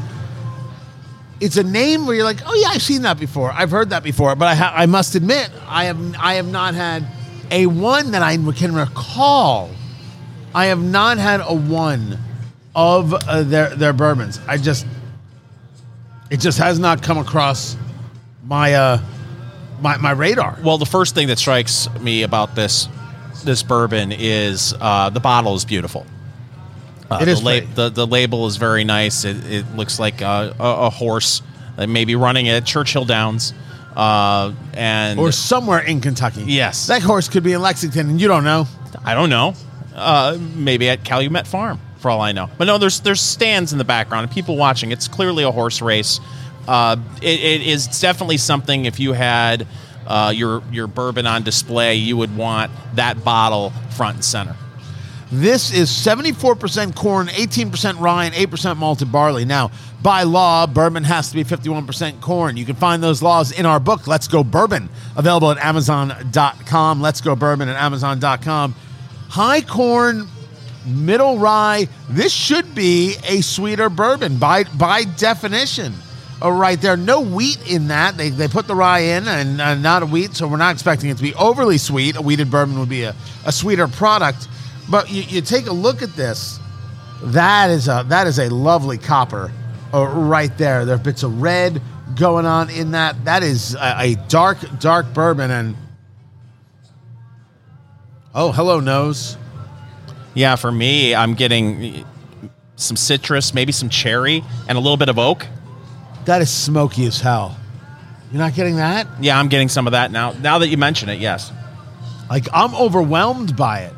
It's 1.39 1.56
a 1.56 1.63
name 1.63 2.06
where 2.06 2.15
you're 2.15 2.25
like, 2.25 2.41
oh 2.45 2.54
yeah, 2.54 2.69
I've 2.69 2.82
seen 2.82 3.04
that 3.04 3.19
before. 3.19 3.52
I've 3.52 3.71
heard 3.71 3.91
that 3.91 4.04
before. 4.04 4.36
But 4.36 4.49
I, 4.49 4.56
ha- 4.56 4.73
I 4.75 4.86
must 4.88 5.15
admit, 5.15 5.49
I 5.67 5.86
have 5.86 6.15
I 6.17 6.34
have 6.34 6.47
not 6.47 6.73
had 6.73 7.06
a 7.51 7.65
one 7.65 8.12
that 8.12 8.21
I 8.21 8.38
can 8.53 8.73
recall. 8.73 9.69
I 10.53 10.67
have 10.67 10.81
not 10.81 11.17
had 11.17 11.41
a 11.41 11.53
one 11.53 12.17
of 12.75 13.13
uh, 13.13 13.43
their 13.43 13.69
their 13.75 13.93
bourbons. 13.93 14.39
I 14.47 14.57
just 14.57 14.85
it 16.29 16.39
just 16.39 16.57
has 16.59 16.79
not 16.79 17.01
come 17.03 17.17
across 17.17 17.75
my 18.45 18.73
uh 18.73 19.01
my 19.81 19.97
my 19.97 20.12
radar. 20.12 20.57
Well, 20.63 20.77
the 20.77 20.85
first 20.85 21.15
thing 21.15 21.27
that 21.27 21.39
strikes 21.39 21.88
me 21.99 22.23
about 22.23 22.55
this 22.55 22.88
this 23.43 23.63
bourbon 23.63 24.12
is 24.12 24.73
uh, 24.81 25.09
the 25.09 25.19
bottle 25.19 25.55
is 25.55 25.63
beautiful. 25.65 26.05
Uh, 27.09 27.19
It 27.21 27.27
is 27.29 27.39
the, 27.41 27.45
la- 27.45 27.73
the 27.75 27.89
the 27.89 28.07
label 28.07 28.47
is 28.47 28.57
very 28.57 28.83
nice. 28.83 29.23
It, 29.25 29.38
it 29.51 29.75
looks 29.75 29.99
like 29.99 30.21
a, 30.21 30.55
a, 30.59 30.63
a 30.63 30.89
horse 30.89 31.41
that 31.75 31.88
may 31.88 32.05
be 32.05 32.15
running 32.15 32.49
at 32.49 32.65
Churchill 32.65 33.05
Downs, 33.05 33.53
uh, 33.99 34.53
and 34.73 35.19
Or 35.19 35.31
somewhere 35.31 35.79
in 35.79 35.99
Kentucky. 35.99 36.43
Yes. 36.47 36.88
That 36.88 37.01
horse 37.01 37.27
could 37.27 37.43
be 37.43 37.51
in 37.53 37.62
Lexington 37.62 38.09
and 38.09 38.21
you 38.21 38.27
don't 38.29 38.45
know. 38.45 38.65
I 39.03 39.13
don't 39.13 39.29
know, 39.29 39.53
uh, 39.93 40.38
maybe 40.55 40.89
at 40.89 41.03
Calumet 41.03 41.45
Farm 41.45 41.79
for 41.97 42.09
all 42.09 42.21
I 42.21 42.31
know. 42.31 42.49
But 42.57 42.65
no, 42.65 42.77
there's 42.77 43.01
there's 43.01 43.21
stands 43.21 43.71
in 43.71 43.77
the 43.77 43.83
background 43.83 44.23
and 44.23 44.31
people 44.31 44.55
watching. 44.57 44.91
It's 44.91 45.07
clearly 45.07 45.43
a 45.43 45.51
horse 45.51 45.81
race. 45.81 46.19
Uh, 46.67 46.97
it, 47.21 47.39
it 47.39 47.67
is 47.67 47.99
definitely 47.99 48.38
something. 48.38 48.85
If 48.85 48.99
you 48.99 49.13
had 49.13 49.67
uh, 50.07 50.31
your 50.35 50.63
your 50.71 50.88
bourbon 50.88 51.27
on 51.27 51.43
display, 51.43 51.95
you 51.95 52.17
would 52.17 52.35
want 52.35 52.71
that 52.95 53.23
bottle 53.23 53.71
front 53.91 54.15
and 54.15 54.25
center. 54.25 54.55
This 55.31 55.71
is 55.71 55.89
74% 55.91 56.95
corn, 56.95 57.27
18% 57.27 57.99
rye, 57.99 58.25
and 58.25 58.33
8% 58.33 58.77
malted 58.77 59.11
barley. 59.11 59.45
Now, 59.45 59.69
by 60.01 60.23
law, 60.23 60.65
bourbon 60.65 61.03
has 61.03 61.29
to 61.29 61.35
be 61.35 61.43
51% 61.43 62.19
corn. 62.19 62.57
You 62.57 62.65
can 62.65 62.75
find 62.75 63.03
those 63.03 63.21
laws 63.21 63.51
in 63.51 63.67
our 63.67 63.79
book, 63.79 64.07
Let's 64.07 64.27
Go 64.27 64.43
Bourbon, 64.43 64.89
available 65.15 65.51
at 65.51 65.57
Amazon.com. 65.57 67.01
Let's 67.01 67.21
Go 67.21 67.35
Bourbon 67.35 67.69
at 67.69 67.75
Amazon.com. 67.75 68.73
High 69.29 69.61
corn, 69.61 70.27
middle 70.87 71.37
rye. 71.37 71.87
This 72.09 72.33
should 72.33 72.73
be 72.73 73.15
a 73.27 73.41
sweeter 73.41 73.89
bourbon 73.89 74.37
by 74.37 74.63
by 74.63 75.03
definition. 75.03 75.93
Oh, 76.41 76.51
right 76.51 76.81
there, 76.81 76.95
no 76.95 77.19
wheat 77.19 77.69
in 77.69 77.89
that. 77.89 78.15
They, 78.17 78.29
they 78.29 78.47
put 78.47 78.65
the 78.65 78.73
rye 78.73 78.99
in 78.99 79.27
and 79.27 79.59
uh, 79.59 79.75
not 79.75 80.03
a 80.03 80.05
wheat, 80.05 80.35
so 80.35 80.47
we're 80.47 80.55
not 80.55 80.73
expecting 80.73 81.09
it 81.09 81.17
to 81.17 81.23
be 81.23 81.35
overly 81.35 81.77
sweet. 81.77 82.15
A 82.15 82.21
wheated 82.21 82.49
bourbon 82.49 82.79
would 82.79 82.87
be 82.87 83.03
a, 83.03 83.13
a 83.45 83.51
sweeter 83.51 83.89
product. 83.89 84.47
But 84.89 85.10
you, 85.10 85.21
you 85.23 85.41
take 85.41 85.67
a 85.67 85.73
look 85.73 86.02
at 86.02 86.15
this. 86.15 86.60
That 87.21 87.69
is 87.69 87.88
a 87.88 88.06
that 88.08 88.28
is 88.28 88.39
a 88.39 88.49
lovely 88.49 88.97
copper 88.97 89.52
uh, 89.93 90.08
right 90.08 90.56
there. 90.58 90.86
There 90.86 90.95
are 90.95 90.99
bits 90.99 91.23
of 91.23 91.41
red 91.41 91.82
going 92.15 92.45
on 92.45 92.69
in 92.69 92.91
that. 92.91 93.25
That 93.25 93.43
is 93.43 93.75
a, 93.75 93.95
a 93.99 94.15
dark 94.28 94.58
dark 94.80 95.13
bourbon 95.13 95.52
and 95.52 95.75
oh 98.34 98.52
hello 98.52 98.80
nose. 98.80 99.38
Yeah, 100.34 100.56
for 100.56 100.71
me, 100.71 101.13
I'm 101.13 101.34
getting 101.34 102.06
some 102.78 102.95
citrus, 102.95 103.54
maybe 103.54 103.71
some 103.73 103.89
cherry, 103.89 104.43
and 104.67 104.78
a 104.78 104.82
little 104.82 104.97
bit 104.97 105.10
of 105.10 105.19
oak. 105.19 105.45
That 106.25 106.41
is 106.41 106.49
smoky 106.49 107.06
as 107.06 107.19
hell. 107.19 107.58
You're 108.32 108.39
not 108.39 108.54
getting 108.54 108.75
that? 108.78 109.08
Yeah, 109.19 109.39
I'm 109.39 109.49
getting 109.49 109.69
some 109.69 109.88
of 109.88 109.91
that 109.91 110.12
now. 110.12 110.32
Now 110.34 110.60
that 110.60 110.67
you 110.67 110.78
mention 110.78 111.10
it, 111.10 111.19
yes. 111.19 111.52
Like 112.30 112.47
I'm 112.54 112.73
overwhelmed 112.75 113.58
by 113.58 113.82
it. 113.82 113.93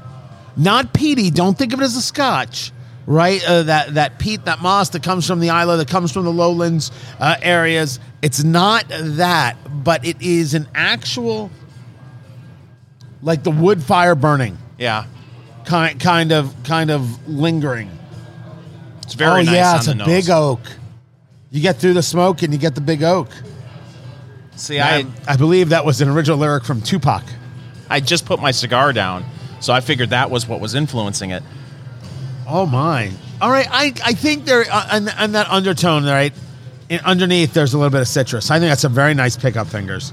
Not 0.57 0.93
peaty. 0.93 1.29
Don't 1.31 1.57
think 1.57 1.73
of 1.73 1.79
it 1.81 1.83
as 1.83 1.95
a 1.95 2.01
Scotch, 2.01 2.71
right? 3.05 3.43
Uh, 3.47 3.63
that 3.63 3.93
that 3.95 4.19
peat, 4.19 4.45
that 4.45 4.61
moss 4.61 4.89
that 4.89 5.03
comes 5.03 5.25
from 5.25 5.39
the 5.39 5.49
Islay, 5.49 5.77
that 5.77 5.87
comes 5.87 6.11
from 6.11 6.25
the 6.25 6.31
lowlands 6.33 6.91
uh, 7.19 7.35
areas. 7.41 7.99
It's 8.21 8.43
not 8.43 8.85
that, 8.89 9.55
but 9.83 10.05
it 10.05 10.21
is 10.21 10.53
an 10.53 10.67
actual, 10.75 11.49
like 13.21 13.43
the 13.43 13.51
wood 13.51 13.81
fire 13.81 14.15
burning, 14.15 14.57
Yeah, 14.77 15.05
kind 15.65 15.99
kind 15.99 16.31
of 16.31 16.53
kind 16.63 16.91
of 16.91 17.27
lingering. 17.27 17.89
it's 19.03 19.13
very 19.13 19.41
oh 19.41 19.43
nice 19.43 19.55
yeah, 19.55 19.75
it's 19.77 19.87
a 19.87 19.95
nose. 19.95 20.07
big 20.07 20.29
oak. 20.29 20.59
You 21.49 21.61
get 21.61 21.77
through 21.77 21.93
the 21.93 22.03
smoke 22.03 22.43
and 22.43 22.53
you 22.53 22.59
get 22.59 22.75
the 22.75 22.81
big 22.81 23.03
oak. 23.03 23.29
See, 24.55 24.79
I 24.79 24.99
I 24.99 25.05
I 25.29 25.35
believe 25.37 25.69
that 25.69 25.85
was 25.85 26.01
an 26.01 26.09
original 26.09 26.37
lyric 26.37 26.63
from 26.65 26.81
Tupac. 26.81 27.23
I 27.89 27.99
just 27.99 28.25
put 28.25 28.39
my 28.41 28.51
cigar 28.51 28.93
down, 28.93 29.25
so 29.61 29.71
I 29.71 29.79
figured 29.79 30.09
that 30.09 30.29
was 30.29 30.47
what 30.47 30.59
was 30.59 30.75
influencing 30.75 31.31
it. 31.31 31.43
Oh 32.47 32.65
my! 32.65 33.11
All 33.39 33.49
right, 33.49 33.67
I 33.71 33.93
I 34.03 34.13
think 34.13 34.45
there 34.45 34.65
uh, 34.69 34.87
and, 34.91 35.09
and 35.17 35.35
that 35.35 35.47
undertone, 35.47 36.03
right? 36.03 36.33
In, 36.89 36.99
underneath, 37.01 37.53
there's 37.53 37.73
a 37.73 37.77
little 37.77 37.91
bit 37.91 38.01
of 38.01 38.07
citrus. 38.07 38.51
I 38.51 38.59
think 38.59 38.69
that's 38.69 38.83
a 38.83 38.89
very 38.89 39.13
nice 39.13 39.37
pickup 39.37 39.67
fingers. 39.67 40.11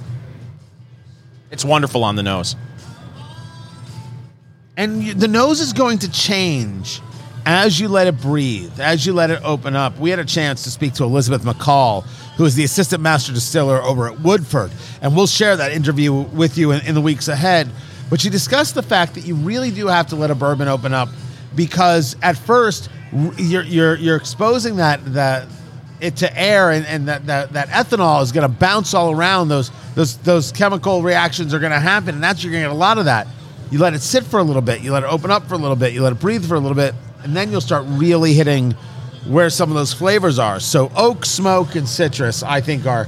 It's 1.51 1.65
wonderful 1.65 2.05
on 2.05 2.15
the 2.15 2.23
nose. 2.23 2.55
And 4.77 5.03
you, 5.03 5.15
the 5.15 5.27
nose 5.27 5.61
is 5.61 5.73
going 5.73 5.99
to 6.01 6.11
change 6.11 7.01
as 7.45 7.81
you 7.81 7.89
let 7.89 8.07
it 8.07 8.21
breathe, 8.21 8.79
as 8.79 9.07
you 9.07 9.13
let 9.13 9.31
it 9.31 9.41
open 9.43 9.75
up. 9.75 9.99
We 9.99 10.11
had 10.11 10.19
a 10.19 10.25
chance 10.25 10.63
to 10.65 10.71
speak 10.71 10.93
to 10.95 11.05
Elizabeth 11.05 11.43
McCall, 11.43 12.05
who 12.37 12.45
is 12.45 12.55
the 12.55 12.63
assistant 12.63 13.03
master 13.03 13.33
distiller 13.33 13.83
over 13.83 14.07
at 14.07 14.21
Woodford, 14.21 14.71
and 15.01 15.17
we'll 15.17 15.27
share 15.27 15.57
that 15.57 15.73
interview 15.73 16.13
with 16.13 16.59
you 16.59 16.73
in, 16.73 16.87
in 16.87 16.95
the 16.95 17.01
weeks 17.01 17.27
ahead. 17.27 17.69
But 18.11 18.25
you 18.25 18.31
discussed 18.31 18.75
the 18.75 18.83
fact 18.83 19.15
that 19.15 19.23
you 19.23 19.35
really 19.35 19.71
do 19.71 19.87
have 19.89 20.09
to 20.09 20.17
let 20.17 20.31
a 20.31 20.35
bourbon 20.35 20.69
open 20.69 20.95
up 20.95 21.09
because 21.55 22.17
at 22.23 22.37
first 22.37 22.91
you're 23.37 23.63
you're, 23.63 23.97
you're 23.97 24.17
exposing 24.17 24.77
that 24.77 25.05
that 25.13 25.47
it 26.01 26.17
to 26.17 26.41
air 26.41 26.71
and, 26.71 26.87
and 26.87 27.09
that, 27.09 27.27
that, 27.27 27.53
that 27.55 27.69
ethanol 27.69 28.23
is 28.23 28.31
going 28.31 28.49
to 28.49 28.57
bounce 28.57 28.95
all 28.95 29.11
around. 29.11 29.49
Those 29.49 29.71
those 29.95 30.17
those 30.19 30.53
chemical 30.53 31.03
reactions 31.03 31.53
are 31.53 31.59
going 31.59 31.73
to 31.73 31.81
happen 31.81 32.15
and 32.15 32.23
that's 32.23 32.43
you're 32.43 32.53
going 32.53 32.63
to 32.63 32.69
get 32.71 32.75
a 32.75 32.79
lot 32.79 32.99
of 32.99 33.07
that. 33.07 33.27
You 33.71 33.79
let 33.79 33.93
it 33.93 34.01
sit 34.01 34.25
for 34.25 34.41
a 34.41 34.43
little 34.43 34.63
bit 34.63 34.81
you 34.81 34.93
let 34.93 35.03
it 35.03 35.11
open 35.11 35.31
up 35.31 35.47
for 35.47 35.55
a 35.55 35.59
little 35.59 35.77
bit 35.77 35.93
you 35.93 36.03
let 36.03 36.13
it 36.13 36.21
breathe 36.21 36.47
for 36.47 36.55
a 36.55 36.61
little 36.61 36.77
bit 36.77 36.95
and 37.25 37.37
then 37.37 37.51
you'll 37.51 37.61
start 37.61 37.85
really 37.89 38.33
hitting 38.33 38.73
where 39.27 39.51
some 39.51 39.69
of 39.71 39.75
those 39.75 39.93
flavors 39.93 40.39
are. 40.39 40.61
So 40.61 40.91
oak 40.97 41.27
smoke 41.27 41.75
and 41.75 41.89
citrus 41.89 42.43
i 42.43 42.61
think 42.61 42.87
are 42.87 43.07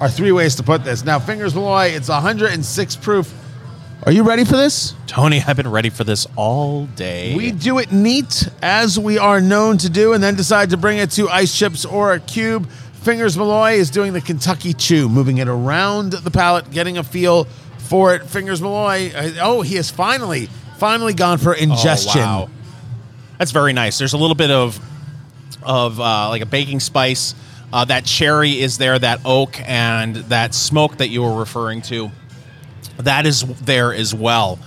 are 0.00 0.08
three 0.08 0.30
ways 0.30 0.54
to 0.56 0.62
put 0.62 0.84
this. 0.84 1.04
Now 1.04 1.18
fingers 1.18 1.54
malloy 1.54 1.86
it's 1.86 2.08
106 2.08 2.96
proof 2.96 3.34
are 4.04 4.12
you 4.12 4.22
ready 4.22 4.44
for 4.44 4.56
this 4.56 4.94
Tony, 5.06 5.42
I've 5.44 5.56
been 5.56 5.70
ready 5.70 5.90
for 5.90 6.04
this 6.04 6.26
all 6.36 6.84
day. 6.84 7.34
we 7.34 7.50
do 7.50 7.78
it 7.78 7.90
neat, 7.90 8.46
as 8.62 8.98
we 8.98 9.18
are 9.18 9.40
known 9.40 9.78
to 9.78 9.88
do, 9.88 10.12
and 10.12 10.22
then 10.22 10.34
decide 10.36 10.70
to 10.70 10.76
bring 10.76 10.98
it 10.98 11.10
to 11.12 11.28
ice 11.28 11.56
chips 11.56 11.84
or 11.84 12.12
a 12.12 12.20
cube. 12.20 12.68
Fingers 13.02 13.38
Malloy 13.38 13.72
is 13.72 13.90
doing 13.90 14.12
the 14.12 14.20
Kentucky 14.20 14.74
Chew, 14.74 15.08
moving 15.08 15.38
it 15.38 15.48
around 15.48 16.12
the 16.12 16.30
palate, 16.30 16.70
getting 16.70 16.98
a 16.98 17.02
feel 17.02 17.44
for 17.78 18.14
it. 18.14 18.24
Fingers 18.24 18.60
Malloy, 18.60 19.10
uh, 19.14 19.30
oh, 19.40 19.62
he 19.62 19.76
has 19.76 19.90
finally, 19.90 20.46
finally 20.76 21.14
gone 21.14 21.38
for 21.38 21.54
ingestion. 21.54 22.20
Oh, 22.20 22.24
wow. 22.24 22.50
That's 23.38 23.52
very 23.52 23.72
nice. 23.72 23.98
There's 23.98 24.12
a 24.12 24.18
little 24.18 24.36
bit 24.36 24.50
of 24.50 24.78
of 25.62 25.98
uh, 25.98 26.28
like 26.28 26.42
a 26.42 26.46
baking 26.46 26.80
spice. 26.80 27.34
Uh, 27.72 27.84
that 27.86 28.04
cherry 28.04 28.60
is 28.60 28.78
there, 28.78 28.98
that 28.98 29.20
oak, 29.24 29.60
and 29.62 30.16
that 30.16 30.54
smoke 30.54 30.98
that 30.98 31.08
you 31.08 31.22
were 31.22 31.34
referring 31.38 31.82
to. 31.82 32.10
That 32.98 33.26
is 33.26 33.42
there 33.60 33.92
as 33.92 34.14
well. 34.14 34.58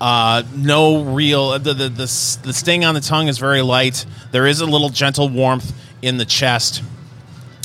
Uh, 0.00 0.42
no 0.54 1.04
real 1.04 1.58
the, 1.58 1.72
the 1.72 1.88
the 1.88 2.38
the 2.42 2.52
sting 2.52 2.84
on 2.84 2.94
the 2.94 3.00
tongue 3.00 3.28
is 3.28 3.38
very 3.38 3.62
light. 3.62 4.04
There 4.30 4.46
is 4.46 4.60
a 4.60 4.66
little 4.66 4.90
gentle 4.90 5.28
warmth 5.28 5.72
in 6.02 6.18
the 6.18 6.26
chest. 6.26 6.82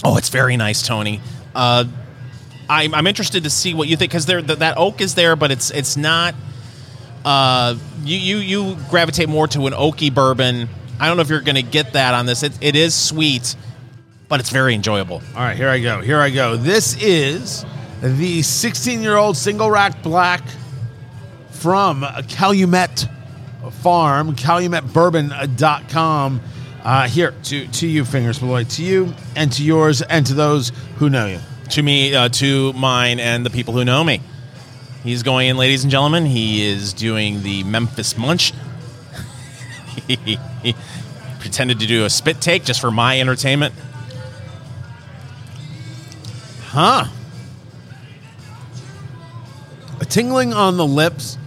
Oh, 0.03 0.17
it's 0.17 0.29
very 0.29 0.55
nice, 0.55 0.81
Tony. 0.81 1.19
Uh, 1.53 1.85
I'm, 2.69 2.95
I'm 2.95 3.05
interested 3.05 3.43
to 3.43 3.49
see 3.49 3.73
what 3.73 3.89
you 3.89 3.97
think 3.97 4.11
because 4.11 4.25
there 4.25 4.41
th- 4.41 4.59
that 4.59 4.77
oak 4.77 5.01
is 5.01 5.15
there, 5.15 5.35
but 5.35 5.51
it's 5.51 5.71
it's 5.71 5.97
not 5.97 6.33
uh, 7.25 7.75
you, 8.03 8.17
you 8.17 8.37
you 8.37 8.77
gravitate 8.89 9.27
more 9.27 9.47
to 9.47 9.67
an 9.67 9.73
oaky 9.73 10.13
bourbon. 10.13 10.69
I 10.99 11.07
don't 11.07 11.17
know 11.17 11.21
if 11.21 11.29
you're 11.29 11.41
going 11.41 11.55
to 11.55 11.63
get 11.63 11.93
that 11.93 12.13
on 12.13 12.25
this. 12.25 12.43
It, 12.43 12.53
it 12.61 12.75
is 12.75 12.95
sweet, 12.95 13.55
but 14.29 14.39
it's 14.39 14.51
very 14.51 14.73
enjoyable. 14.73 15.21
All 15.35 15.41
right, 15.41 15.57
here 15.57 15.69
I 15.69 15.79
go. 15.79 15.99
Here 15.99 16.19
I 16.19 16.29
go. 16.29 16.55
This 16.55 16.95
is 17.01 17.65
the 18.01 18.41
16 18.41 19.01
year 19.01 19.15
old 19.15 19.37
single 19.37 19.69
rack 19.69 20.01
black 20.01 20.41
from 21.51 22.03
Calumet 22.27 23.07
Farm, 23.81 24.35
calumetbourbon.com. 24.35 26.41
Uh, 26.83 27.07
here 27.07 27.35
to, 27.43 27.67
to 27.67 27.87
you, 27.87 28.03
Fingers 28.03 28.41
Malloy, 28.41 28.63
to 28.63 28.83
you 28.83 29.13
and 29.35 29.51
to 29.51 29.63
yours 29.63 30.01
and 30.01 30.25
to 30.25 30.33
those 30.33 30.71
who 30.95 31.11
know 31.11 31.27
you. 31.27 31.39
To 31.69 31.83
me, 31.83 32.15
uh, 32.15 32.29
to 32.29 32.73
mine, 32.73 33.19
and 33.19 33.45
the 33.45 33.51
people 33.51 33.75
who 33.75 33.85
know 33.85 34.03
me. 34.03 34.19
He's 35.03 35.21
going 35.21 35.47
in, 35.47 35.57
ladies 35.57 35.83
and 35.83 35.91
gentlemen. 35.91 36.25
He 36.25 36.65
is 36.65 36.93
doing 36.93 37.43
the 37.43 37.63
Memphis 37.63 38.17
Munch. 38.17 38.51
he 40.07 40.39
pretended 41.39 41.79
to 41.79 41.87
do 41.87 42.05
a 42.05 42.09
spit 42.09 42.41
take 42.41 42.65
just 42.65 42.81
for 42.81 42.89
my 42.89 43.19
entertainment. 43.19 43.75
Huh. 46.63 47.05
Tingling 50.11 50.53
on 50.53 50.75
the 50.77 50.85
lips, 50.85 51.37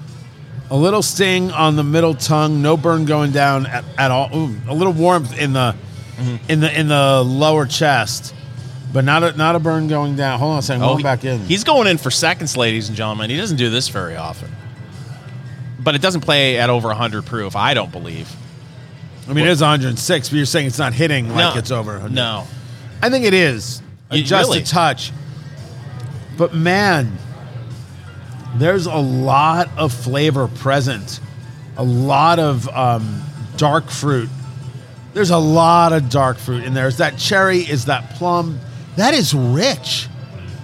a 0.71 0.77
little 0.77 1.03
sting 1.03 1.51
on 1.51 1.77
the 1.77 1.85
middle 1.85 2.15
tongue, 2.15 2.63
no 2.63 2.77
burn 2.77 3.05
going 3.05 3.31
down 3.31 3.67
at, 3.67 3.85
at 3.99 4.11
all. 4.11 4.35
Ooh, 4.35 4.57
a 4.67 4.75
little 4.75 4.95
warmth 4.95 5.39
in 5.39 5.53
the 5.53 5.77
mm-hmm. 6.17 6.51
in 6.51 6.61
the 6.61 6.81
in 6.81 6.89
the 6.89 7.23
lower 7.23 7.67
chest, 7.67 8.35
but 8.93 9.05
not 9.05 9.23
a 9.23 9.33
not 9.37 9.55
a 9.55 9.59
burn 9.59 9.87
going 9.87 10.17
down. 10.17 10.39
Hold 10.39 10.53
on 10.53 10.59
a 10.61 10.63
second, 10.63 10.83
oh, 10.83 10.95
going 10.95 11.03
back 11.03 11.25
in. 11.25 11.43
Oh, 11.43 11.45
He's 11.45 11.63
going 11.63 11.87
in 11.87 11.99
for 11.99 12.11
seconds, 12.11 12.57
ladies 12.57 12.89
and 12.89 12.97
gentlemen. 12.97 13.29
He 13.29 13.37
doesn't 13.37 13.59
do 13.59 13.69
this 13.69 13.89
very 13.89 14.17
often. 14.17 14.51
But 15.79 15.95
it 15.95 16.01
doesn't 16.01 16.23
play 16.23 16.57
at 16.57 16.71
over 16.71 16.89
100 16.89 17.27
proof, 17.27 17.55
I 17.57 17.75
don't 17.75 17.93
believe. 17.93 18.35
I 19.29 19.35
mean, 19.35 19.45
it 19.45 19.51
is 19.51 19.61
106, 19.61 20.29
but 20.31 20.37
you're 20.37 20.47
saying 20.47 20.67
it's 20.67 20.79
not 20.79 20.95
hitting 20.95 21.29
like 21.29 21.55
No. 21.55 21.59
it's 21.59 21.71
over. 21.71 21.93
100. 21.93 22.15
No. 22.15 22.47
I 23.03 23.11
think 23.11 23.27
it 23.27 23.35
is 23.35 23.83
You- 24.11 24.23
just 24.23 24.49
really? 24.49 24.63
a 24.63 24.65
touch. 24.65 25.13
But 26.39 26.55
man, 26.55 27.19
there's 28.57 28.87
a 28.87 28.97
lot 28.97 29.69
of 29.77 29.93
flavor 29.93 30.49
present, 30.49 31.21
a 31.77 31.85
lot 31.85 32.39
of 32.39 32.69
um, 32.69 33.23
dark 33.57 33.91
fruit. 33.91 34.29
There's 35.13 35.31
a 35.31 35.39
lot 35.39 35.93
of 35.93 36.09
dark 36.09 36.39
fruit 36.39 36.65
in 36.65 36.75
there. 36.75 36.89
Is 36.89 36.99
that 36.99 37.19
cherry? 37.19 37.59
Is 37.59 37.87
that 37.87 38.11
plum? 38.11 38.59
That 38.97 39.15
is 39.15 39.35
rich. 39.35 40.09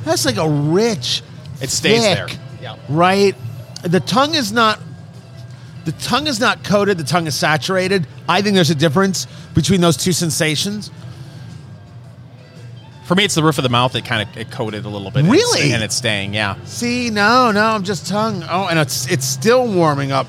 That's 0.05 0.25
like 0.25 0.37
a 0.37 0.49
rich. 0.49 1.23
It 1.61 1.71
stays 1.71 2.03
thick, 2.03 2.15
there. 2.15 2.29
Yeah. 2.61 2.77
Right. 2.89 3.35
The 3.83 4.01
tongue 4.01 4.35
is 4.35 4.53
not. 4.53 4.81
The 5.85 5.93
tongue 5.93 6.27
is 6.27 6.39
not 6.39 6.63
coated. 6.63 6.99
The 6.99 7.05
tongue 7.05 7.27
is 7.27 7.35
saturated. 7.35 8.07
I 8.29 8.43
think 8.43 8.55
there's 8.55 8.71
a 8.71 8.75
difference 8.75 9.27
between 9.55 9.81
those 9.81 9.97
two 9.97 10.13
sensations. 10.13 10.91
For 13.11 13.17
me, 13.17 13.25
it's 13.25 13.35
the 13.35 13.43
roof 13.43 13.59
of 13.59 13.65
the 13.65 13.69
mouth 13.71 13.91
that 13.95 14.05
kind 14.05 14.23
of 14.23 14.37
it 14.37 14.53
coated 14.53 14.85
a 14.85 14.89
little 14.89 15.11
bit. 15.11 15.25
and 15.25 15.35
it's- 15.35 15.53
Really? 15.57 15.73
And 15.73 15.83
it's 15.83 15.97
staying, 15.97 16.33
yeah. 16.33 16.55
See, 16.65 17.11
no, 17.11 17.51
no, 17.51 17.65
I'm 17.65 17.83
just 17.83 18.07
tongue. 18.07 18.45
Oh, 18.49 18.69
and 18.71 18.79
it's 18.79 19.11
it's 19.11 19.27
still 19.27 19.67
warming 19.67 20.13
up 20.13 20.29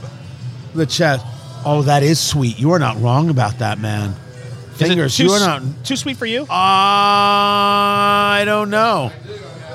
the 0.74 0.88
chest. 0.88 1.24
Oh, 1.64 1.84
that 1.84 2.02
is 2.02 2.20
sweet. 2.20 2.58
You 2.58 2.72
are 2.72 2.80
not 2.80 3.00
wrong 3.00 3.30
about 3.30 3.60
that, 3.60 3.78
man. 3.78 4.16
Fingers, 4.78 5.16
too, 5.16 5.26
you 5.26 5.32
are 5.32 5.40
not. 5.40 5.62
too 5.86 5.96
sweet 5.96 6.18
for 6.18 6.26
you? 6.26 6.48
I 6.50 8.42
don't 8.48 8.72
know. 8.72 9.12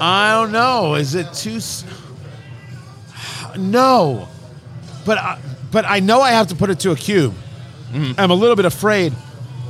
I 0.00 0.32
don't 0.32 0.50
know. 0.50 0.96
Is 0.96 1.14
it 1.14 1.32
too? 1.32 1.60
No, 3.56 4.26
but 5.04 5.16
I, 5.18 5.38
but 5.70 5.84
I 5.84 6.00
know 6.00 6.22
I 6.22 6.32
have 6.32 6.48
to 6.48 6.56
put 6.56 6.70
it 6.70 6.80
to 6.80 6.90
a 6.90 6.96
cube. 6.96 7.34
Mm-hmm. 7.92 8.18
I'm 8.18 8.32
a 8.32 8.34
little 8.34 8.56
bit 8.56 8.64
afraid. 8.64 9.12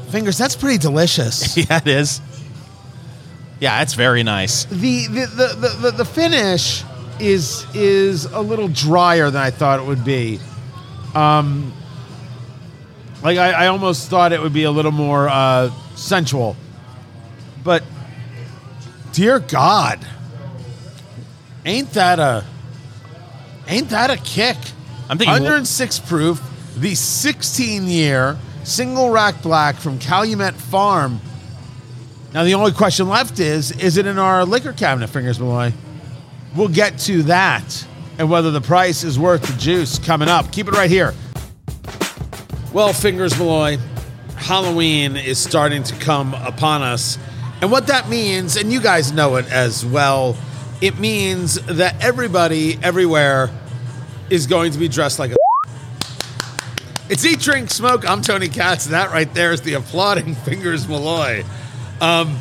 Fingers, 0.09 0.39
that's 0.39 0.57
pretty 0.57 0.79
delicious. 0.79 1.55
yeah, 1.59 1.77
it 1.83 1.87
is. 1.87 2.23
Yeah, 3.61 3.81
it's 3.83 3.95
very 3.95 4.23
nice. 4.23 4.65
the, 4.67 5.07
the, 5.07 5.27
the, 5.27 5.57
the, 5.59 5.69
the, 5.83 5.91
the 5.99 6.05
finish 6.05 6.85
is 7.19 7.67
is 7.75 8.27
a 8.27 8.41
little 8.41 8.69
drier 8.69 9.31
than 9.31 9.41
I 9.41 9.51
thought 9.51 9.81
it 9.81 9.87
would 9.87 10.05
be. 10.05 10.39
Um, 11.15 11.73
like 13.23 13.39
I, 13.39 13.53
I 13.53 13.67
almost 13.69 14.11
thought 14.11 14.33
it 14.33 14.41
would 14.43 14.53
be 14.53 14.65
a 14.65 14.71
little 14.71 14.93
more 14.93 15.29
uh, 15.29 15.71
sensual, 15.95 16.57
but 17.65 17.83
dear 19.13 19.39
God, 19.39 20.07
ain't 21.65 21.91
that 21.95 22.19
a 22.19 22.45
ain't 23.67 23.89
that 23.89 24.11
a 24.11 24.17
kick? 24.19 24.59
I'm 25.09 25.17
thinking- 25.17 25.33
106 25.33 26.01
proof, 26.01 26.43
the 26.77 26.95
16 26.95 27.85
year 27.85 28.37
single 28.65 29.11
rack 29.11 29.41
black 29.43 29.77
from 29.77 29.99
Calumet 29.99 30.55
Farm. 30.55 31.21
Now 32.37 32.45
the 32.45 32.53
only 32.53 32.73
question 32.73 33.09
left 33.09 33.41
is: 33.41 33.71
Is 33.71 33.97
it 33.97 34.05
in 34.05 34.19
our 34.19 34.45
liquor 34.45 34.75
cabinet, 34.75 35.09
Fingers 35.09 35.41
Malloy? 35.41 35.73
We'll 36.55 36.69
get 36.69 36.99
to 36.99 37.23
that 37.23 37.87
and 38.19 38.29
whether 38.29 38.51
the 38.51 38.61
price 38.61 39.05
is 39.05 39.19
worth 39.19 39.41
the 39.41 39.59
juice 39.59 39.99
coming 39.99 40.29
up. 40.29 40.53
Keep 40.53 40.69
it 40.69 40.75
right 40.75 40.91
here. 40.91 41.15
Well, 42.75 42.93
Fingers 42.93 43.39
Malloy, 43.39 43.79
Halloween 44.37 45.17
is 45.17 45.39
starting 45.39 45.83
to 45.85 45.95
come 45.95 46.35
upon 46.35 46.83
us. 46.83 47.17
And 47.63 47.73
what 47.73 47.87
that 47.87 48.11
means, 48.11 48.57
and 48.57 48.71
you 48.71 48.83
guys 48.83 49.13
know 49.13 49.37
it 49.37 49.51
as 49.51 49.87
well, 49.87 50.37
it 50.83 50.99
means 50.99 51.55
that 51.63 52.05
everybody 52.05 52.79
everywhere 52.83 53.49
is 54.29 54.47
going 54.47 54.73
to 54.73 54.79
be 54.79 54.89
dressed 54.89 55.19
like 55.19 55.31
a. 55.31 55.37
It's 57.09 57.25
Eat, 57.25 57.41
Drink, 57.41 57.71
Smoke. 57.71 58.07
I'm 58.07 58.21
Tony 58.21 58.49
Katz, 58.51 58.85
and 58.85 58.93
that 58.93 59.11
right 59.11 59.33
there 59.33 59.53
is 59.53 59.63
the 59.63 59.73
applauding 59.73 60.35
Fingers 60.35 60.87
Malloy. 60.87 61.43
Um, 62.01 62.39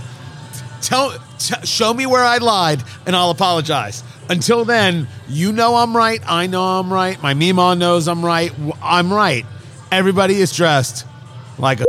tell, 0.82 1.12
t- 1.39 1.66
show 1.66 1.93
me 1.93 2.06
where 2.06 2.24
I 2.24 2.38
lied, 2.38 2.84
and 3.06 3.16
I'll 3.16 3.32
apologize. 3.32 4.03
Until 4.30 4.66
then, 4.66 5.08
you 5.28 5.51
know 5.51 5.76
I'm 5.76 5.95
right. 5.95 6.22
I 6.28 6.47
know 6.47 6.64
I'm 6.64 6.91
right. 6.91 7.22
My 7.22 7.34
Mima 7.34 7.76
knows 7.76 8.08
I'm 8.08 8.26
right. 8.26 8.51
I'm 8.82 9.14
right. 9.14 9.45
Everybody 9.91 10.36
is 10.36 10.56
dressed 10.56 11.06
like 11.58 11.80
a. 11.80 11.86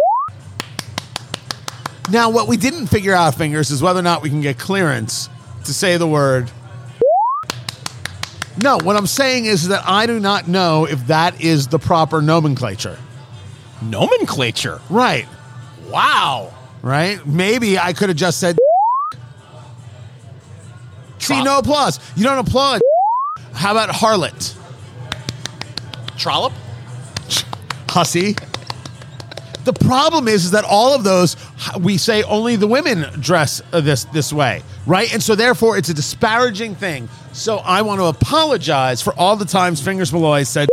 Now, 2.10 2.30
what 2.30 2.46
we 2.46 2.56
didn't 2.56 2.86
figure 2.86 3.14
out, 3.14 3.34
fingers, 3.34 3.70
is 3.70 3.82
whether 3.82 3.98
or 3.98 4.02
not 4.02 4.22
we 4.22 4.28
can 4.28 4.40
get 4.40 4.58
clearance 4.58 5.28
to 5.64 5.74
say 5.74 5.96
the 5.96 6.06
word. 6.06 6.50
No, 8.62 8.78
what 8.78 8.96
I'm 8.96 9.06
saying 9.06 9.46
is 9.46 9.68
that 9.68 9.82
I 9.86 10.06
do 10.06 10.20
not 10.20 10.48
know 10.48 10.86
if 10.86 11.08
that 11.08 11.40
is 11.40 11.68
the 11.68 11.78
proper 11.78 12.22
nomenclature. 12.22 12.98
Nomenclature. 13.82 14.80
Right. 14.88 15.26
Wow. 15.88 16.52
Right? 16.86 17.26
Maybe 17.26 17.78
I 17.78 17.92
could 17.92 18.08
have 18.10 18.16
just 18.16 18.38
said. 18.38 18.56
See, 21.18 21.42
no 21.42 21.58
applause. 21.58 21.98
You 22.14 22.22
don't 22.22 22.38
applaud. 22.38 22.80
How 23.52 23.72
about 23.72 23.88
harlot? 23.88 24.54
Trollop. 26.16 26.52
Hussy. 27.88 28.36
The 29.64 29.72
problem 29.72 30.28
is, 30.28 30.44
is 30.44 30.50
that 30.52 30.64
all 30.64 30.94
of 30.94 31.02
those 31.02 31.36
we 31.80 31.98
say 31.98 32.22
only 32.22 32.54
the 32.54 32.68
women 32.68 33.06
dress 33.18 33.60
uh, 33.72 33.80
this 33.80 34.04
this 34.04 34.32
way, 34.32 34.62
right? 34.86 35.12
And 35.12 35.20
so 35.20 35.34
therefore, 35.34 35.76
it's 35.76 35.88
a 35.88 35.94
disparaging 35.94 36.76
thing. 36.76 37.08
So 37.32 37.56
I 37.56 37.82
want 37.82 38.00
to 38.00 38.04
apologize 38.04 39.02
for 39.02 39.12
all 39.18 39.34
the 39.34 39.44
times 39.44 39.82
Fingers 39.82 40.12
Malloy 40.12 40.44
said. 40.44 40.68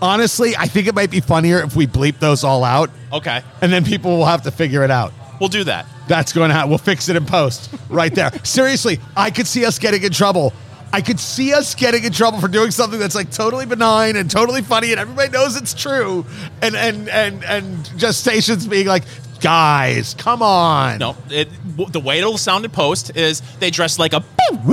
Honestly, 0.00 0.54
I 0.56 0.66
think 0.66 0.86
it 0.86 0.94
might 0.94 1.10
be 1.10 1.20
funnier 1.20 1.60
if 1.60 1.74
we 1.74 1.86
bleep 1.86 2.18
those 2.18 2.44
all 2.44 2.64
out, 2.64 2.90
Okay. 3.12 3.42
and 3.60 3.72
then 3.72 3.84
people 3.84 4.16
will 4.16 4.26
have 4.26 4.42
to 4.42 4.50
figure 4.50 4.84
it 4.84 4.90
out. 4.90 5.12
We'll 5.40 5.48
do 5.48 5.64
that. 5.64 5.86
That's 6.08 6.32
going 6.32 6.48
to 6.48 6.54
happen. 6.54 6.70
We'll 6.70 6.78
fix 6.78 7.08
it 7.08 7.16
in 7.16 7.24
post 7.26 7.70
right 7.88 8.14
there. 8.14 8.30
Seriously, 8.44 8.98
I 9.16 9.30
could 9.30 9.46
see 9.46 9.64
us 9.64 9.78
getting 9.78 10.02
in 10.02 10.12
trouble. 10.12 10.52
I 10.92 11.02
could 11.02 11.20
see 11.20 11.52
us 11.52 11.74
getting 11.74 12.04
in 12.04 12.12
trouble 12.12 12.40
for 12.40 12.48
doing 12.48 12.70
something 12.70 12.98
that's 12.98 13.14
like 13.14 13.30
totally 13.30 13.66
benign 13.66 14.16
and 14.16 14.30
totally 14.30 14.62
funny, 14.62 14.90
and 14.92 14.98
everybody 15.00 15.30
knows 15.30 15.54
it's 15.56 15.74
true. 15.74 16.24
And 16.62 16.74
and 16.74 17.08
and 17.10 17.44
and 17.44 17.98
just 17.98 18.20
stations 18.20 18.66
being 18.66 18.86
like, 18.86 19.04
guys, 19.40 20.14
come 20.14 20.40
on. 20.42 20.98
No, 20.98 21.14
it, 21.30 21.48
w- 21.76 21.90
the 21.90 22.00
way 22.00 22.18
it'll 22.18 22.38
sound 22.38 22.64
in 22.64 22.70
post 22.70 23.16
is 23.16 23.42
they 23.60 23.70
dress 23.70 23.98
like 23.98 24.12
a. 24.14 24.24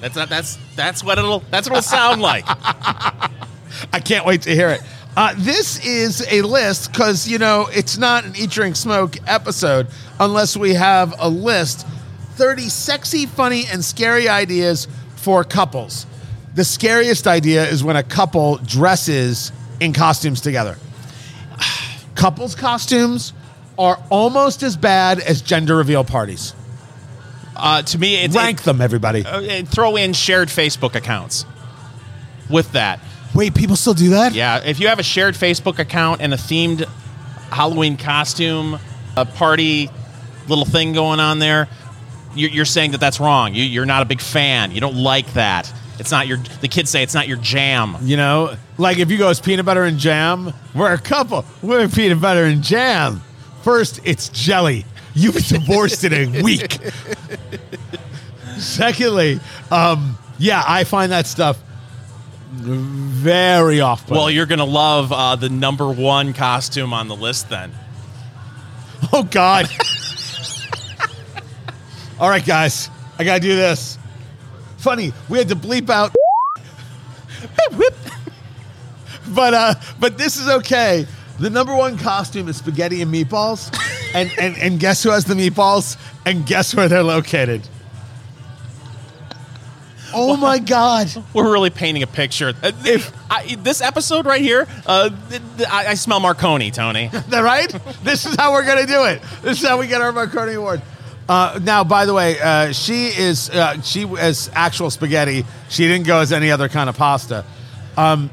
That's 0.00 0.16
not, 0.16 0.28
that's 0.28 0.58
that's 0.76 1.02
what 1.02 1.16
it'll 1.18 1.40
that's 1.50 1.66
what 1.68 1.78
it'll 1.78 1.82
sound 1.88 2.20
like. 2.20 2.44
I 3.92 4.00
can't 4.00 4.24
wait 4.26 4.42
to 4.42 4.50
hear 4.54 4.68
it. 4.70 4.80
Uh, 5.16 5.34
this 5.36 5.84
is 5.84 6.26
a 6.30 6.42
list 6.42 6.92
because 6.92 7.28
you 7.28 7.38
know 7.38 7.68
it's 7.72 7.96
not 7.98 8.24
an 8.24 8.34
eat, 8.36 8.50
drink, 8.50 8.74
smoke 8.76 9.16
episode 9.28 9.86
unless 10.18 10.56
we 10.56 10.74
have 10.74 11.14
a 11.18 11.28
list. 11.28 11.86
Thirty 12.32 12.68
sexy, 12.68 13.26
funny, 13.26 13.64
and 13.70 13.84
scary 13.84 14.28
ideas 14.28 14.88
for 15.16 15.44
couples. 15.44 16.06
The 16.54 16.64
scariest 16.64 17.26
idea 17.26 17.64
is 17.68 17.84
when 17.84 17.96
a 17.96 18.02
couple 18.02 18.56
dresses 18.58 19.52
in 19.80 19.92
costumes 19.92 20.40
together. 20.40 20.76
Couples 22.14 22.54
costumes 22.54 23.32
are 23.78 24.00
almost 24.10 24.62
as 24.62 24.76
bad 24.76 25.18
as 25.20 25.42
gender 25.42 25.76
reveal 25.76 26.04
parties. 26.04 26.54
Uh, 27.56 27.82
to 27.82 27.98
me, 27.98 28.16
it's 28.16 28.34
Rank 28.36 28.62
them, 28.62 28.80
everybody. 28.80 29.24
uh, 29.24 29.40
and 29.40 29.68
throw 29.68 29.96
in 29.96 30.12
shared 30.12 30.48
Facebook 30.48 30.94
accounts 30.94 31.44
with 32.50 32.70
that. 32.72 33.00
Wait, 33.34 33.54
people 33.54 33.76
still 33.76 33.94
do 33.94 34.10
that? 34.10 34.32
Yeah, 34.32 34.62
if 34.64 34.78
you 34.78 34.88
have 34.88 34.98
a 34.98 35.02
shared 35.02 35.34
Facebook 35.34 35.78
account 35.78 36.20
and 36.20 36.32
a 36.32 36.36
themed 36.36 36.86
Halloween 37.50 37.96
costume, 37.96 38.78
a 39.16 39.24
party, 39.24 39.90
little 40.48 40.64
thing 40.64 40.92
going 40.92 41.20
on 41.20 41.38
there, 41.40 41.68
you're, 42.34 42.50
you're 42.50 42.64
saying 42.64 42.92
that 42.92 43.00
that's 43.00 43.20
wrong. 43.20 43.54
You, 43.54 43.64
you're 43.64 43.86
not 43.86 44.02
a 44.02 44.04
big 44.04 44.20
fan. 44.20 44.70
You 44.72 44.80
don't 44.80 44.96
like 44.96 45.32
that. 45.34 45.72
It's 45.98 46.10
not 46.10 46.26
your. 46.26 46.38
The 46.60 46.68
kids 46.68 46.90
say 46.90 47.02
it's 47.02 47.14
not 47.14 47.28
your 47.28 47.36
jam. 47.36 47.96
You 48.02 48.16
know, 48.16 48.56
like 48.78 48.98
if 48.98 49.10
you 49.10 49.18
go 49.18 49.28
as 49.28 49.40
peanut 49.40 49.64
butter 49.64 49.84
and 49.84 49.96
jam, 49.98 50.52
we're 50.74 50.92
a 50.92 50.98
couple. 50.98 51.44
We're 51.62 51.88
peanut 51.88 52.20
butter 52.20 52.44
and 52.44 52.62
jam. 52.62 53.22
First, 53.62 54.00
it's 54.04 54.28
jelly. 54.28 54.84
You've 55.14 55.36
divorced 55.46 56.02
in 56.02 56.12
a 56.12 56.42
week. 56.42 56.78
Secondly, 58.58 59.38
um, 59.70 60.18
yeah, 60.38 60.64
I 60.66 60.82
find 60.82 61.12
that 61.12 61.26
stuff 61.28 61.62
very 62.54 63.80
off. 63.80 64.08
Well, 64.10 64.30
you're 64.30 64.46
gonna 64.46 64.64
love 64.64 65.12
uh, 65.12 65.36
the 65.36 65.48
number 65.48 65.88
one 65.90 66.32
costume 66.32 66.92
on 66.92 67.08
the 67.08 67.16
list 67.16 67.48
then. 67.48 67.72
oh 69.12 69.22
God. 69.24 69.68
All 72.20 72.28
right, 72.28 72.44
guys, 72.44 72.90
I 73.18 73.24
gotta 73.24 73.40
do 73.40 73.56
this. 73.56 73.98
Funny, 74.78 75.12
we 75.28 75.38
had 75.38 75.48
to 75.48 75.56
bleep 75.56 75.90
out. 75.90 76.14
but 79.28 79.54
uh, 79.54 79.74
but 79.98 80.18
this 80.18 80.36
is 80.36 80.48
okay. 80.48 81.06
The 81.38 81.50
number 81.50 81.74
one 81.74 81.98
costume 81.98 82.48
is 82.48 82.56
spaghetti 82.58 83.02
and 83.02 83.12
meatballs, 83.12 83.76
and 84.14 84.30
and 84.38 84.56
and 84.58 84.78
guess 84.78 85.02
who 85.02 85.10
has 85.10 85.24
the 85.24 85.34
meatballs? 85.34 85.96
And 86.24 86.46
guess 86.46 86.74
where 86.74 86.88
they're 86.88 87.02
located? 87.02 87.68
Oh 90.16 90.36
my 90.36 90.58
God! 90.58 91.08
We're 91.32 91.50
really 91.52 91.70
painting 91.70 92.02
a 92.02 92.06
picture. 92.06 92.52
Uh, 92.62 92.72
If 92.84 93.12
I, 93.30 93.56
this 93.56 93.80
episode 93.80 94.26
right 94.26 94.40
here, 94.40 94.66
uh, 94.86 95.10
th- 95.28 95.42
th- 95.56 95.68
I, 95.68 95.88
I 95.88 95.94
smell 95.94 96.20
Marconi, 96.20 96.70
Tony. 96.70 97.08
that 97.28 97.40
right? 97.42 97.68
This 98.02 98.24
is 98.24 98.36
how 98.36 98.52
we're 98.52 98.64
gonna 98.64 98.86
do 98.86 99.04
it. 99.04 99.20
This 99.42 99.60
is 99.60 99.66
how 99.68 99.78
we 99.78 99.86
get 99.88 100.00
our 100.00 100.12
Marconi 100.12 100.54
Award. 100.54 100.82
Uh, 101.28 101.58
now, 101.62 101.84
by 101.84 102.04
the 102.06 102.14
way, 102.14 102.38
uh, 102.40 102.72
she 102.72 103.06
is 103.06 103.50
uh, 103.50 103.80
she 103.82 104.04
is 104.04 104.50
actual 104.54 104.90
spaghetti. 104.90 105.44
She 105.68 105.86
didn't 105.88 106.06
go 106.06 106.20
as 106.20 106.32
any 106.32 106.50
other 106.50 106.68
kind 106.68 106.88
of 106.88 106.96
pasta. 106.96 107.44
Um, 107.96 108.30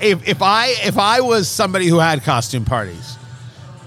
if 0.00 0.26
if 0.28 0.42
I 0.42 0.74
if 0.84 0.98
I 0.98 1.20
was 1.20 1.48
somebody 1.48 1.86
who 1.86 1.98
had 1.98 2.22
costume 2.24 2.64
parties, 2.64 3.16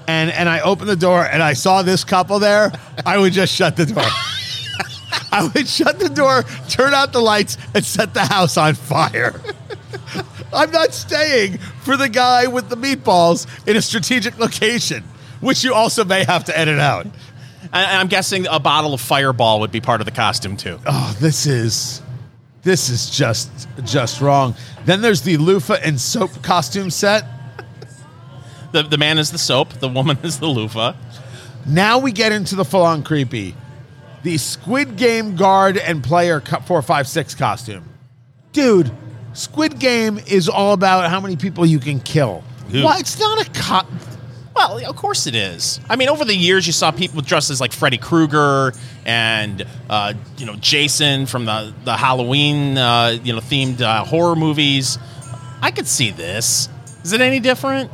and 0.08 0.32
and 0.32 0.48
I 0.48 0.62
opened 0.62 0.90
the 0.90 0.96
door 0.96 1.26
and 1.26 1.42
I 1.42 1.54
saw 1.54 1.82
this 1.82 2.04
couple 2.04 2.40
there, 2.40 2.72
I 3.06 3.18
would 3.18 3.34
just 3.34 3.54
shut 3.54 3.76
the 3.76 3.86
door. 3.86 4.04
I 5.32 5.50
would 5.54 5.68
shut 5.68 6.00
the 6.00 6.10
door, 6.10 6.44
turn 6.70 6.94
out 6.94 7.14
the 7.14 7.22
lights, 7.22 7.58
and 7.74 7.86
set 7.86 8.14
the 8.14 8.26
house 8.26 8.58
on 8.58 8.76
fire. 8.76 9.42
I'm 10.54 10.72
not 10.72 10.94
staying 10.94 11.58
for 11.58 11.98
the 11.98 12.10
guy 12.10 12.48
with 12.48 12.70
the 12.70 12.78
meatballs 12.78 13.48
in 13.68 13.76
a 13.76 13.82
strategic 13.82 14.40
location, 14.40 15.04
which 15.42 15.64
you 15.64 15.74
also 15.74 16.06
may 16.06 16.24
have 16.24 16.46
to 16.46 16.58
edit 16.58 16.80
out. 16.80 17.06
And 17.06 17.74
I'm 17.74 18.08
guessing 18.08 18.48
a 18.48 18.60
bottle 18.60 18.94
of 18.94 19.02
Fireball 19.02 19.60
would 19.60 19.72
be 19.72 19.82
part 19.82 20.00
of 20.00 20.06
the 20.06 20.12
costume 20.12 20.56
too. 20.56 20.80
Oh, 20.86 21.16
this 21.20 21.46
is 21.46 22.02
this 22.64 22.90
is 22.90 23.10
just 23.10 23.50
just 23.84 24.22
wrong. 24.22 24.56
Then 24.86 25.02
there's 25.02 25.22
the 25.22 25.38
loofah 25.38 25.80
and 25.84 26.00
soap 26.00 26.42
costume 26.44 26.90
set. 26.90 27.26
The 28.72 28.84
the 28.84 28.98
man 28.98 29.18
is 29.18 29.32
the 29.32 29.38
soap, 29.38 29.74
the 29.74 29.90
woman 29.90 30.18
is 30.24 30.40
the 30.40 30.48
loofah. 30.48 30.94
Now 31.66 32.00
we 32.00 32.14
get 32.14 32.32
into 32.32 32.56
the 32.56 32.64
full-on 32.64 33.04
creepy. 33.04 33.54
The 34.28 34.38
Squid 34.38 34.98
Game 34.98 35.38
guard 35.38 35.78
and 35.78 36.04
player 36.04 36.42
co- 36.42 36.60
456 36.60 37.34
costume. 37.36 37.86
Dude, 38.52 38.92
Squid 39.32 39.80
Game 39.80 40.20
is 40.28 40.50
all 40.50 40.74
about 40.74 41.10
how 41.10 41.22
many 41.22 41.38
people 41.38 41.66
you 41.66 41.80
can 41.80 42.02
kill. 42.02 42.44
Ooh. 42.76 42.84
Why? 42.84 42.98
It's 43.00 43.18
not 43.18 43.48
a 43.48 43.50
cop. 43.52 43.88
Well, 44.54 44.86
of 44.86 44.98
course 44.98 45.28
it 45.28 45.36
is. 45.36 45.80
I 45.90 45.96
mean, 45.96 46.10
over 46.10 46.26
the 46.26 46.36
years, 46.36 46.68
you 46.68 46.74
saw 46.74 46.92
people 46.92 47.22
dressed 47.22 47.50
as 47.52 47.62
like 47.62 47.72
Freddy 47.72 47.98
Krueger 47.98 48.74
and 49.06 49.66
uh, 49.90 50.14
you 50.38 50.46
know 50.46 50.56
Jason 50.56 51.26
from 51.26 51.46
the 51.46 51.74
the 51.86 51.96
Halloween 51.96 52.78
uh, 52.78 53.18
you 53.24 53.32
know 53.32 53.40
themed 53.40 53.80
uh, 53.80 54.04
horror 54.04 54.36
movies. 54.36 55.00
I 55.62 55.72
could 55.72 55.88
see 55.88 56.12
this. 56.12 56.68
Is 57.06 57.14
it 57.14 57.22
any 57.22 57.40
different? 57.40 57.90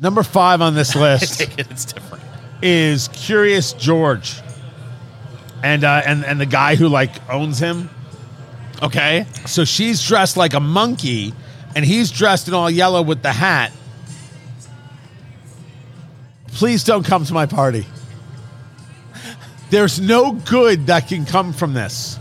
Number 0.00 0.24
five 0.24 0.60
on 0.60 0.74
this 0.74 0.96
I 0.96 1.00
list 1.02 1.38
take 1.38 1.56
it 1.56 1.70
it's 1.70 1.84
different. 1.84 2.24
is 2.62 3.06
Curious 3.12 3.72
George, 3.74 4.40
and 5.62 5.84
uh, 5.84 6.02
and 6.04 6.24
and 6.24 6.40
the 6.40 6.46
guy 6.46 6.76
who 6.76 6.88
like 6.88 7.10
owns 7.30 7.58
him. 7.58 7.90
Okay. 8.82 9.26
So 9.46 9.64
she's 9.64 10.06
dressed 10.06 10.36
like 10.36 10.54
a 10.54 10.60
monkey, 10.60 11.32
and 11.74 11.84
he's 11.84 12.10
dressed 12.10 12.48
in 12.48 12.54
all 12.54 12.70
yellow 12.70 13.02
with 13.02 13.22
the 13.22 13.32
hat. 13.32 13.72
Please 16.48 16.84
don't 16.84 17.04
come 17.04 17.24
to 17.24 17.34
my 17.34 17.46
party. 17.46 17.86
There's 19.68 20.00
no 20.00 20.32
good 20.32 20.86
that 20.86 21.08
can 21.08 21.26
come 21.26 21.52
from 21.52 21.74
this. 21.74 22.18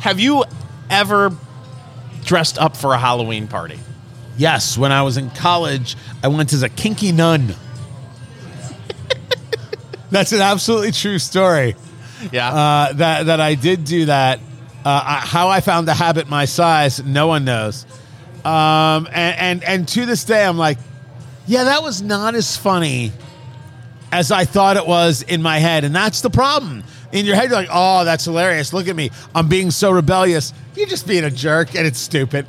Have 0.00 0.18
you 0.18 0.44
ever 0.90 1.34
dressed 2.24 2.58
up 2.58 2.76
for 2.76 2.92
a 2.92 2.98
Halloween 2.98 3.46
party? 3.46 3.78
Yes, 4.36 4.76
when 4.76 4.92
I 4.92 5.02
was 5.02 5.16
in 5.16 5.30
college, 5.30 5.96
I 6.22 6.28
went 6.28 6.52
as 6.52 6.62
a 6.62 6.68
kinky 6.68 7.12
nun. 7.12 7.54
That's 10.10 10.32
an 10.32 10.40
absolutely 10.40 10.92
true 10.92 11.18
story. 11.18 11.76
Yeah. 12.32 12.48
Uh, 12.52 12.92
that 12.94 13.26
that 13.26 13.40
I 13.40 13.54
did 13.54 13.84
do 13.84 14.06
that. 14.06 14.38
Uh, 14.84 15.02
I, 15.04 15.14
how 15.26 15.48
I 15.48 15.60
found 15.60 15.86
the 15.86 15.94
habit 15.94 16.28
my 16.28 16.46
size, 16.46 17.04
no 17.04 17.26
one 17.26 17.44
knows. 17.44 17.84
Um, 18.44 19.06
and, 19.12 19.38
and 19.38 19.64
and 19.64 19.88
to 19.88 20.06
this 20.06 20.24
day, 20.24 20.44
I'm 20.44 20.56
like, 20.56 20.78
yeah, 21.46 21.64
that 21.64 21.82
was 21.82 22.00
not 22.00 22.34
as 22.34 22.56
funny 22.56 23.12
as 24.12 24.32
I 24.32 24.44
thought 24.44 24.76
it 24.76 24.86
was 24.86 25.22
in 25.22 25.42
my 25.42 25.58
head, 25.58 25.84
and 25.84 25.94
that's 25.94 26.22
the 26.22 26.30
problem. 26.30 26.82
In 27.12 27.26
your 27.26 27.36
head, 27.36 27.50
you're 27.50 27.58
like, 27.58 27.68
oh, 27.70 28.04
that's 28.04 28.24
hilarious. 28.24 28.72
Look 28.72 28.88
at 28.88 28.96
me, 28.96 29.10
I'm 29.34 29.48
being 29.48 29.70
so 29.70 29.90
rebellious. 29.90 30.52
You're 30.74 30.86
just 30.86 31.06
being 31.06 31.24
a 31.24 31.30
jerk, 31.30 31.74
and 31.74 31.86
it's 31.86 31.98
stupid. 31.98 32.46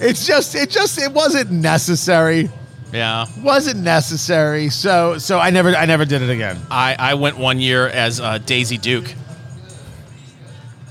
It's 0.00 0.26
just, 0.26 0.54
it 0.54 0.70
just, 0.70 0.98
it 0.98 1.12
wasn't 1.12 1.50
necessary. 1.50 2.48
Yeah. 2.94 3.26
Wasn't 3.42 3.80
necessary. 3.80 4.70
So, 4.70 5.18
so 5.18 5.38
I 5.38 5.50
never, 5.50 5.70
I 5.70 5.84
never 5.86 6.04
did 6.04 6.22
it 6.22 6.30
again. 6.30 6.58
I, 6.70 6.96
I 6.98 7.14
went 7.14 7.36
one 7.36 7.60
year 7.60 7.86
as 7.88 8.20
uh, 8.20 8.38
Daisy 8.38 8.78
Duke. 8.78 9.12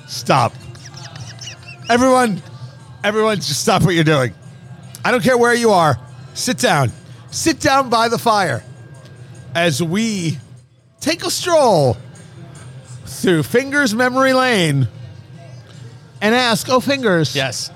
Stop. 0.07 0.53
Everyone, 1.89 2.41
everyone, 3.03 3.37
just 3.37 3.61
stop 3.61 3.81
what 3.83 3.95
you're 3.95 4.03
doing. 4.03 4.33
I 5.03 5.11
don't 5.11 5.23
care 5.23 5.37
where 5.37 5.53
you 5.53 5.71
are. 5.71 5.97
Sit 6.33 6.57
down. 6.59 6.91
Sit 7.31 7.59
down 7.59 7.89
by 7.89 8.09
the 8.09 8.17
fire 8.19 8.63
as 9.55 9.81
we 9.81 10.37
take 10.99 11.25
a 11.25 11.31
stroll 11.31 11.97
through 13.05 13.43
Fingers 13.43 13.93
Memory 13.95 14.33
Lane 14.33 14.87
and 16.21 16.35
ask, 16.35 16.69
oh, 16.69 16.79
Fingers, 16.79 17.35
Yes. 17.35 17.71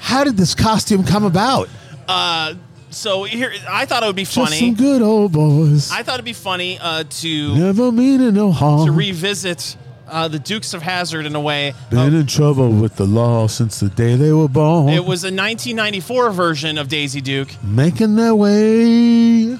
how 0.00 0.24
did 0.24 0.36
this 0.36 0.54
costume 0.54 1.04
come 1.04 1.24
about? 1.24 1.68
Uh, 2.06 2.54
so 2.90 3.24
here, 3.24 3.52
I 3.68 3.84
thought 3.86 4.02
it 4.02 4.06
would 4.06 4.16
be 4.16 4.24
funny. 4.24 4.46
Just 4.50 4.60
some 4.60 4.74
good 4.74 5.02
old 5.02 5.32
boys. 5.32 5.90
I 5.90 6.02
thought 6.02 6.14
it'd 6.14 6.24
be 6.24 6.32
funny 6.32 6.78
uh, 6.78 7.04
to 7.04 7.54
Never 7.56 7.92
meaning 7.92 8.34
no 8.34 8.50
harm. 8.52 8.86
to 8.86 8.92
revisit 8.92 9.76
uh, 10.08 10.26
the 10.28 10.38
Dukes 10.38 10.72
of 10.72 10.80
Hazzard 10.82 11.26
in 11.26 11.34
a 11.36 11.40
way. 11.40 11.74
Been 11.90 12.14
in 12.14 12.26
trouble 12.26 12.70
with 12.70 12.96
the 12.96 13.04
law 13.06 13.46
since 13.46 13.78
the 13.80 13.90
day 13.90 14.14
they 14.16 14.32
were 14.32 14.48
born. 14.48 14.88
It 14.88 15.00
was 15.04 15.22
a 15.24 15.28
1994 15.28 16.30
version 16.30 16.78
of 16.78 16.88
Daisy 16.88 17.20
Duke. 17.20 17.48
making 17.62 18.16
their 18.16 18.34
way. 18.34 19.58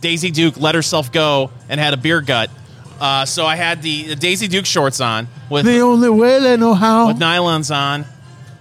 Daisy 0.00 0.30
Duke 0.30 0.56
let 0.58 0.74
herself 0.74 1.12
go 1.12 1.50
and 1.68 1.78
had 1.80 1.94
a 1.94 1.96
beer 1.96 2.20
gut. 2.20 2.50
Uh, 3.00 3.24
so 3.24 3.46
I 3.46 3.56
had 3.56 3.82
the, 3.82 4.08
the 4.08 4.16
Daisy 4.16 4.46
Duke 4.46 4.66
shorts 4.66 5.00
on 5.00 5.26
with 5.50 5.64
The 5.64 5.80
only 5.80 6.08
way 6.08 6.38
they 6.40 6.56
know 6.56 6.74
how. 6.74 7.08
with 7.08 7.18
nylons 7.18 7.74
on. 7.74 8.04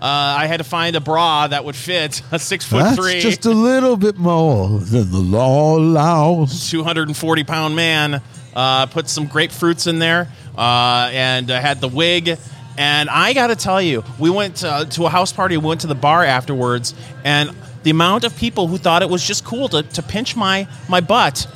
Uh, 0.02 0.36
I 0.40 0.48
had 0.48 0.58
to 0.58 0.64
find 0.64 0.96
a 0.96 1.00
bra 1.00 1.48
that 1.48 1.64
would 1.64 1.76
fit 1.76 2.24
a 2.32 2.40
six 2.40 2.66
foot 2.66 2.80
That's 2.80 2.96
three, 2.96 3.20
just 3.20 3.46
a 3.46 3.52
little 3.52 3.96
bit 3.96 4.18
more 4.18 4.80
than 4.80 5.12
the 5.12 5.20
law 5.20 5.78
allows. 5.78 6.72
240 6.72 7.44
pound 7.44 7.76
man. 7.76 8.22
Uh, 8.56 8.88
put 8.88 9.08
some 9.08 9.28
grapefruits 9.28 9.88
in 9.88 10.00
there, 10.00 10.28
uh, 10.58 11.10
and 11.14 11.52
I 11.52 11.60
had 11.60 11.80
the 11.80 11.88
wig. 11.88 12.38
And 12.78 13.10
I 13.10 13.34
got 13.34 13.48
to 13.48 13.56
tell 13.56 13.82
you, 13.82 14.04
we 14.18 14.30
went 14.30 14.58
to, 14.58 14.88
to 14.92 15.06
a 15.06 15.10
house 15.10 15.32
party. 15.32 15.56
We 15.56 15.68
went 15.68 15.82
to 15.82 15.88
the 15.88 15.96
bar 15.96 16.26
afterwards, 16.26 16.96
and 17.24 17.56
the 17.84 17.92
amount 17.92 18.24
of 18.24 18.36
people 18.36 18.68
who 18.68 18.78
thought 18.78 19.04
it 19.04 19.10
was 19.10 19.26
just 19.26 19.46
cool 19.46 19.70
to, 19.70 19.84
to 19.84 20.02
pinch 20.02 20.36
my 20.36 20.68
my 20.90 21.00
butt, 21.00 21.48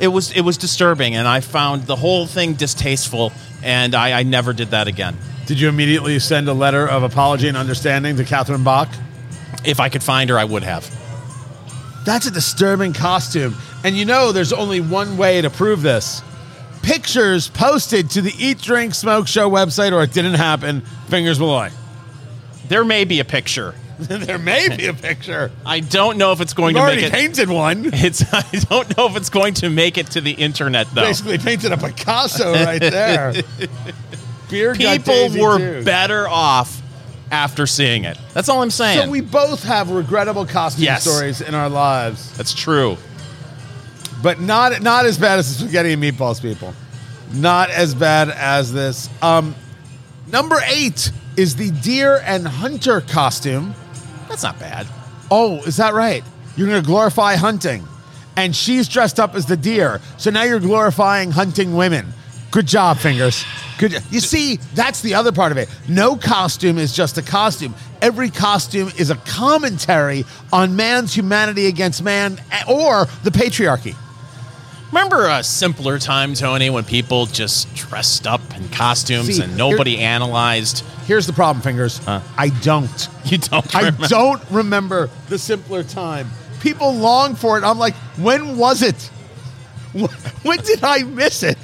it 0.00 0.08
was 0.08 0.32
it 0.32 0.42
was 0.42 0.58
disturbing. 0.58 1.14
And 1.16 1.26
I 1.26 1.40
found 1.40 1.84
the 1.84 1.96
whole 1.96 2.26
thing 2.26 2.54
distasteful, 2.54 3.32
and 3.62 3.94
I, 3.94 4.20
I 4.20 4.22
never 4.22 4.52
did 4.52 4.68
that 4.70 4.86
again. 4.86 5.16
Did 5.46 5.60
you 5.60 5.68
immediately 5.68 6.18
send 6.18 6.48
a 6.48 6.52
letter 6.52 6.88
of 6.88 7.02
apology 7.02 7.46
and 7.48 7.56
understanding 7.56 8.16
to 8.16 8.24
Catherine 8.24 8.64
Bach? 8.64 8.88
If 9.64 9.80
I 9.80 9.88
could 9.88 10.02
find 10.02 10.28
her, 10.30 10.38
I 10.38 10.44
would 10.44 10.64
have. 10.64 10.88
That's 12.04 12.26
a 12.26 12.30
disturbing 12.30 12.92
costume. 12.92 13.54
And 13.84 13.96
you 13.96 14.04
know 14.04 14.32
there's 14.32 14.52
only 14.52 14.80
one 14.80 15.16
way 15.16 15.40
to 15.40 15.50
prove 15.50 15.82
this. 15.82 16.22
Pictures 16.82 17.48
posted 17.48 18.10
to 18.10 18.22
the 18.22 18.32
Eat, 18.38 18.60
Drink, 18.60 18.94
Smoke 18.94 19.26
Show 19.26 19.50
website, 19.50 19.92
or 19.92 20.02
it 20.02 20.12
didn't 20.12 20.34
happen. 20.34 20.82
Fingers 21.08 21.38
Malloy. 21.38 21.70
There 22.68 22.84
may 22.84 23.04
be 23.04 23.20
a 23.20 23.24
picture. 23.24 23.74
there 23.98 24.38
may 24.38 24.68
be 24.76 24.86
a 24.86 24.94
picture. 24.94 25.50
I 25.64 25.80
don't 25.80 26.18
know 26.18 26.32
if 26.32 26.40
it's 26.40 26.54
going 26.54 26.74
You've 26.76 26.80
to 26.82 26.86
already 26.86 27.02
make 27.02 27.12
it. 27.12 27.16
painted 27.16 27.48
one. 27.48 27.90
It's 27.94 28.22
I 28.32 28.42
don't 28.68 28.96
know 28.96 29.06
if 29.06 29.16
it's 29.16 29.30
going 29.30 29.54
to 29.54 29.70
make 29.70 29.96
it 29.96 30.10
to 30.12 30.20
the 30.20 30.32
internet 30.32 30.86
though. 30.92 31.02
Basically 31.02 31.38
painted 31.38 31.72
a 31.72 31.76
Picasso 31.76 32.52
right 32.52 32.80
there. 32.80 33.32
Beer 34.50 34.74
People 34.74 35.28
were 35.38 35.58
Duke. 35.58 35.84
better 35.84 36.28
off 36.28 36.80
after 37.30 37.66
seeing 37.66 38.04
it. 38.04 38.16
That's 38.34 38.48
all 38.48 38.62
I'm 38.62 38.70
saying. 38.70 39.00
So 39.06 39.10
we 39.10 39.20
both 39.20 39.64
have 39.64 39.90
regrettable 39.90 40.46
costume 40.46 40.84
Yes. 40.84 41.02
stories 41.02 41.40
in 41.40 41.54
our 41.54 41.68
lives. 41.68 42.30
That's 42.36 42.54
true. 42.54 42.96
but 44.22 44.40
not 44.40 44.80
not 44.82 45.04
as 45.06 45.18
bad 45.18 45.38
as 45.38 45.52
the 45.58 45.64
spaghetti 45.64 45.92
and 45.92 46.02
meatballs 46.02 46.40
people. 46.40 46.72
Not 47.32 47.70
as 47.70 47.94
bad 47.94 48.30
as 48.30 48.72
this. 48.72 49.10
Um, 49.20 49.54
number 50.32 50.60
eight 50.68 51.10
is 51.36 51.56
the 51.56 51.70
deer 51.70 52.22
and 52.24 52.46
hunter 52.48 53.00
costume. 53.02 53.74
That's 54.28 54.42
not 54.42 54.58
bad. 54.58 54.86
Oh, 55.30 55.58
is 55.64 55.76
that 55.76 55.92
right? 55.92 56.24
You're 56.56 56.68
going 56.68 56.80
to 56.80 56.86
glorify 56.86 57.34
hunting, 57.36 57.84
and 58.36 58.56
she's 58.56 58.88
dressed 58.88 59.20
up 59.20 59.34
as 59.34 59.44
the 59.46 59.56
deer. 59.56 60.00
So 60.16 60.30
now 60.30 60.44
you're 60.44 60.60
glorifying 60.60 61.32
hunting 61.32 61.74
women. 61.76 62.12
Good 62.50 62.66
job, 62.66 62.98
fingers. 62.98 63.44
Good. 63.78 63.92
You 64.10 64.20
see, 64.20 64.56
that's 64.74 65.02
the 65.02 65.14
other 65.14 65.32
part 65.32 65.52
of 65.52 65.58
it. 65.58 65.68
No 65.88 66.16
costume 66.16 66.78
is 66.78 66.94
just 66.94 67.18
a 67.18 67.22
costume. 67.22 67.74
Every 68.00 68.30
costume 68.30 68.90
is 68.96 69.10
a 69.10 69.16
commentary 69.16 70.24
on 70.52 70.76
man's 70.76 71.14
humanity 71.14 71.66
against 71.66 72.02
man, 72.02 72.40
or 72.68 73.06
the 73.24 73.30
patriarchy. 73.30 73.94
Remember 74.92 75.26
a 75.26 75.42
simpler 75.42 75.98
time, 75.98 76.34
Tony, 76.34 76.70
when 76.70 76.84
people 76.84 77.26
just 77.26 77.74
dressed 77.74 78.26
up 78.26 78.40
in 78.56 78.68
costumes 78.68 79.36
See, 79.36 79.42
and 79.42 79.56
nobody 79.56 79.98
analyzed. 79.98 80.84
Here's 81.06 81.26
the 81.26 81.32
problem, 81.32 81.62
fingers. 81.62 82.00
I 82.06 82.50
don't. 82.62 83.08
You 83.26 83.38
don't. 83.38 83.74
I 83.74 83.80
remember. 83.80 84.06
don't 84.06 84.50
remember 84.52 85.10
the 85.28 85.36
simpler 85.36 85.82
time. 85.82 86.30
People 86.60 86.94
long 86.94 87.34
for 87.34 87.58
it. 87.58 87.64
I'm 87.64 87.76
like, 87.76 87.94
when 88.16 88.56
was 88.56 88.82
it? 88.82 89.10
When 90.44 90.58
did 90.60 90.84
I 90.84 91.02
miss 91.02 91.42
it? 91.42 91.58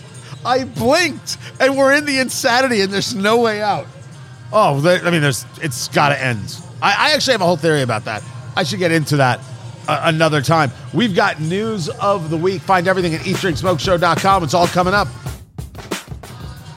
I 0.45 0.65
blinked, 0.65 1.39
and 1.61 1.77
we're 1.77 1.95
in 1.95 2.05
the 2.05 2.19
insanity, 2.19 2.81
and 2.81 2.93
there's 2.93 3.15
no 3.15 3.41
way 3.41 3.63
out. 3.63 3.87
Oh, 4.53 4.81
there, 4.81 5.05
I 5.05 5.11
mean, 5.11 5.23
there's. 5.23 5.45
It's 5.61 5.89
got 5.89 6.11
to 6.11 6.23
end. 6.23 6.57
I, 6.81 7.11
I 7.11 7.15
actually 7.15 7.33
have 7.33 7.41
a 7.43 7.47
whole 7.47 7.57
theory 7.57 7.83
about 7.83 8.05
that. 8.07 8.23
I 8.57 8.65
should 8.65 8.79
get 8.81 8.93
into 8.93 9.17
that 9.19 9.41
uh, 9.89 10.03
another 10.05 10.43
time. 10.43 10.71
We've 10.93 11.15
got 11.15 11.41
news 11.41 11.89
of 11.89 12.29
the 12.31 12.37
week. 12.37 12.61
Find 12.63 12.87
everything 12.89 13.15
at 13.15 13.21
eatdrinksmokeshow.com. 13.23 14.45
It's 14.45 14.55
all 14.55 14.67
coming 14.67 14.95
up. 14.95 15.09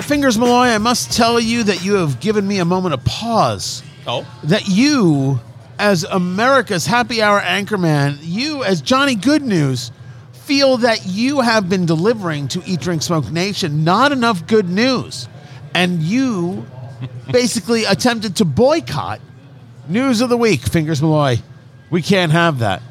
Fingers 0.01 0.38
Malloy, 0.38 0.68
I 0.68 0.78
must 0.78 1.11
tell 1.11 1.39
you 1.39 1.63
that 1.63 1.84
you 1.84 1.95
have 1.95 2.20
given 2.20 2.47
me 2.47 2.59
a 2.59 2.66
moment 2.66 2.93
of 2.93 3.03
pause 3.05 3.82
Oh, 4.07 4.26
that 4.43 4.68
you, 4.68 5.39
as 5.80 6.03
America's 6.03 6.86
happy 6.86 7.24
hour 7.24 7.39
anchorman, 7.39 8.20
you, 8.22 8.63
as 8.63 8.82
Johnny 8.82 9.16
Good 9.16 9.41
News, 9.41 9.91
feel 10.45 10.77
that 10.77 11.05
you 11.07 11.41
have 11.41 11.67
been 11.67 11.85
delivering 11.85 12.47
to 12.49 12.61
Eat, 12.65 12.79
Drink, 12.79 13.01
Smoke 13.01 13.31
Nation 13.31 13.83
not 13.83 14.11
enough 14.11 14.45
good 14.45 14.69
news. 14.69 15.27
And 15.73 16.01
you 16.01 16.65
basically 17.31 17.83
attempted 17.85 18.37
to 18.37 18.45
boycott 18.45 19.19
News 19.87 20.21
of 20.21 20.29
the 20.29 20.37
Week, 20.37 20.61
Fingers 20.61 21.01
Malloy. 21.01 21.37
We 21.89 22.01
can't 22.01 22.31
have 22.31 22.59
that. 22.59 22.81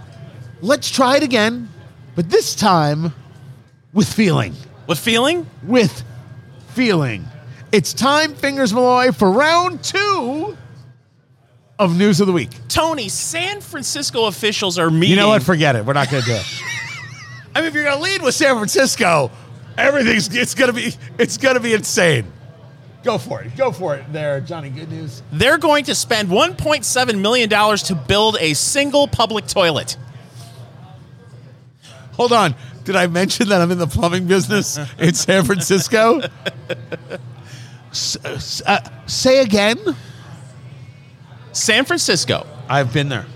Let's 0.60 0.90
try 0.90 1.16
it 1.16 1.22
again, 1.22 1.68
but 2.14 2.30
this 2.30 2.54
time 2.54 3.12
with 3.92 4.12
feeling. 4.12 4.54
with 4.86 4.98
feeling? 4.98 5.46
With 5.62 6.04
feeling. 6.68 7.24
It's 7.72 7.92
time, 7.92 8.34
Fingers 8.34 8.72
Malloy, 8.72 9.12
for 9.12 9.30
round 9.30 9.82
two 9.82 10.56
of 11.78 11.96
news 11.96 12.20
of 12.20 12.26
the 12.26 12.32
week. 12.32 12.50
Tony, 12.68 13.08
San 13.08 13.60
Francisco 13.60 14.26
officials 14.26 14.78
are 14.78 14.90
meeting. 14.90 15.10
You 15.10 15.16
know 15.16 15.28
what? 15.28 15.42
Forget 15.42 15.74
it. 15.74 15.84
We're 15.84 15.92
not 15.92 16.10
going 16.10 16.22
to 16.22 16.28
do 16.28 16.36
it. 16.36 16.46
I 17.54 17.60
mean, 17.60 17.68
if 17.68 17.74
you're 17.74 17.84
going 17.84 17.96
to 17.96 18.02
lead 18.02 18.22
with 18.22 18.34
San 18.34 18.56
Francisco, 18.56 19.30
everything's 19.78 20.34
it's 20.34 20.54
going 20.54 20.68
to 20.68 20.72
be 20.74 20.92
it's 21.18 21.36
going 21.36 21.54
to 21.54 21.60
be 21.60 21.74
insane. 21.74 22.26
Go 23.02 23.18
for 23.18 23.42
it. 23.42 23.54
Go 23.56 23.70
for 23.70 23.94
it 23.96 24.10
there, 24.12 24.40
Johnny 24.40 24.70
Good 24.70 24.90
News. 24.90 25.22
They're 25.30 25.58
going 25.58 25.84
to 25.84 25.94
spend 25.94 26.30
1.7 26.30 27.20
million 27.20 27.48
dollars 27.50 27.82
to 27.84 27.94
build 27.94 28.36
a 28.40 28.54
single 28.54 29.06
public 29.06 29.46
toilet. 29.46 29.96
Hold 32.12 32.32
on. 32.32 32.54
Did 32.84 32.96
I 32.96 33.06
mention 33.06 33.48
that 33.48 33.60
I'm 33.60 33.70
in 33.70 33.78
the 33.78 33.86
plumbing 33.86 34.26
business 34.26 34.78
in 34.98 35.14
San 35.14 35.44
Francisco? 35.44 36.20
S- 37.90 38.62
uh, 38.66 38.80
say 39.06 39.40
again. 39.40 39.78
San 41.52 41.84
Francisco 41.84 42.46
I've 42.68 42.92
been 42.92 43.08
there. 43.08 43.26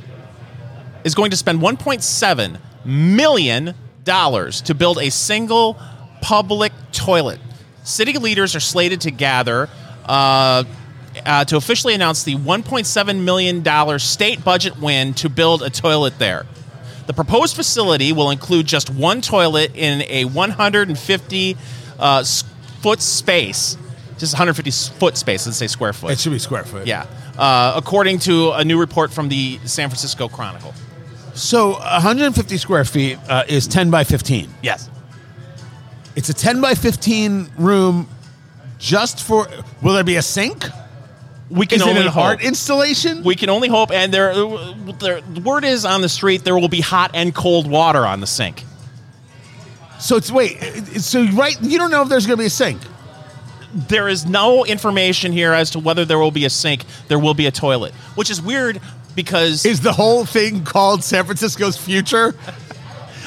is 1.05 1.15
going 1.15 1.31
to 1.31 1.37
spend 1.37 1.61
1.7 1.61 2.59
million 2.85 3.75
dollars 4.09 4.63
to 4.63 4.75
build 4.75 4.99
a 4.99 5.11
single 5.11 5.77
public 6.23 6.73
toilet. 6.93 7.39
City 7.85 8.15
leaders 8.15 8.57
are 8.57 8.61
slated 8.61 9.03
to 9.03 9.11
gather 9.11 9.69
uh, 10.07 10.65
uh, 11.27 11.45
to 11.45 11.57
officially 11.57 11.95
announce 11.95 12.25
the 12.25 12.35
1.7 12.35 13.23
million 13.23 13.63
dollar 13.63 13.99
state 13.99 14.43
budget 14.43 14.79
win 14.81 15.13
to 15.15 15.29
build 15.29 15.63
a 15.63 15.69
toilet 15.71 16.19
there. 16.19 16.47
The 17.07 17.13
proposed 17.15 17.55
facility 17.55 18.13
will 18.13 18.31
include 18.31 18.67
just 18.67 18.91
one 18.91 19.21
toilet 19.21 19.73
in 19.75 20.03
a 20.09 20.25
150 20.25 21.57
uh, 21.99 22.25
foot 22.81 23.01
space, 23.01 23.77
just 24.19 24.35
150 24.35 24.71
foot 24.99 25.17
space. 25.17 25.47
Let's 25.47 25.59
say 25.59 25.67
square 25.69 25.93
foot. 25.93 26.13
It 26.13 26.19
should 26.19 26.33
be 26.33 26.39
square 26.39 26.65
foot. 26.65 26.87
yeah, 26.87 27.07
uh, 27.39 27.75
according 27.77 28.19
to 28.21 28.53
a 28.53 28.65
new 28.65 28.79
report 28.79 29.13
from 29.13 29.29
the 29.29 29.59
San 29.65 29.89
Francisco 29.89 30.29
Chronicle. 30.29 30.75
So 31.39 31.71
150 31.71 32.57
square 32.59 32.85
feet 32.85 33.19
uh, 33.29 33.45
is 33.49 33.69
10 33.69 33.91
by 33.91 34.03
15. 34.05 34.51
Yes. 34.63 34.91
It's 36.17 36.29
a 36.29 36.35
10 36.35 36.61
by 36.61 36.75
15 36.75 37.49
room 37.57 38.09
just 38.79 39.23
for. 39.23 39.49
Will 39.81 39.95
there 39.95 40.03
be 40.05 40.17
a 40.17 40.23
sink? 40.23 40.65
We 41.49 41.65
can 41.65 41.77
Is 41.77 41.87
it 41.87 41.89
only 41.89 42.01
an 42.03 42.09
hope. 42.09 42.25
art 42.25 42.45
installation? 42.45 43.23
we 43.23 43.35
can 43.37 43.49
only 43.49 43.69
hope, 43.69 43.91
and 43.91 44.13
there, 44.13 44.35
there, 44.99 45.21
the 45.23 45.41
word 45.43 45.65
is 45.65 45.87
on 45.87 46.03
the 46.03 46.09
street 46.09 46.45
there 46.45 46.59
will 46.59 46.69
be 46.69 46.83
hot 46.83 47.13
and 47.15 47.35
cold 47.35 47.71
water 47.71 48.05
on 48.05 48.21
the 48.21 48.27
sink. 48.27 48.65
so 49.99 50.17
it's 50.17 50.31
wait. 50.31 50.59
So 51.01 51.25
right, 51.29 51.57
you 51.63 51.79
don't 51.79 51.91
know 51.91 52.03
if 52.03 52.09
there's 52.11 52.27
going 52.27 52.37
to 52.37 52.43
be 52.43 52.47
a 52.47 52.51
sink. 52.51 52.83
There 53.73 54.09
is 54.09 54.27
no 54.27 54.65
information 54.67 55.33
here 55.33 55.53
as 55.53 55.71
to 55.71 55.79
whether 55.79 56.05
there 56.05 56.19
will 56.19 56.31
be 56.31 56.45
a 56.45 56.51
sink. 56.51 56.85
There 57.07 57.19
will 57.19 57.35
be 57.35 57.47
a 57.47 57.51
toilet, 57.51 57.95
which 58.15 58.29
is 58.29 58.43
weird 58.43 58.81
because 59.23 59.67
Is 59.67 59.81
the 59.81 59.93
whole 59.93 60.25
thing 60.25 60.63
called 60.65 61.03
San 61.03 61.25
Francisco's 61.25 61.77
future? 61.77 62.37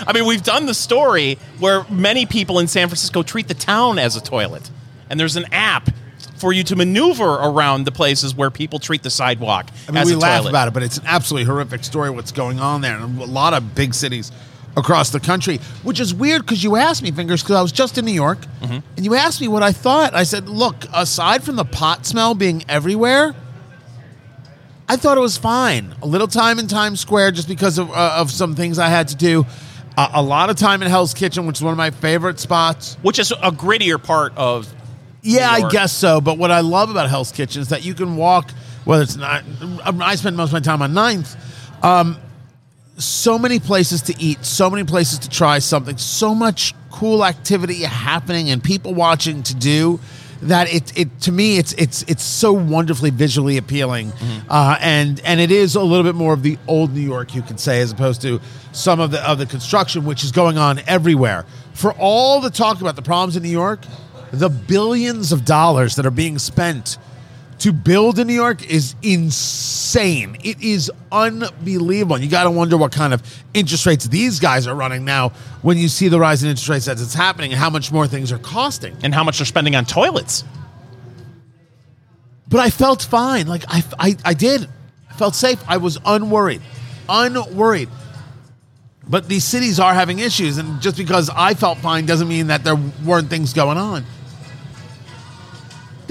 I 0.07 0.13
mean 0.13 0.25
we've 0.25 0.41
done 0.43 0.65
the 0.65 0.73
story 0.73 1.37
where 1.59 1.85
many 1.89 2.25
people 2.25 2.59
in 2.59 2.67
San 2.67 2.87
Francisco 2.87 3.23
treat 3.23 3.47
the 3.49 3.53
town 3.53 3.99
as 3.99 4.15
a 4.15 4.21
toilet, 4.21 4.69
and 5.09 5.19
there's 5.19 5.35
an 5.35 5.45
app 5.51 5.89
for 6.37 6.53
you 6.53 6.63
to 6.63 6.75
maneuver 6.77 7.25
around 7.25 7.83
the 7.85 7.91
places 7.91 8.33
where 8.33 8.49
people 8.49 8.79
treat 8.79 9.03
the 9.03 9.09
sidewalk 9.09 9.69
I 9.87 9.91
mean, 9.91 9.97
as 10.01 10.07
we 10.07 10.13
a 10.13 10.17
laugh 10.17 10.39
toilet. 10.39 10.49
about 10.51 10.67
it, 10.69 10.73
but 10.73 10.81
it's 10.83 10.97
an 10.97 11.03
absolutely 11.05 11.45
horrific 11.45 11.83
story 11.83 12.09
what's 12.09 12.31
going 12.31 12.59
on 12.59 12.81
there 12.81 12.97
And 12.97 13.19
a 13.21 13.25
lot 13.25 13.53
of 13.53 13.75
big 13.75 13.93
cities 13.93 14.31
across 14.77 15.09
the 15.11 15.19
country, 15.19 15.57
which 15.83 15.99
is 15.99 16.13
weird 16.15 16.41
because 16.43 16.63
you 16.63 16.77
asked 16.77 17.03
me, 17.03 17.11
Fingers, 17.11 17.43
because 17.43 17.57
I 17.57 17.61
was 17.61 17.71
just 17.73 17.97
in 17.97 18.05
New 18.05 18.13
York, 18.13 18.39
Mm-hmm. 18.61 18.79
and 18.95 19.05
you 19.05 19.13
asked 19.15 19.41
me 19.41 19.47
what 19.49 19.61
I 19.63 19.71
thought. 19.73 20.15
I 20.15 20.23
said, 20.23 20.47
look, 20.47 20.85
aside 20.93 21.43
from 21.43 21.57
the 21.57 21.65
pot 21.65 22.05
smell 22.05 22.33
being 22.35 22.63
everywhere, 22.69 23.35
I 24.91 24.97
thought 24.97 25.17
it 25.17 25.21
was 25.21 25.37
fine. 25.37 25.95
A 26.01 26.05
little 26.05 26.27
time 26.27 26.59
in 26.59 26.67
Times 26.67 26.99
Square 26.99 27.31
just 27.31 27.47
because 27.47 27.77
of, 27.77 27.89
uh, 27.91 28.15
of 28.17 28.29
some 28.29 28.55
things 28.55 28.77
I 28.77 28.89
had 28.89 29.07
to 29.07 29.15
do. 29.15 29.45
Uh, 29.95 30.09
a 30.15 30.21
lot 30.21 30.49
of 30.49 30.57
time 30.57 30.81
in 30.81 30.89
Hell's 30.89 31.13
Kitchen, 31.13 31.45
which 31.47 31.59
is 31.59 31.63
one 31.63 31.71
of 31.71 31.77
my 31.77 31.91
favorite 31.91 32.41
spots. 32.41 32.97
which 33.01 33.17
is 33.17 33.31
a 33.31 33.51
grittier 33.51 34.03
part 34.03 34.33
of 34.35 34.67
Yeah, 35.21 35.49
I 35.49 35.69
guess 35.69 35.93
so. 35.93 36.19
But 36.19 36.37
what 36.37 36.51
I 36.51 36.59
love 36.59 36.89
about 36.89 37.09
Hell's 37.09 37.31
Kitchen 37.31 37.61
is 37.61 37.69
that 37.69 37.85
you 37.85 37.93
can 37.93 38.17
walk, 38.17 38.51
whether 38.83 39.03
it's 39.03 39.15
not, 39.15 39.45
I 39.85 40.15
spend 40.15 40.35
most 40.35 40.49
of 40.49 40.53
my 40.55 40.59
time 40.59 40.81
on 40.81 40.93
Ninth. 40.93 41.37
Um, 41.81 42.17
so 42.97 43.39
many 43.39 43.61
places 43.61 44.01
to 44.03 44.21
eat, 44.21 44.43
so 44.43 44.69
many 44.69 44.83
places 44.83 45.19
to 45.19 45.29
try 45.29 45.59
something, 45.59 45.97
so 45.97 46.35
much 46.35 46.75
cool 46.91 47.23
activity 47.23 47.83
happening 47.83 48.49
and 48.49 48.61
people 48.61 48.93
watching 48.93 49.41
to 49.43 49.55
do 49.55 50.01
that 50.43 50.73
it, 50.73 50.97
it 50.97 51.21
to 51.21 51.31
me 51.31 51.57
it's 51.57 51.73
it's 51.73 52.03
it's 52.03 52.23
so 52.23 52.51
wonderfully 52.51 53.09
visually 53.09 53.57
appealing. 53.57 54.11
Uh, 54.49 54.77
and 54.81 55.21
and 55.23 55.39
it 55.39 55.51
is 55.51 55.75
a 55.75 55.81
little 55.81 56.03
bit 56.03 56.15
more 56.15 56.33
of 56.33 56.43
the 56.43 56.57
old 56.67 56.93
New 56.93 57.01
York 57.01 57.35
you 57.35 57.41
could 57.41 57.59
say 57.59 57.81
as 57.81 57.91
opposed 57.91 58.21
to 58.21 58.39
some 58.71 58.99
of 58.99 59.11
the 59.11 59.21
of 59.29 59.37
the 59.37 59.45
construction 59.45 60.05
which 60.05 60.23
is 60.23 60.31
going 60.31 60.57
on 60.57 60.79
everywhere. 60.87 61.45
For 61.73 61.93
all 61.93 62.41
the 62.41 62.49
talk 62.49 62.81
about 62.81 62.95
the 62.95 63.01
problems 63.01 63.35
in 63.35 63.43
New 63.43 63.49
York 63.49 63.79
the 64.31 64.49
billions 64.49 65.31
of 65.31 65.45
dollars 65.45 65.95
that 65.95 66.05
are 66.05 66.11
being 66.11 66.39
spent 66.39 66.97
to 67.61 67.71
build 67.71 68.17
in 68.17 68.25
New 68.25 68.33
York 68.33 68.67
is 68.67 68.95
insane. 69.03 70.35
It 70.43 70.61
is 70.61 70.91
unbelievable. 71.11 72.15
And 72.15 72.25
you 72.25 72.31
got 72.31 72.45
to 72.45 72.51
wonder 72.51 72.75
what 72.75 72.91
kind 72.91 73.13
of 73.13 73.21
interest 73.53 73.85
rates 73.85 74.07
these 74.07 74.39
guys 74.39 74.65
are 74.65 74.73
running 74.73 75.05
now 75.05 75.29
when 75.61 75.77
you 75.77 75.87
see 75.87 76.07
the 76.07 76.19
rise 76.19 76.41
in 76.43 76.49
interest 76.49 76.69
rates 76.69 76.87
as 76.87 77.01
it's 77.01 77.13
happening 77.13 77.51
and 77.51 77.59
how 77.59 77.69
much 77.69 77.91
more 77.91 78.07
things 78.07 78.31
are 78.31 78.39
costing. 78.39 78.97
and 79.03 79.13
how 79.13 79.23
much 79.23 79.37
they're 79.37 79.45
spending 79.45 79.75
on 79.75 79.85
toilets. 79.85 80.43
But 82.47 82.61
I 82.61 82.71
felt 82.71 83.03
fine. 83.03 83.45
Like 83.45 83.63
I, 83.67 83.83
I, 83.99 84.17
I 84.25 84.33
did. 84.33 84.67
I 85.09 85.13
felt 85.13 85.35
safe. 85.35 85.63
I 85.67 85.77
was 85.77 85.99
unworried. 86.03 86.61
Unworried. 87.07 87.89
But 89.07 89.27
these 89.27 89.43
cities 89.43 89.79
are 89.79 89.93
having 89.93 90.17
issues. 90.17 90.57
And 90.57 90.81
just 90.81 90.97
because 90.97 91.29
I 91.29 91.53
felt 91.53 91.77
fine 91.77 92.07
doesn't 92.07 92.27
mean 92.27 92.47
that 92.47 92.63
there 92.63 92.77
weren't 93.05 93.29
things 93.29 93.53
going 93.53 93.77
on. 93.77 94.05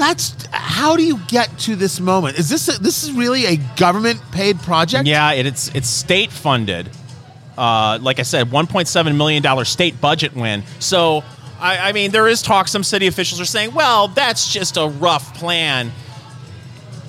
That's 0.01 0.47
how 0.51 0.97
do 0.97 1.03
you 1.03 1.19
get 1.29 1.59
to 1.61 1.77
this 1.77 2.01
moment? 2.01 2.39
Is 2.39 2.49
this 2.49 2.75
a, 2.75 2.81
this 2.81 3.03
is 3.05 3.13
really 3.13 3.45
a 3.45 3.57
government 3.77 4.19
paid 4.33 4.59
project? 4.61 5.07
Yeah, 5.07 5.33
it, 5.33 5.45
it's 5.45 5.69
it's 5.75 5.91
state 5.91 6.33
funded. 6.33 6.89
Uh, 7.59 7.99
like 8.01 8.19
I 8.19 8.23
said, 8.23 8.49
1.7 8.49 9.17
million 9.17 9.43
dollar 9.43 9.67
state 9.67 10.01
budget 10.01 10.35
win. 10.35 10.63
So, 10.79 11.23
I, 11.59 11.91
I 11.91 11.93
mean, 11.93 12.13
there 12.13 12.27
is 12.29 12.41
talk. 12.41 12.69
Some 12.69 12.83
city 12.83 13.09
officials 13.09 13.43
are 13.43 13.45
saying, 13.45 13.75
"Well, 13.75 14.09
that's 14.09 14.51
just 14.51 14.79
a 14.79 14.87
rough 14.87 15.35
plan." 15.35 15.93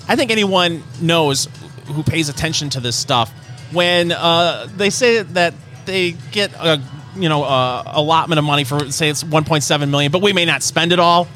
I 0.10 0.18
think 0.18 0.30
anyone 0.30 0.84
knows 1.00 1.48
who 1.86 2.04
pays 2.04 2.28
attention 2.28 2.72
to 2.72 2.82
this 2.82 2.98
stuff 2.98 3.32
when 3.72 4.12
uh, 4.12 4.68
they 4.76 4.89
say 4.89 5.24
that 5.24 5.54
they 5.86 6.12
get 6.34 6.52
a 6.56 6.82
you 7.16 7.30
know 7.30 7.46
a 7.46 7.84
allotment 7.94 8.38
of 8.39 8.44
money 8.44 8.66
for 8.66 8.92
say 8.92 9.08
it's 9.08 9.24
1.7 9.24 9.89
million, 9.89 10.12
but 10.12 10.22
we 10.22 10.34
may 10.34 10.44
not 10.44 10.62
spend 10.62 10.92
it 10.92 11.00
all. 11.00 11.30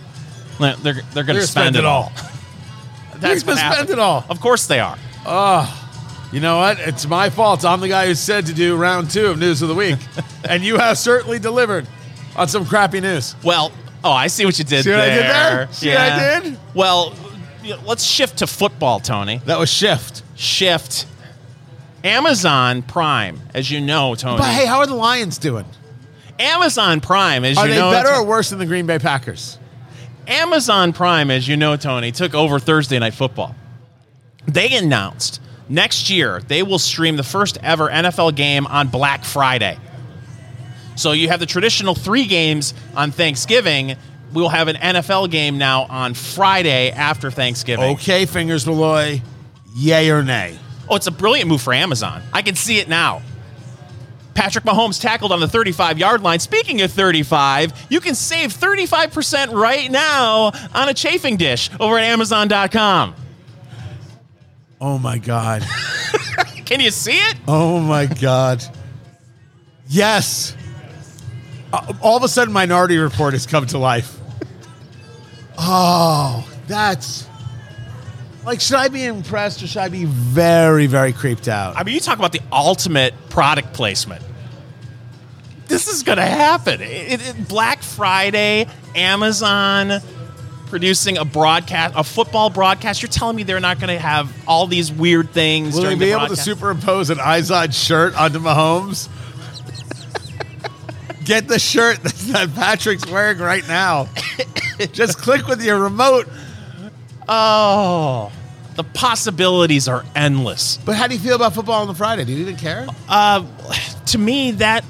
They're 0.59 0.75
they're 0.75 1.01
going 1.01 1.03
to 1.03 1.23
gonna 1.25 1.41
spend, 1.41 1.75
it 1.75 1.85
all. 1.85 2.11
That's 3.15 3.43
gonna 3.43 3.61
what 3.61 3.73
spend 3.73 3.89
it 3.89 3.99
all. 3.99 4.25
Of 4.29 4.39
course 4.39 4.67
they 4.67 4.79
are. 4.79 4.97
Oh. 5.25 5.81
You 6.31 6.39
know 6.41 6.57
what? 6.57 6.79
It's 6.79 7.07
my 7.07 7.29
fault. 7.29 7.63
I'm 7.63 7.79
the 7.79 7.87
guy 7.87 8.07
who 8.07 8.15
said 8.15 8.47
to 8.47 8.53
do 8.53 8.75
round 8.75 9.09
two 9.09 9.27
of 9.27 9.39
news 9.39 9.61
of 9.61 9.69
the 9.69 9.75
week, 9.75 9.99
and 10.49 10.63
you 10.63 10.77
have 10.77 10.97
certainly 10.97 11.39
delivered 11.39 11.87
on 12.35 12.47
some 12.47 12.65
crappy 12.65 12.99
news. 12.99 13.35
Well, 13.43 13.71
oh, 14.03 14.11
I 14.11 14.27
see 14.27 14.45
what 14.45 14.57
you 14.59 14.65
did 14.65 14.83
See 14.83 14.91
what 14.91 14.99
I 14.99 15.09
did 15.09 15.23
there? 15.23 15.67
See 15.71 15.89
what 15.89 15.97
I 15.97 16.39
did? 16.41 16.57
Well, 16.73 17.15
let's 17.85 18.03
shift 18.03 18.39
to 18.39 18.47
football, 18.47 18.99
Tony. 18.99 19.37
That 19.45 19.59
was 19.59 19.69
shift. 19.69 20.23
Shift. 20.35 21.05
Amazon 22.03 22.83
Prime, 22.83 23.39
as 23.53 23.71
you 23.71 23.81
know, 23.81 24.13
Tony. 24.15 24.37
But 24.37 24.51
hey, 24.51 24.65
how 24.65 24.79
are 24.79 24.87
the 24.87 24.93
Lions 24.95 25.37
doing? 25.37 25.65
Amazon 26.37 27.01
Prime, 27.01 27.45
as 27.45 27.57
Are 27.57 27.67
you 27.67 27.73
they 27.73 27.79
know, 27.79 27.91
better 27.91 28.09
or 28.09 28.25
worse 28.25 28.49
than 28.49 28.59
the 28.59 28.65
Green 28.65 28.85
Bay 28.85 28.99
Packers? 28.99 29.57
Amazon 30.27 30.93
Prime, 30.93 31.31
as 31.31 31.47
you 31.47 31.57
know, 31.57 31.75
Tony, 31.75 32.11
took 32.11 32.33
over 32.33 32.59
Thursday 32.59 32.99
Night 32.99 33.13
Football. 33.13 33.55
They 34.47 34.75
announced 34.75 35.41
next 35.69 36.09
year 36.09 36.41
they 36.47 36.63
will 36.63 36.79
stream 36.79 37.15
the 37.15 37.23
first 37.23 37.57
ever 37.63 37.89
NFL 37.89 38.35
game 38.35 38.67
on 38.67 38.87
Black 38.87 39.23
Friday. 39.23 39.77
So 40.95 41.11
you 41.11 41.27
have 41.29 41.39
the 41.39 41.45
traditional 41.45 41.95
three 41.95 42.25
games 42.25 42.73
on 42.95 43.11
Thanksgiving. 43.11 43.95
We'll 44.33 44.49
have 44.49 44.67
an 44.67 44.75
NFL 44.75 45.29
game 45.29 45.57
now 45.57 45.83
on 45.83 46.13
Friday 46.13 46.91
after 46.91 47.31
Thanksgiving. 47.31 47.95
Okay, 47.95 48.25
fingers 48.25 48.65
Malloy, 48.65 49.21
yay 49.75 50.09
or 50.09 50.23
nay? 50.23 50.57
Oh, 50.89 50.95
it's 50.95 51.07
a 51.07 51.11
brilliant 51.11 51.49
move 51.49 51.61
for 51.61 51.73
Amazon. 51.73 52.21
I 52.31 52.41
can 52.41 52.55
see 52.55 52.79
it 52.79 52.87
now. 52.87 53.21
Patrick 54.35 54.65
Mahomes 54.65 55.01
tackled 55.01 55.31
on 55.31 55.39
the 55.39 55.47
35 55.47 55.97
yard 55.97 56.21
line. 56.21 56.39
Speaking 56.39 56.81
of 56.81 56.91
35, 56.91 57.87
you 57.89 57.99
can 58.01 58.13
save 58.13 58.53
35% 58.53 59.53
right 59.53 59.89
now 59.89 60.51
on 60.73 60.89
a 60.89 60.93
chafing 60.93 61.37
dish 61.37 61.69
over 61.79 61.97
at 61.97 62.03
Amazon.com. 62.03 63.15
Oh 64.79 64.99
my 64.99 65.17
God. 65.17 65.63
Can 66.65 66.81
you 66.81 66.91
see 66.91 67.17
it? 67.17 67.37
Oh 67.47 67.79
my 67.79 68.05
God. 68.07 68.63
Yes. 69.87 70.55
Uh, 71.71 71.93
all 72.01 72.17
of 72.17 72.23
a 72.23 72.27
sudden, 72.27 72.53
Minority 72.53 72.97
Report 72.97 73.33
has 73.33 73.45
come 73.47 73.65
to 73.67 73.77
life. 73.77 74.19
Oh, 75.57 76.45
that's 76.67 77.24
Like, 78.45 78.61
should 78.61 78.77
I 78.77 78.89
be 78.89 79.03
impressed 79.03 79.63
or 79.63 79.67
should 79.67 79.81
I 79.81 79.89
be 79.89 80.05
very, 80.05 80.85
very 80.87 81.13
creeped 81.13 81.47
out? 81.47 81.75
I 81.77 81.83
mean, 81.83 81.95
you 81.95 81.99
talk 81.99 82.19
about 82.19 82.31
the 82.31 82.41
ultimate 82.51 83.13
product 83.29 83.73
placement. 83.73 84.21
This 85.67 85.87
is 85.87 86.03
going 86.03 86.17
to 86.19 86.25
happen. 86.25 86.79
It, 86.81 87.21
it- 87.27 87.47
Black 87.47 87.81
Friday, 87.81 88.67
Amazon 88.93 89.99
producing 90.67 91.17
a 91.17 91.25
broadcast, 91.25 91.93
a 91.97 92.03
football 92.03 92.49
broadcast. 92.49 93.01
You're 93.01 93.09
telling 93.09 93.35
me 93.35 93.43
they're 93.43 93.59
not 93.59 93.79
going 93.79 93.93
to 93.95 93.99
have 93.99 94.31
all 94.47 94.67
these 94.67 94.91
weird 94.91 95.31
things? 95.31 95.75
Will 95.75 95.83
they 95.83 95.95
be 95.95 96.05
the 96.05 96.11
able 96.11 96.27
to 96.27 96.35
superimpose 96.35 97.09
an 97.09 97.17
Izod 97.17 97.73
shirt 97.73 98.15
onto 98.19 98.39
Mahomes? 98.39 99.09
Get 101.23 101.47
the 101.47 101.57
shirt 101.57 102.03
that, 102.03 102.13
that 102.13 102.55
Patrick's 102.55 103.07
wearing 103.07 103.39
right 103.39 103.67
now. 103.67 104.07
Just 104.91 105.17
click 105.19 105.47
with 105.47 105.63
your 105.63 105.79
remote. 105.79 106.27
Oh, 107.27 108.31
the 108.75 108.83
possibilities 108.83 109.87
are 109.87 110.03
endless. 110.15 110.77
But 110.85 110.95
how 110.95 111.07
do 111.07 111.13
you 111.13 111.19
feel 111.19 111.35
about 111.35 111.53
football 111.53 111.81
on 111.81 111.87
the 111.87 111.93
Friday? 111.93 112.25
Do 112.25 112.31
you 112.33 112.39
even 112.39 112.57
care? 112.57 112.85
Uh, 113.07 113.45
to 114.07 114.17
me, 114.17 114.51
that 114.51 114.83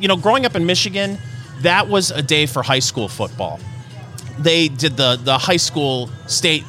you 0.00 0.08
know, 0.08 0.16
growing 0.16 0.46
up 0.46 0.54
in 0.54 0.66
Michigan, 0.66 1.18
that 1.62 1.88
was 1.88 2.10
a 2.10 2.22
day 2.22 2.46
for 2.46 2.62
high 2.62 2.78
school 2.78 3.08
football. 3.08 3.60
They 4.38 4.68
did 4.68 4.96
the 4.96 5.16
the 5.22 5.38
high 5.38 5.56
school 5.56 6.08
state 6.26 6.64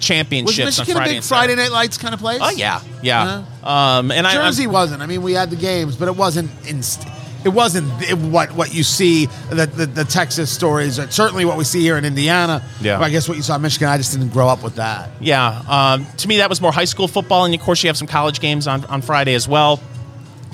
championships 0.00 0.78
Was 0.78 0.78
Michigan 0.78 1.02
on 1.02 1.08
a 1.08 1.12
big. 1.12 1.22
Friday 1.22 1.54
Night 1.54 1.70
Lights 1.70 1.96
kind 1.96 2.12
of 2.12 2.20
place? 2.20 2.40
Oh 2.42 2.50
yeah, 2.50 2.80
yeah. 3.02 3.44
Um, 3.62 4.10
and 4.10 4.26
I, 4.26 4.34
Jersey 4.34 4.66
wasn't. 4.66 5.02
I 5.02 5.06
mean, 5.06 5.22
we 5.22 5.32
had 5.32 5.50
the 5.50 5.56
games, 5.56 5.96
but 5.96 6.08
it 6.08 6.16
wasn't. 6.16 6.50
Inst- 6.66 7.06
it 7.44 7.48
wasn't 7.50 7.88
what 8.30 8.52
what 8.52 8.74
you 8.74 8.82
see 8.82 9.26
the, 9.50 9.66
the 9.66 9.86
the 9.86 10.04
Texas 10.04 10.50
stories. 10.50 10.98
Or 10.98 11.10
certainly 11.10 11.44
what 11.44 11.56
we 11.56 11.64
see 11.64 11.80
here 11.80 11.96
in 11.96 12.04
Indiana. 12.04 12.62
Yeah. 12.80 13.00
I 13.00 13.10
guess 13.10 13.28
what 13.28 13.36
you 13.36 13.42
saw 13.42 13.56
in 13.56 13.62
Michigan. 13.62 13.88
I 13.88 13.96
just 13.96 14.12
didn't 14.12 14.30
grow 14.30 14.48
up 14.48 14.62
with 14.62 14.76
that. 14.76 15.10
Yeah, 15.20 15.62
um, 15.68 16.06
to 16.18 16.28
me 16.28 16.38
that 16.38 16.48
was 16.48 16.60
more 16.60 16.72
high 16.72 16.84
school 16.84 17.08
football, 17.08 17.44
and 17.44 17.54
of 17.54 17.60
course 17.60 17.82
you 17.82 17.88
have 17.88 17.96
some 17.96 18.08
college 18.08 18.40
games 18.40 18.66
on, 18.66 18.84
on 18.86 19.02
Friday 19.02 19.34
as 19.34 19.48
well. 19.48 19.80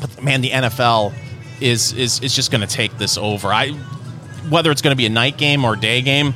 But 0.00 0.22
man, 0.22 0.40
the 0.40 0.50
NFL 0.50 1.14
is 1.60 1.92
is 1.92 2.20
is 2.20 2.34
just 2.34 2.50
going 2.50 2.60
to 2.60 2.72
take 2.72 2.96
this 2.98 3.18
over. 3.18 3.48
I 3.48 3.70
whether 4.48 4.70
it's 4.70 4.82
going 4.82 4.92
to 4.92 4.96
be 4.96 5.06
a 5.06 5.10
night 5.10 5.36
game 5.36 5.64
or 5.64 5.74
a 5.74 5.78
day 5.78 6.00
game, 6.00 6.34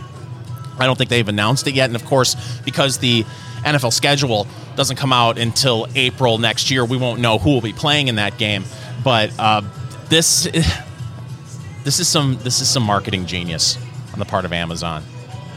I 0.79 0.87
don't 0.87 0.97
think 0.97 1.11
they've 1.11 1.29
announced 1.29 1.67
it 1.67 1.75
yet. 1.75 1.87
And 1.87 1.97
of 1.97 2.05
course, 2.05 2.37
because 2.65 2.99
the 2.99 3.25
NFL 3.65 3.93
schedule 3.93 4.47
doesn't 4.77 4.97
come 4.97 5.13
out 5.13 5.39
until 5.39 5.87
April 5.95 6.39
next 6.39 6.71
year, 6.71 6.85
we 6.85 6.97
won't 6.97 7.21
know 7.21 7.39
who 7.39 7.51
will 7.51 7.61
be 7.61 7.73
playing 7.73 8.09
in 8.09 8.17
that 8.17 8.39
game. 8.39 8.65
But 9.05 9.33
uh, 9.39 9.63
this 10.13 10.45
this 11.85 11.99
is 11.99 12.07
some 12.07 12.39
this 12.43 12.61
is 12.61 12.69
some 12.69 12.83
marketing 12.83 13.25
genius 13.25 13.79
on 14.13 14.19
the 14.19 14.25
part 14.27 14.45
of 14.45 14.53
Amazon. 14.53 15.03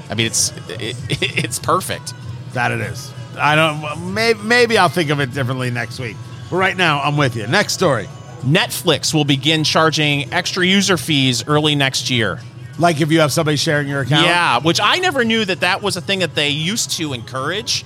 I 0.09 0.15
mean, 0.15 0.27
it's 0.27 0.53
it, 0.69 0.95
it's 1.09 1.59
perfect. 1.59 2.13
That 2.53 2.71
it 2.71 2.79
is. 2.79 3.11
I 3.37 3.55
don't. 3.55 4.13
Maybe 4.13 4.39
maybe 4.41 4.77
I'll 4.77 4.89
think 4.89 5.09
of 5.09 5.19
it 5.19 5.33
differently 5.33 5.69
next 5.71 5.99
week. 5.99 6.15
But 6.49 6.55
right 6.55 6.77
now, 6.77 7.01
I'm 7.01 7.17
with 7.17 7.35
you. 7.35 7.45
Next 7.47 7.73
story. 7.73 8.07
Netflix 8.43 9.13
will 9.13 9.25
begin 9.25 9.63
charging 9.63 10.31
extra 10.31 10.65
user 10.65 10.97
fees 10.97 11.45
early 11.47 11.75
next 11.75 12.09
year. 12.09 12.39
Like 12.79 13.01
if 13.01 13.11
you 13.11 13.19
have 13.19 13.33
somebody 13.33 13.57
sharing 13.57 13.87
your 13.87 14.01
account. 14.01 14.25
Yeah, 14.25 14.59
which 14.59 14.79
I 14.81 14.99
never 14.99 15.25
knew 15.25 15.43
that 15.43 15.61
that 15.61 15.81
was 15.81 15.97
a 15.97 16.01
thing 16.01 16.19
that 16.19 16.35
they 16.35 16.49
used 16.49 16.91
to 16.91 17.13
encourage, 17.13 17.83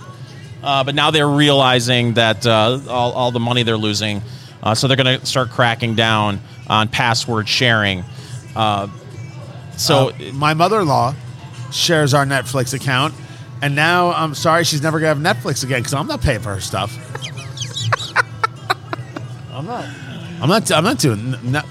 uh, 0.61 0.83
but 0.83 0.93
now 0.93 1.09
they're 1.09 1.29
realizing 1.29 2.15
that 2.15 2.45
uh, 2.45 2.79
all, 2.87 3.13
all 3.13 3.31
the 3.31 3.39
money 3.39 3.63
they're 3.63 3.77
losing, 3.77 4.21
uh, 4.61 4.75
so 4.75 4.87
they're 4.87 4.97
going 4.97 5.19
to 5.19 5.25
start 5.25 5.51
cracking 5.51 5.95
down 5.95 6.41
on 6.69 6.87
password 6.87 7.47
sharing. 7.49 8.03
Uh, 8.55 8.87
so 9.77 10.09
Uh, 10.09 10.13
my 10.33 10.53
mother-in-law 10.53 11.15
shares 11.71 12.13
our 12.13 12.25
Netflix 12.25 12.73
account, 12.73 13.13
and 13.61 13.75
now 13.75 14.11
I'm 14.11 14.35
sorry 14.35 14.63
she's 14.63 14.81
never 14.81 14.99
gonna 14.99 15.21
have 15.23 15.37
Netflix 15.37 15.63
again 15.63 15.79
because 15.79 15.93
I'm 15.93 16.07
not 16.07 16.21
paying 16.21 16.39
for 16.41 16.53
her 16.53 16.61
stuff. 16.61 16.91
I'm 19.53 19.65
not. 19.65 19.85
I'm 20.41 20.49
not. 20.49 20.71
I'm 20.71 20.83
not 20.83 20.99
doing. 20.99 21.35
No, 21.51 21.61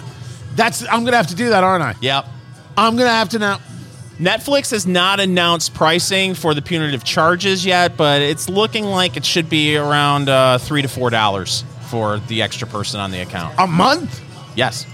that's. 0.55 0.83
I'm 0.89 1.05
gonna 1.05 1.17
have 1.17 1.29
to 1.29 1.35
do 1.35 1.51
that, 1.51 1.65
aren't 1.65 1.83
I? 1.83 1.95
yep. 2.01 2.27
I'm 2.77 2.97
gonna 2.97 3.11
have 3.11 3.31
to 3.31 3.39
now. 3.39 3.61
Netflix 4.19 4.73
has 4.73 4.85
not 4.87 5.21
announced 5.21 5.75
pricing 5.75 6.35
for 6.35 6.53
the 6.53 6.61
punitive 6.61 7.05
charges 7.05 7.65
yet, 7.65 7.97
but 7.97 8.21
it's 8.21 8.49
looking 8.49 8.85
like 8.85 9.17
it 9.17 9.25
should 9.25 9.49
be 9.49 9.77
around 9.77 10.29
uh, 10.29 10.59
three 10.59 10.83
to 10.83 10.89
four 10.89 11.09
dollars 11.11 11.65
for 11.89 12.19
the 12.19 12.43
extra 12.43 12.67
person 12.67 13.01
on 13.01 13.11
the 13.11 13.21
account. 13.21 13.55
A 13.59 13.67
month. 13.67 14.21
Yes. 14.59 14.87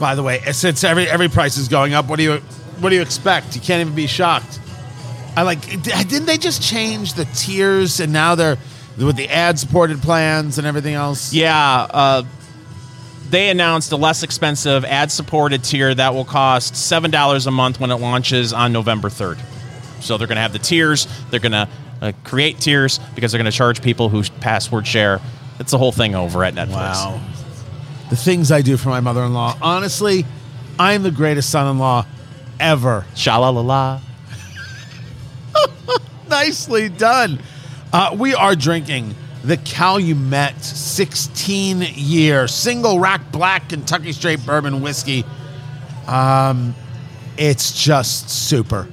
By 0.00 0.14
the 0.14 0.22
way, 0.22 0.40
since 0.52 0.82
every 0.84 1.06
every 1.06 1.28
price 1.28 1.58
is 1.58 1.68
going 1.68 1.92
up, 1.92 2.08
what 2.08 2.16
do 2.16 2.22
you 2.22 2.36
what 2.80 2.88
do 2.88 2.96
you 2.96 3.02
expect? 3.02 3.54
You 3.54 3.60
can't 3.60 3.82
even 3.82 3.94
be 3.94 4.06
shocked. 4.06 4.58
I 5.36 5.42
like. 5.42 5.60
Didn't 5.82 6.24
they 6.24 6.38
just 6.38 6.62
change 6.62 7.12
the 7.12 7.26
tiers 7.26 8.00
and 8.00 8.10
now 8.10 8.36
they're 8.36 8.56
with 8.96 9.16
the 9.16 9.28
ad 9.28 9.58
supported 9.58 10.00
plans 10.00 10.56
and 10.56 10.66
everything 10.66 10.94
else? 10.94 11.34
Yeah, 11.34 11.86
uh, 11.90 12.22
they 13.28 13.50
announced 13.50 13.92
a 13.92 13.96
less 13.96 14.22
expensive 14.22 14.86
ad 14.86 15.12
supported 15.12 15.62
tier 15.62 15.94
that 15.94 16.14
will 16.14 16.24
cost 16.24 16.74
$7 16.74 17.46
a 17.46 17.50
month 17.50 17.80
when 17.80 17.90
it 17.90 17.96
launches 17.96 18.52
on 18.52 18.72
November 18.72 19.08
3rd. 19.08 19.38
So 20.00 20.16
they're 20.16 20.28
going 20.28 20.36
to 20.36 20.42
have 20.42 20.52
the 20.52 20.58
tiers. 20.58 21.06
They're 21.30 21.40
going 21.40 21.52
to 21.52 21.68
uh, 22.00 22.12
create 22.22 22.60
tiers 22.60 23.00
because 23.14 23.32
they're 23.32 23.40
going 23.40 23.50
to 23.50 23.56
charge 23.56 23.82
people 23.82 24.08
who 24.08 24.22
password 24.40 24.86
share. 24.86 25.20
It's 25.58 25.72
the 25.72 25.78
whole 25.78 25.92
thing 25.92 26.14
over 26.14 26.44
at 26.44 26.54
Netflix. 26.54 26.70
Wow. 26.70 27.20
The 28.14 28.20
things 28.20 28.52
I 28.52 28.62
do 28.62 28.76
for 28.76 28.90
my 28.90 29.00
mother 29.00 29.24
in 29.24 29.32
law. 29.34 29.58
Honestly, 29.60 30.24
I'm 30.78 31.02
the 31.02 31.10
greatest 31.10 31.50
son 31.50 31.68
in 31.68 31.80
law 31.80 32.06
ever. 32.60 33.04
Sha 33.16 33.38
la 33.38 33.48
la 33.48 33.60
la. 33.60 34.00
Nicely 36.28 36.88
done. 36.90 37.40
Uh, 37.92 38.14
we 38.16 38.32
are 38.32 38.54
drinking 38.54 39.16
the 39.42 39.56
Calumet 39.56 40.62
16 40.62 41.82
year 41.96 42.46
single 42.46 43.00
rack 43.00 43.32
black 43.32 43.70
Kentucky 43.70 44.12
straight 44.12 44.46
bourbon 44.46 44.80
whiskey. 44.80 45.24
Um, 46.06 46.76
it's 47.36 47.72
just 47.72 48.30
super. 48.30 48.86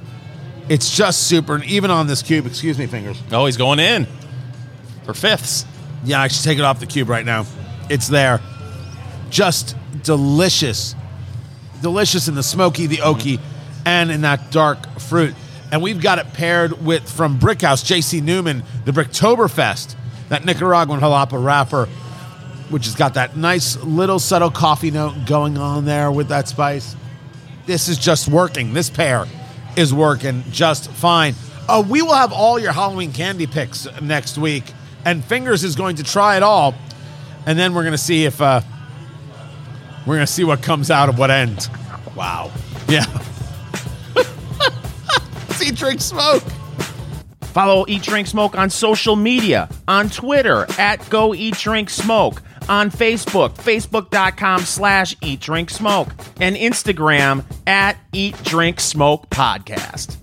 It's 0.68 0.96
just 0.96 1.28
super. 1.28 1.54
And 1.54 1.64
even 1.66 1.92
on 1.92 2.08
this 2.08 2.22
cube, 2.22 2.44
excuse 2.44 2.76
me, 2.76 2.88
fingers. 2.88 3.22
Oh, 3.30 3.46
he's 3.46 3.56
going 3.56 3.78
in 3.78 4.08
for 5.04 5.14
fifths. 5.14 5.64
Yeah, 6.02 6.20
I 6.20 6.26
should 6.26 6.42
take 6.42 6.58
it 6.58 6.64
off 6.64 6.80
the 6.80 6.86
cube 6.86 7.08
right 7.08 7.24
now. 7.24 7.46
It's 7.88 8.08
there. 8.08 8.40
Just 9.32 9.74
delicious. 10.02 10.94
Delicious 11.80 12.28
in 12.28 12.34
the 12.34 12.42
smoky, 12.42 12.86
the 12.86 12.98
oaky, 12.98 13.40
and 13.86 14.10
in 14.12 14.20
that 14.20 14.52
dark 14.52 15.00
fruit. 15.00 15.34
And 15.72 15.82
we've 15.82 16.02
got 16.02 16.18
it 16.18 16.34
paired 16.34 16.84
with 16.84 17.10
from 17.10 17.38
Brickhouse, 17.40 17.82
JC 17.82 18.22
Newman, 18.22 18.62
the 18.84 18.92
Bricktoberfest, 18.92 19.96
that 20.28 20.44
Nicaraguan 20.44 21.00
jalapa 21.00 21.42
wrapper, 21.42 21.86
which 22.68 22.84
has 22.84 22.94
got 22.94 23.14
that 23.14 23.34
nice 23.34 23.82
little 23.82 24.18
subtle 24.18 24.50
coffee 24.50 24.90
note 24.90 25.14
going 25.24 25.56
on 25.56 25.86
there 25.86 26.12
with 26.12 26.28
that 26.28 26.46
spice. 26.46 26.94
This 27.64 27.88
is 27.88 27.96
just 27.96 28.28
working. 28.28 28.74
This 28.74 28.90
pair 28.90 29.24
is 29.76 29.94
working 29.94 30.44
just 30.50 30.90
fine. 30.90 31.34
Uh, 31.66 31.82
we 31.88 32.02
will 32.02 32.12
have 32.12 32.34
all 32.34 32.58
your 32.58 32.72
Halloween 32.72 33.12
candy 33.12 33.46
picks 33.46 33.88
next 34.02 34.36
week, 34.36 34.74
and 35.06 35.24
Fingers 35.24 35.64
is 35.64 35.74
going 35.74 35.96
to 35.96 36.02
try 36.02 36.36
it 36.36 36.42
all, 36.42 36.74
and 37.46 37.58
then 37.58 37.72
we're 37.72 37.82
going 37.82 37.92
to 37.92 37.98
see 37.98 38.26
if 38.26 38.42
uh, 38.42 38.60
we're 40.06 40.16
going 40.16 40.26
to 40.26 40.32
see 40.32 40.44
what 40.44 40.62
comes 40.62 40.90
out 40.90 41.08
of 41.08 41.18
what 41.18 41.30
end. 41.30 41.68
Wow. 42.14 42.50
Yeah. 42.88 43.04
see, 45.50 45.70
drink, 45.70 46.00
smoke. 46.00 46.42
Follow 47.52 47.84
Eat 47.86 48.02
Drink 48.02 48.26
Smoke 48.26 48.56
on 48.56 48.70
social 48.70 49.14
media 49.14 49.68
on 49.86 50.08
Twitter 50.08 50.66
at 50.78 51.06
Go 51.10 51.34
Eat 51.34 51.58
Drink 51.58 51.90
Smoke, 51.90 52.42
on 52.66 52.90
Facebook, 52.90 53.56
facebook.com 53.56 54.62
slash 54.62 55.14
Eat 55.20 55.40
Drink 55.40 55.68
Smoke, 55.68 56.08
and 56.40 56.56
Instagram 56.56 57.44
at 57.66 57.98
Eat 58.14 58.42
Drink 58.42 58.80
Smoke 58.80 59.28
Podcast. 59.28 60.16